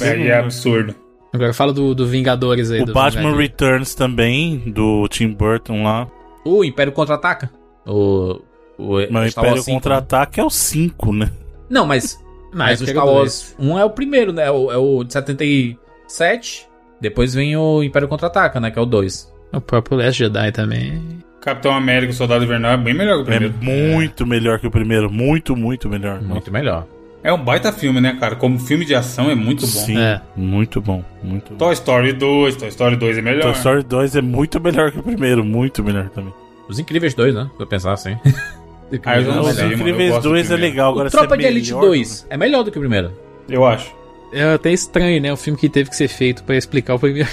[0.00, 0.96] É, é, é absurdo.
[1.32, 2.82] Agora fala do, do Vingadores aí.
[2.82, 3.38] O Batman Vingadores.
[3.38, 6.06] Returns também, do Tim Burton lá.
[6.44, 7.50] O Império Contra-Ataca.
[7.86, 8.40] O,
[8.78, 11.30] o, mas o Império Contra-Ataca é o 5, né?
[11.70, 12.22] Não, mas,
[12.52, 14.46] mas o Star Wars 1 é o primeiro, né?
[14.46, 16.68] É o, é o de 77.
[17.00, 18.70] Depois vem o Império Contra-Ataca, né?
[18.70, 19.32] Que é o 2.
[19.54, 21.22] O próprio Last Jedi também.
[21.40, 23.54] Capitão América, o Soldado Invernal é bem melhor que o primeiro.
[23.60, 24.26] É muito é.
[24.26, 25.10] melhor que o primeiro.
[25.10, 26.20] Muito, muito melhor.
[26.20, 26.50] Muito Nossa.
[26.50, 26.86] melhor.
[27.24, 28.34] É um baita filme, né, cara?
[28.34, 29.66] Como filme de ação é muito bom.
[29.66, 30.20] Sim, é.
[30.36, 31.56] muito bom, muito bom.
[31.56, 33.42] Toy Story 2, Toy Story 2 é melhor.
[33.42, 36.34] Toy Story 2 é muito melhor que o primeiro, muito melhor também.
[36.68, 37.48] Os Incríveis 2, né?
[37.56, 38.16] Se eu pensar assim.
[39.04, 42.26] ah, eu não Os sei, Incríveis 2 é legal, agora o Tropa de Elite 2
[42.28, 43.12] é melhor do que o primeiro.
[43.48, 43.94] Eu acho.
[44.32, 45.32] É até estranho, né?
[45.32, 47.28] O filme que teve que ser feito para explicar o primeiro.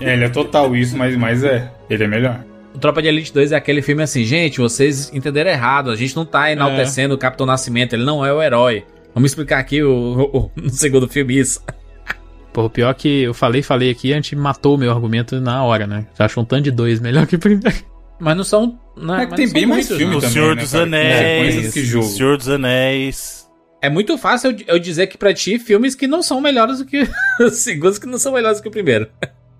[0.00, 1.70] é, ele é total isso, mas, mas é.
[1.88, 2.44] Ele é melhor.
[2.74, 5.90] O Tropa de Elite 2 é aquele filme assim, gente, vocês entenderam errado.
[5.90, 7.16] A gente não tá enaltecendo é.
[7.16, 8.84] o Capitão Nascimento, ele não é o herói.
[9.14, 11.62] Vamos explicar aqui o, o, no segundo filme isso.
[12.52, 15.40] Pô, o pior é que eu falei, falei aqui, a gente matou o meu argumento
[15.40, 16.06] na hora, né?
[16.18, 17.76] Já achou um tanto de dois melhor que o primeiro.
[18.20, 18.78] Mas não são.
[18.96, 21.94] Não, é que tem bem mais filme O também, Senhor né, dos Anéis.
[21.94, 23.48] O Senhor dos Anéis.
[23.80, 26.84] É muito fácil eu, eu dizer que pra ti filmes que não são melhores do
[26.84, 27.08] que
[27.40, 29.08] os segundos que não são melhores do que o primeiro.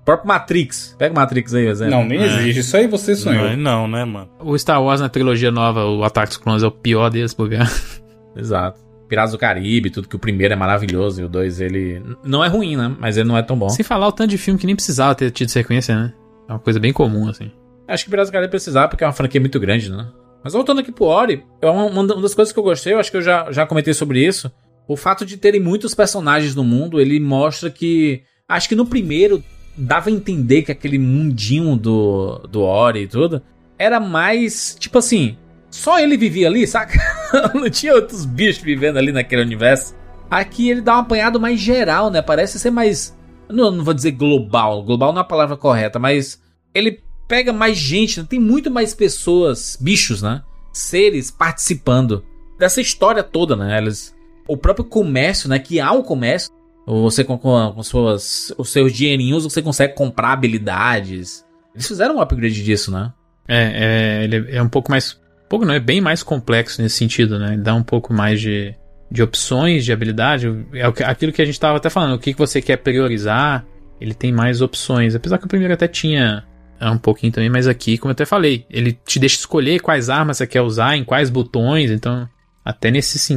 [0.02, 0.96] O próprio Matrix.
[0.98, 1.94] Pega o Matrix aí, exemplo.
[1.94, 2.26] Não, nem é.
[2.26, 2.60] existe.
[2.60, 3.50] Isso aí você sonhou.
[3.50, 4.28] Não, não, né, mano?
[4.40, 7.48] O Star Wars na trilogia nova, o Ataque dos Clones, é o pior deles, por
[7.48, 7.60] ver.
[8.36, 8.80] Exato.
[9.08, 12.48] Piratas do Caribe, tudo que o primeiro é maravilhoso e o dois ele não é
[12.48, 12.96] ruim, né?
[12.98, 13.68] Mas ele não é tão bom.
[13.68, 16.12] Sem falar o tanto de filme que nem precisava ter tido sequência, né?
[16.48, 17.52] É uma coisa bem comum, assim.
[17.86, 20.08] Acho que Piratas do Caribe precisava porque é uma franquia muito grande, né?
[20.42, 23.10] Mas voltando aqui pro Ori, é uma, uma das coisas que eu gostei, eu acho
[23.10, 24.50] que eu já, já comentei sobre isso.
[24.88, 28.22] O fato de terem muitos personagens no mundo, ele mostra que.
[28.48, 29.42] Acho que no primeiro
[29.76, 33.42] dava a entender que aquele mundinho do, do Ori e tudo
[33.78, 34.76] era mais.
[34.78, 35.36] Tipo assim.
[35.70, 36.98] Só ele vivia ali, saca?
[37.54, 39.94] Não tinha outros bichos vivendo ali naquele universo.
[40.30, 42.20] Aqui ele dá um apanhado mais geral, né?
[42.20, 43.16] Parece ser mais.
[43.48, 44.82] Não, não vou dizer global.
[44.82, 46.40] Global não é a palavra correta, mas
[46.74, 48.26] ele pega mais gente, né?
[48.28, 50.42] tem muito mais pessoas, bichos, né?
[50.72, 52.24] Seres participando
[52.58, 53.76] dessa história toda, né?
[53.76, 54.14] Eles,
[54.46, 55.58] o próprio comércio, né?
[55.58, 56.50] Que há um comércio.
[57.00, 61.44] Você com, com, com suas, os seus dinheirinhos, você consegue comprar habilidades.
[61.74, 63.12] Eles fizeram um upgrade disso, né?
[63.48, 65.18] É, é, ele é um pouco mais.
[65.48, 67.54] pouco não, é bem mais complexo nesse sentido, né?
[67.54, 68.74] Ele dá um pouco mais de,
[69.10, 70.46] de opções de habilidade.
[70.74, 73.64] É aquilo que a gente estava até falando, o que, que você quer priorizar.
[74.00, 75.14] Ele tem mais opções.
[75.14, 76.44] Apesar que o primeiro até tinha
[76.82, 80.10] é um pouquinho também, mas aqui, como eu até falei, ele te deixa escolher quais
[80.10, 82.28] armas você quer usar, em quais botões, então,
[82.64, 83.34] até nesse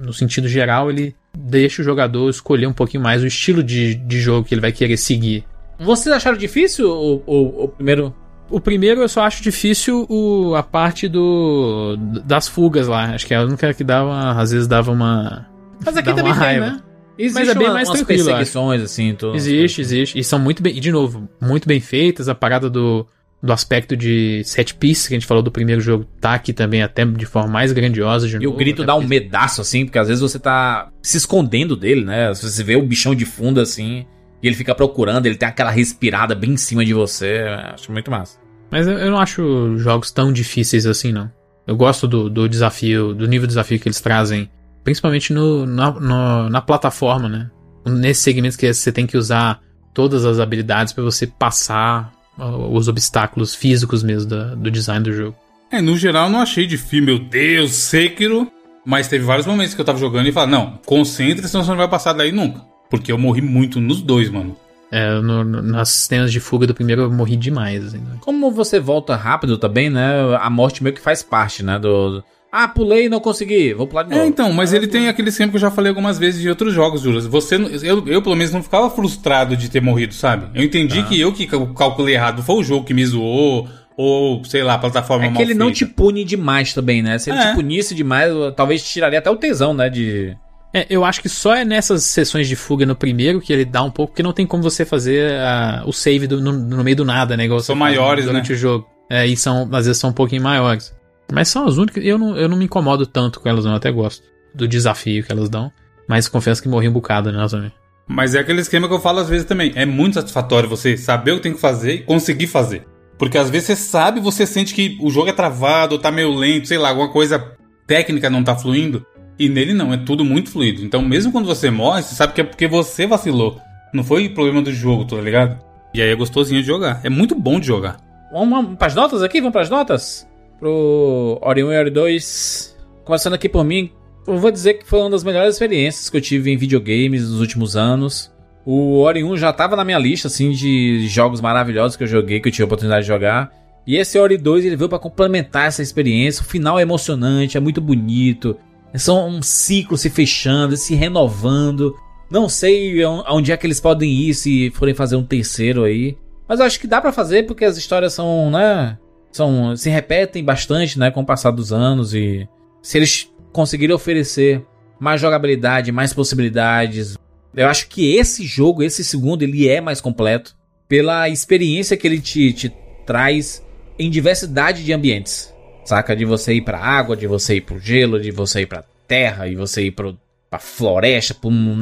[0.00, 4.20] no sentido geral, ele deixa o jogador escolher um pouquinho mais o estilo de, de
[4.20, 5.44] jogo que ele vai querer seguir.
[5.78, 8.14] Vocês acharam difícil o, o, o primeiro?
[8.50, 13.14] O primeiro eu só acho difícil o, a parte do das fugas lá.
[13.14, 15.46] Acho que é a única que dava, às vezes dava uma.
[15.84, 16.80] Mas aqui também tem, né?
[17.18, 18.24] Existe mas é bem uma, mais tranquilo.
[18.24, 19.34] perseguições, assim, tudo.
[19.34, 20.18] Existe, existe.
[20.18, 20.76] E são muito bem.
[20.76, 22.28] E de novo, muito bem feitas.
[22.28, 23.04] A parada do,
[23.42, 26.82] do aspecto de set piece que a gente falou do primeiro jogo tá aqui também
[26.82, 28.26] até de forma mais grandiosa.
[28.26, 31.76] e novo, o grito dá um medaço, assim, porque às vezes você tá se escondendo
[31.76, 32.32] dele, né?
[32.34, 34.04] Você vê o bichão de fundo, assim,
[34.42, 37.44] e ele fica procurando, ele tem aquela respirada bem em cima de você.
[37.72, 38.38] Acho muito massa.
[38.70, 41.30] Mas eu não acho jogos tão difíceis assim, não.
[41.66, 44.50] Eu gosto do, do desafio, do nível de desafio que eles trazem
[44.88, 47.50] Principalmente no, na, no, na plataforma, né?
[47.84, 49.60] Nesse segmento que você tem que usar
[49.92, 55.36] todas as habilidades para você passar os obstáculos físicos mesmo da, do design do jogo.
[55.70, 58.50] É, no geral eu não achei difícil, meu Deus, Sekiro.
[58.84, 61.76] Mas teve vários momentos que eu tava jogando e falava, não, concentre, senão você não
[61.76, 62.62] vai passar daí nunca.
[62.88, 64.56] Porque eu morri muito nos dois, mano.
[64.90, 67.84] É, no, no, nas cenas de fuga do primeiro eu morri demais.
[67.84, 68.16] Assim, né?
[68.20, 70.34] Como você volta rápido também, né?
[70.40, 71.78] A morte meio que faz parte, né?
[71.78, 74.26] Do, ah, pulei e não consegui, vou pular de é, novo.
[74.26, 76.72] É, então, mas ele tem aquele esquema que eu já falei algumas vezes de outros
[76.72, 77.26] jogos, Juras.
[77.26, 80.48] Você, eu, eu, pelo menos, não ficava frustrado de ter morrido, sabe?
[80.58, 81.02] Eu entendi ah.
[81.04, 83.68] que eu que calculei errado, foi o jogo que me zoou,
[83.98, 85.58] ou, sei lá, a plataforma É que ele feita.
[85.58, 87.18] não te pune demais também, né?
[87.18, 87.50] Se ele é.
[87.50, 89.90] te punisse demais, talvez tiraria até o tesão, né?
[89.90, 90.34] De.
[90.72, 93.82] É, eu acho que só é nessas sessões de fuga no primeiro que ele dá
[93.82, 96.96] um pouco, porque não tem como você fazer uh, o save do, no, no, meio
[96.96, 97.44] do nada, né?
[97.44, 98.54] Igual são maiores, durante né?
[98.54, 98.86] o jogo.
[99.10, 100.94] É, e são, às vezes são um pouquinho maiores.
[101.32, 102.04] Mas são as únicas.
[102.04, 103.72] Eu não, eu não me incomodo tanto com elas, não.
[103.72, 104.22] Eu até gosto
[104.54, 105.70] do desafio que elas dão.
[106.08, 107.72] Mas confesso que morri um bocado nelas também.
[108.06, 109.72] Mas é aquele esquema que eu falo às vezes também.
[109.74, 112.86] É muito satisfatório você saber o que tem que fazer e conseguir fazer.
[113.18, 116.68] Porque às vezes você sabe, você sente que o jogo é travado, tá meio lento,
[116.68, 117.52] sei lá, alguma coisa
[117.86, 119.04] técnica não tá fluindo.
[119.38, 120.82] E nele não, é tudo muito fluido.
[120.82, 123.60] Então, mesmo quando você morre, você sabe que é porque você vacilou.
[123.92, 125.58] Não foi problema do jogo, tá ligado?
[125.94, 127.00] E aí é gostosinho de jogar.
[127.04, 127.98] É muito bom de jogar.
[128.32, 129.40] Vamos, vamos pras notas aqui?
[129.40, 130.27] Vamos pras notas?
[130.58, 132.76] Pro Ori 1 e Ori 2.
[133.04, 133.90] Começando aqui por mim,
[134.26, 137.40] eu vou dizer que foi uma das melhores experiências que eu tive em videogames nos
[137.40, 138.30] últimos anos.
[138.66, 142.40] O Ori 1 já estava na minha lista assim de jogos maravilhosos que eu joguei,
[142.40, 143.50] que eu tive a oportunidade de jogar.
[143.86, 146.42] E esse Ori 2 ele veio para complementar essa experiência.
[146.42, 148.56] O final é emocionante, é muito bonito.
[148.94, 151.94] São um ciclo se fechando, se renovando.
[152.30, 156.18] Não sei aonde é que eles podem ir se forem fazer um terceiro aí.
[156.46, 158.98] Mas eu acho que dá para fazer porque as histórias são, né,
[159.38, 162.46] são se repetem bastante, né, com o passar dos anos e
[162.82, 164.64] se eles conseguirem oferecer
[165.00, 167.16] mais jogabilidade, mais possibilidades,
[167.54, 170.56] eu acho que esse jogo, esse segundo, ele é mais completo
[170.88, 172.72] pela experiência que ele te, te
[173.06, 173.64] traz
[173.98, 175.52] em diversidade de ambientes.
[175.84, 176.14] Saca?
[176.14, 179.48] De você ir pra água, de você ir pro gelo, de você ir pra terra,
[179.48, 180.18] e você ir pro,
[180.50, 181.78] pra floresta, pra um,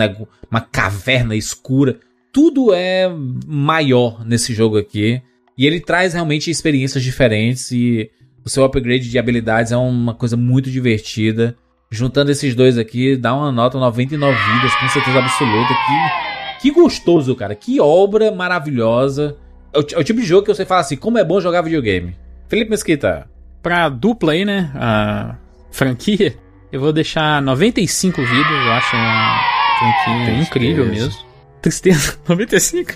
[0.51, 1.99] uma caverna escura.
[2.33, 3.09] Tudo é
[3.47, 5.21] maior nesse jogo aqui.
[5.57, 8.11] E ele traz realmente experiências diferentes e
[8.45, 11.57] o seu upgrade de habilidades é uma coisa muito divertida.
[11.91, 15.73] Juntando esses dois aqui, dá uma nota 99 vidas, com certeza absoluta.
[15.75, 17.55] Que, que gostoso, cara.
[17.55, 19.37] Que obra maravilhosa.
[19.73, 21.63] É o, é o tipo de jogo que você fala assim, como é bom jogar
[21.63, 22.15] videogame.
[22.49, 23.29] Felipe Mesquita.
[23.63, 25.37] Pra dupla aí, né, a
[25.71, 26.37] franquia,
[26.71, 28.51] eu vou deixar 95 vidas.
[28.51, 29.41] Eu acho uma
[29.79, 31.15] franquia incrível mesmo.
[31.63, 32.93] Tristeza, 95?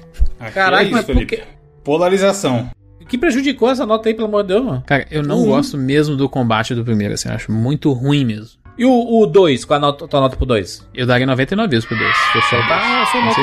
[0.52, 1.42] Caraca, é isso, mas por que...
[1.85, 2.70] Polarização.
[3.01, 4.82] O que prejudicou essa nota aí, pelo amor de Deus, mano?
[4.86, 5.47] Cara, eu não uhum.
[5.47, 8.61] gosto mesmo do combate do primeiro, assim, eu acho muito ruim mesmo.
[8.78, 10.89] E o 2, qual a nota, tua nota pro 2?
[10.94, 12.16] Eu daria 99 vezes pro 2.
[12.32, 13.02] Fechou, tá?
[13.02, 13.40] Ah, sua nota.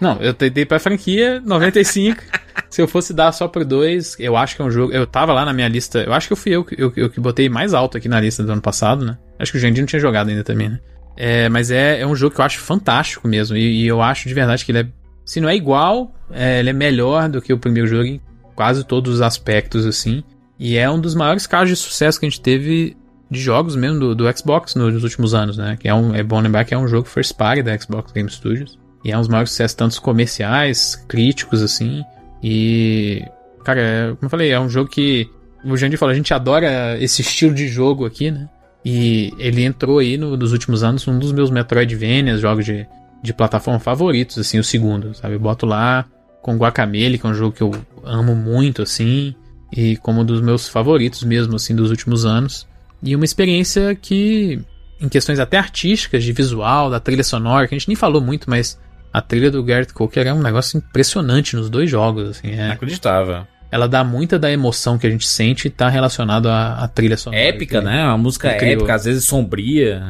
[0.00, 2.22] Não, eu tentei pra franquia 95.
[2.70, 4.92] Se eu fosse dar só pro 2, eu acho que é um jogo.
[4.92, 6.00] Eu tava lá na minha lista.
[6.00, 8.20] Eu acho que eu fui eu, que- eu, eu que botei mais alto aqui na
[8.20, 9.16] lista do ano passado, né?
[9.38, 10.80] Acho que o Jandir não tinha jogado ainda também, né?
[11.16, 13.56] É, mas é, é um jogo que eu acho fantástico mesmo.
[13.56, 14.86] E, e eu acho de verdade que ele é.
[15.26, 18.20] Se não é igual, é, ele é melhor do que o primeiro jogo em
[18.54, 20.22] quase todos os aspectos, assim.
[20.58, 22.96] E é um dos maiores casos de sucesso que a gente teve
[23.30, 25.76] de jogos mesmo do, do Xbox nos últimos anos, né?
[25.78, 28.30] Que é, um, é bom lembrar que é um jogo first party da Xbox Game
[28.30, 28.78] Studios.
[29.04, 32.02] E é um dos maiores sucessos, tanto comerciais, críticos, assim.
[32.42, 33.22] E.
[33.64, 35.28] Cara, é, como eu falei, é um jogo que.
[35.64, 38.48] O Jandir falou, a gente adora esse estilo de jogo aqui, né?
[38.84, 42.86] E ele entrou aí no- nos últimos anos um dos meus Metroidvanias, jogos de,
[43.26, 45.34] de plataforma favoritos, assim, o segundo, sabe?
[45.34, 46.06] Eu boto lá
[46.40, 47.74] com Guacamele, que é um jogo que eu
[48.04, 49.34] amo muito, assim,
[49.76, 52.66] e como um dos meus favoritos mesmo, assim, dos últimos anos.
[53.02, 54.60] E uma experiência que,
[55.00, 58.48] em questões até artísticas, de visual, da trilha sonora, que a gente nem falou muito,
[58.48, 58.78] mas
[59.12, 63.44] a trilha do Garrett Coker é um negócio impressionante nos dois jogos, assim, é, Inacreditável.
[63.70, 67.16] ela dá muita da emoção que a gente sente e tá relacionado à, à trilha
[67.16, 67.42] sonora.
[67.42, 68.04] Épica, né?
[68.04, 70.00] Uma música épica, às vezes sombria.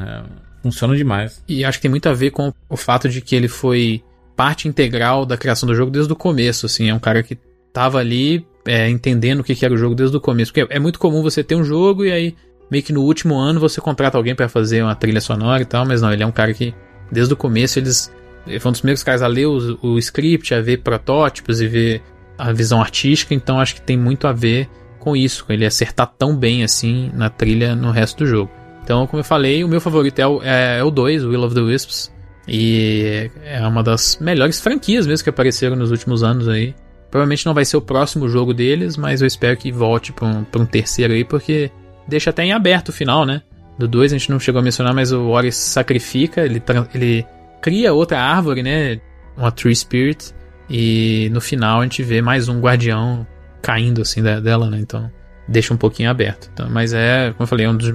[0.67, 1.41] Funciona demais.
[1.47, 4.03] E acho que tem muito a ver com o fato de que ele foi
[4.35, 6.89] parte integral da criação do jogo desde o começo, assim.
[6.89, 7.39] É um cara que
[7.73, 10.53] tava ali é, entendendo o que que era o jogo desde o começo.
[10.53, 12.35] Porque é muito comum você ter um jogo e aí,
[12.69, 15.87] meio que no último ano, você contrata alguém pra fazer uma trilha sonora e tal,
[15.87, 16.75] mas não, ele é um cara que,
[17.13, 18.13] desde o começo, eles.
[18.45, 21.69] Ele foi um dos primeiros caras a ler o, o script, a ver protótipos e
[21.69, 22.03] ver
[22.37, 24.69] a visão artística, então acho que tem muito a ver
[24.99, 28.51] com isso, com ele acertar tão bem assim na trilha no resto do jogo.
[28.87, 31.43] Então, como eu falei, o meu favorito é o, é, é o 2, o Will
[31.43, 32.13] of the Wisps.
[32.47, 36.73] E é uma das melhores franquias mesmo que apareceram nos últimos anos aí.
[37.11, 40.45] Provavelmente não vai ser o próximo jogo deles, mas eu espero que volte pra um,
[40.45, 41.69] pra um terceiro aí, porque
[42.07, 43.43] deixa até em aberto o final, né?
[43.77, 46.63] Do 2 a gente não chegou a mencionar, mas o Ori sacrifica, ele,
[46.95, 47.27] ele
[47.61, 49.01] cria outra árvore, né?
[49.37, 50.33] Uma Tree Spirit.
[50.71, 53.27] E no final a gente vê mais um guardião
[53.61, 54.79] caindo assim da- dela, né?
[54.79, 55.11] Então
[55.49, 56.49] deixa um pouquinho aberto.
[56.53, 57.93] Então, mas é, como eu falei, é um dos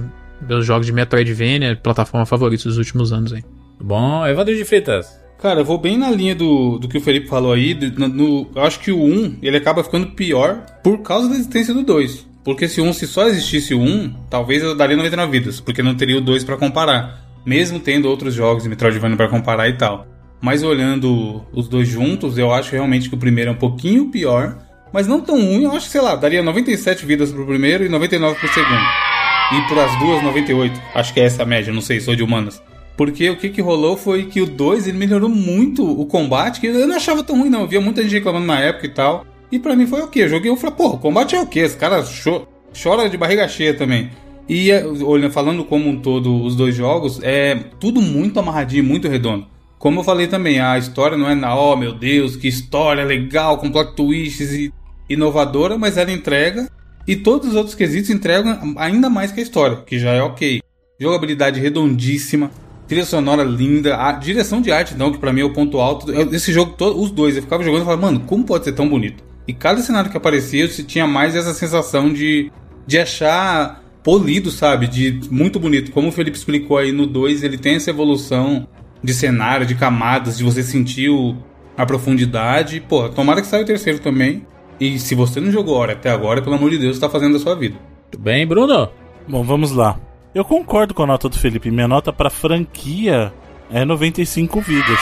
[0.48, 3.42] meus jogos de Metroidvania, plataforma favoritos dos últimos anos aí.
[3.80, 5.20] Bom, Evandro de Freitas.
[5.40, 7.74] Cara, eu vou bem na linha do, do que o Felipe falou aí.
[7.74, 11.34] de- no- no- eu acho que o 1 ele acaba ficando pior por causa da
[11.34, 12.26] existência do 2.
[12.44, 15.82] Porque se o 1, se só existisse o 1, talvez eu daria 99 vidas, porque
[15.82, 17.20] não teria o 2 pra comparar.
[17.44, 20.06] Mesmo tendo outros jogos de Metroidvania pra comparar e tal.
[20.40, 24.58] Mas olhando os dois juntos, eu acho realmente que o primeiro é um pouquinho pior.
[24.92, 27.88] Mas não tão ruim, eu acho que, sei lá, daria 97 vidas pro primeiro e
[27.88, 29.11] 99 pro segundo.
[29.52, 30.80] E por as duas, 98.
[30.94, 32.62] Acho que é essa a média, não sei, sou de humanas.
[32.96, 36.66] Porque o que, que rolou foi que o 2 ele melhorou muito o combate, que
[36.66, 37.62] eu não achava tão ruim, não.
[37.62, 39.26] Eu via muita gente reclamando na época e tal.
[39.50, 40.20] E pra mim foi o quê?
[40.20, 41.60] Eu joguei eu falei, pô, o combate é o quê?
[41.60, 42.46] Esse cara cho
[42.82, 44.10] chora de barriga cheia também.
[44.48, 49.08] E é, olha, falando como um todo os dois jogos, é tudo muito amarradinho, muito
[49.08, 49.46] redondo.
[49.78, 53.58] Como eu falei também, a história não é na, oh meu Deus, que história legal,
[53.58, 54.72] com plot twists e
[55.08, 56.70] inovadora, mas ela entrega.
[57.06, 60.60] E todos os outros quesitos entregam ainda mais que a história, que já é ok.
[61.00, 62.50] Jogabilidade redondíssima,
[62.86, 66.12] trilha sonora linda, a direção de arte, então, que pra mim é o ponto alto.
[66.12, 68.72] Eu- Esse jogo, todo, os dois, eu ficava jogando e falava, mano, como pode ser
[68.72, 69.24] tão bonito?
[69.48, 72.52] E cada cenário que aparecia, você tinha mais essa sensação de,
[72.86, 74.86] de achar polido, sabe?
[74.86, 75.90] De muito bonito.
[75.90, 78.68] Como o Felipe explicou aí no 2, ele tem essa evolução
[79.02, 81.36] de cenário, de camadas, de você sentir o-
[81.76, 82.80] a profundidade.
[82.88, 84.46] Pô, tomara que saia o terceiro também.
[84.80, 87.40] E se você não jogou Ori até agora, pelo amor de Deus, tá fazendo a
[87.40, 87.76] sua vida.
[88.10, 88.88] Tudo bem, Bruno?
[89.28, 89.98] Bom, vamos lá.
[90.34, 91.70] Eu concordo com a nota do Felipe.
[91.70, 93.32] Minha nota pra franquia
[93.70, 94.98] é 95 vidas.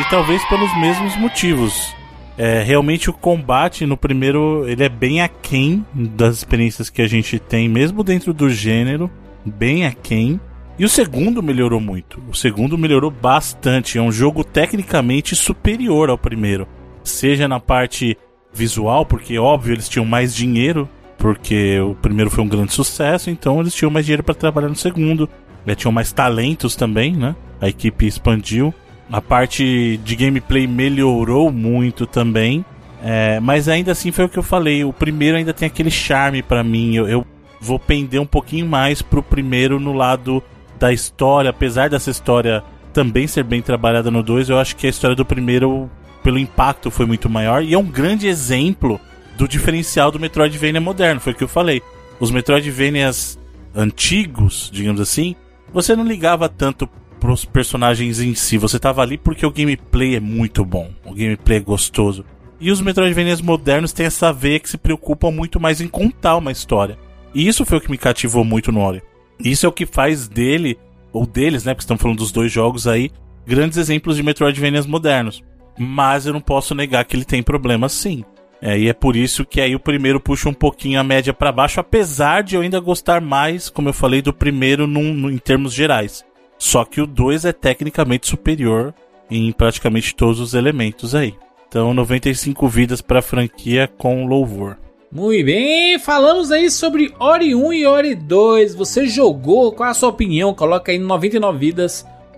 [0.00, 1.94] E talvez pelos mesmos motivos.
[2.38, 7.38] É, realmente o combate no primeiro ele é bem aquém das experiências que a gente
[7.38, 9.10] tem, mesmo dentro do gênero,
[9.44, 10.40] bem aquém.
[10.78, 12.22] E o segundo melhorou muito.
[12.28, 13.98] O segundo melhorou bastante.
[13.98, 16.66] É um jogo tecnicamente superior ao primeiro.
[17.04, 18.16] Seja na parte
[18.52, 20.88] visual, porque óbvio eles tinham mais dinheiro,
[21.18, 24.76] porque o primeiro foi um grande sucesso, então eles tinham mais dinheiro para trabalhar no
[24.76, 25.28] segundo.
[25.66, 27.36] Já tinham mais talentos também, né?
[27.60, 28.74] A equipe expandiu.
[29.10, 32.64] A parte de gameplay melhorou muito também.
[33.02, 34.84] É, mas ainda assim foi o que eu falei.
[34.84, 36.94] O primeiro ainda tem aquele charme pra mim.
[36.94, 37.26] Eu, eu
[37.60, 40.42] vou pender um pouquinho mais pro primeiro no lado
[40.78, 41.50] da história.
[41.50, 42.62] Apesar dessa história
[42.92, 45.90] também ser bem trabalhada no 2, eu acho que a história do primeiro,
[46.22, 47.62] pelo impacto, foi muito maior.
[47.62, 49.00] E é um grande exemplo
[49.36, 51.20] do diferencial do Metroidvania moderno.
[51.20, 51.82] Foi o que eu falei.
[52.20, 53.38] Os Metroidvanias
[53.74, 55.34] antigos, digamos assim,
[55.72, 56.88] você não ligava tanto
[57.18, 58.58] pros personagens em si.
[58.58, 60.90] Você tava ali porque o gameplay é muito bom.
[61.04, 62.24] O gameplay é gostoso.
[62.60, 66.52] E os Metroidvanias modernos têm essa veia que se preocupam muito mais em contar uma
[66.52, 66.98] história.
[67.34, 69.02] E isso foi o que me cativou muito no Ori.
[69.40, 70.78] Isso é o que faz dele,
[71.12, 71.74] ou deles, né?
[71.74, 73.10] Porque estamos falando dos dois jogos aí,
[73.46, 75.42] grandes exemplos de Metroidvanias modernos.
[75.78, 78.24] Mas eu não posso negar que ele tem problemas sim.
[78.60, 81.50] É, e é por isso que aí o primeiro puxa um pouquinho a média para
[81.50, 85.38] baixo, apesar de eu ainda gostar mais, como eu falei, do primeiro num, num, em
[85.38, 86.24] termos gerais.
[86.56, 88.94] Só que o 2 é tecnicamente superior
[89.28, 91.34] em praticamente todos os elementos aí.
[91.66, 94.78] Então, 95 vidas para a franquia com louvor.
[95.10, 98.74] Muito bem, falamos aí sobre Ori 1 e Ori 2.
[98.74, 99.72] Você jogou?
[99.72, 100.54] Qual a sua opinião?
[100.54, 101.06] Coloca aí no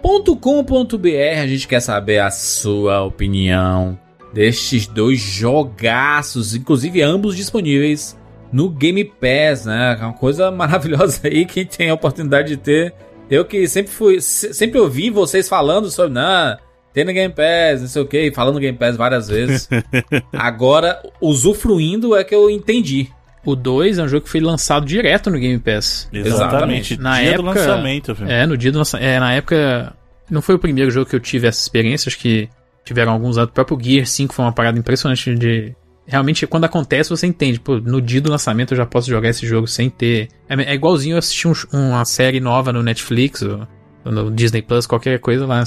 [0.05, 1.40] 99vidas.com.br.
[1.40, 3.98] A gente quer saber a sua opinião
[4.35, 8.18] destes dois jogaços, inclusive ambos disponíveis
[8.52, 9.97] no Game Pass, né?
[9.98, 12.94] É uma coisa maravilhosa aí quem tem a oportunidade de ter.
[13.31, 16.56] Eu que sempre fui, sempre ouvi vocês falando sobre, não,
[16.93, 19.68] tem no Game Pass, não sei o que, falando Game Pass várias vezes.
[20.32, 23.09] Agora, usufruindo é que eu entendi.
[23.45, 26.09] O 2 é um jogo que foi lançado direto no Game Pass.
[26.12, 26.99] Exatamente.
[27.01, 28.27] Na dia época, do lançamento, viu?
[28.27, 29.07] É, no dia do lançamento.
[29.07, 29.95] É, na época.
[30.31, 32.49] Não foi o primeiro jogo que eu tive essa experiência, acho que
[32.85, 33.51] tiveram alguns anos.
[33.51, 35.75] O próprio Gear 5 foi uma parada impressionante de.
[36.07, 37.61] Realmente, quando acontece, você entende.
[37.61, 40.29] Pô, no dia do lançamento eu já posso jogar esse jogo sem ter.
[40.49, 43.66] É, é igualzinho eu assistir um, uma série nova no Netflix, ou
[44.05, 45.62] no Disney Plus, qualquer coisa lá.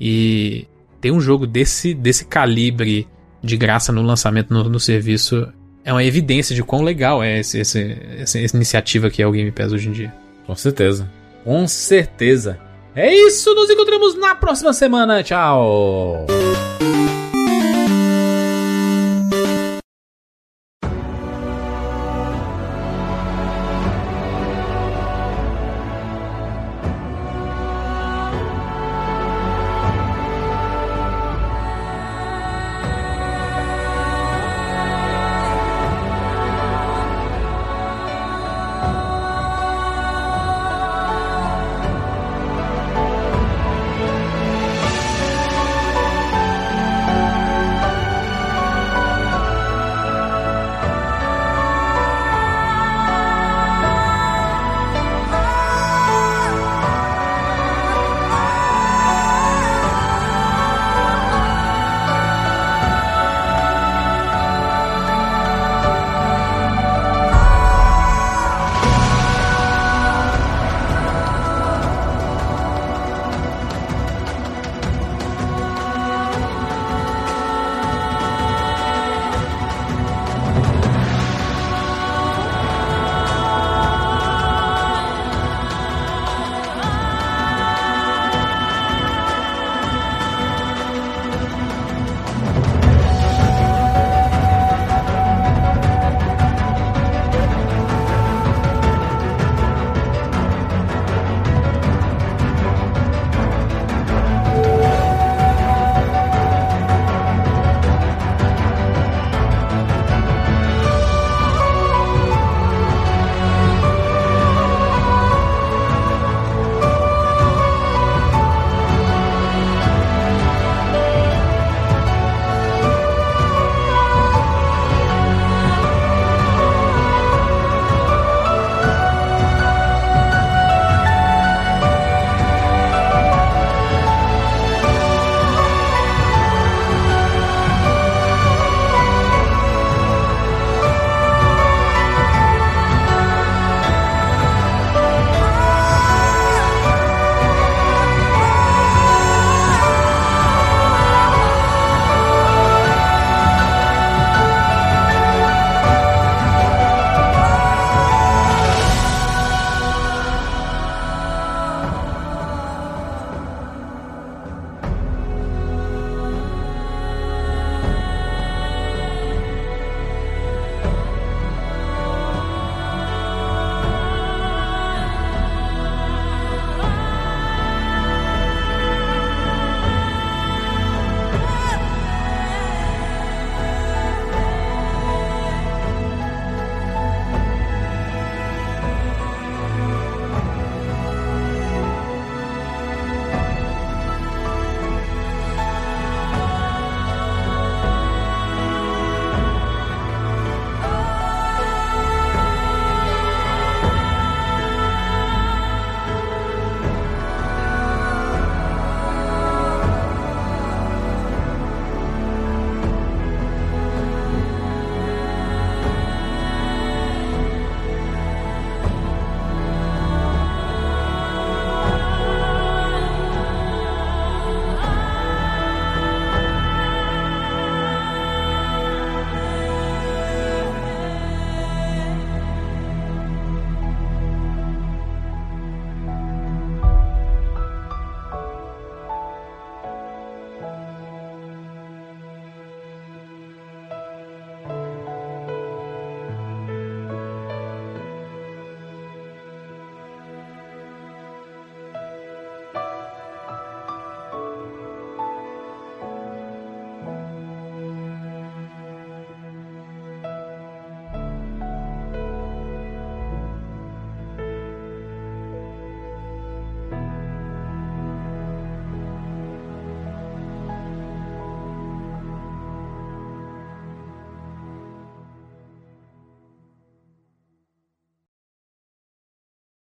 [0.00, 0.66] E
[1.00, 3.06] ter um jogo desse, desse calibre
[3.42, 5.46] de graça no lançamento no, no serviço
[5.86, 9.30] é uma evidência de quão legal é esse, esse, essa, essa iniciativa que é o
[9.30, 10.12] Game Pass hoje em dia.
[10.44, 11.08] Com certeza.
[11.44, 12.58] Com certeza.
[12.92, 15.22] É isso, nos encontramos na próxima semana.
[15.22, 16.26] Tchau!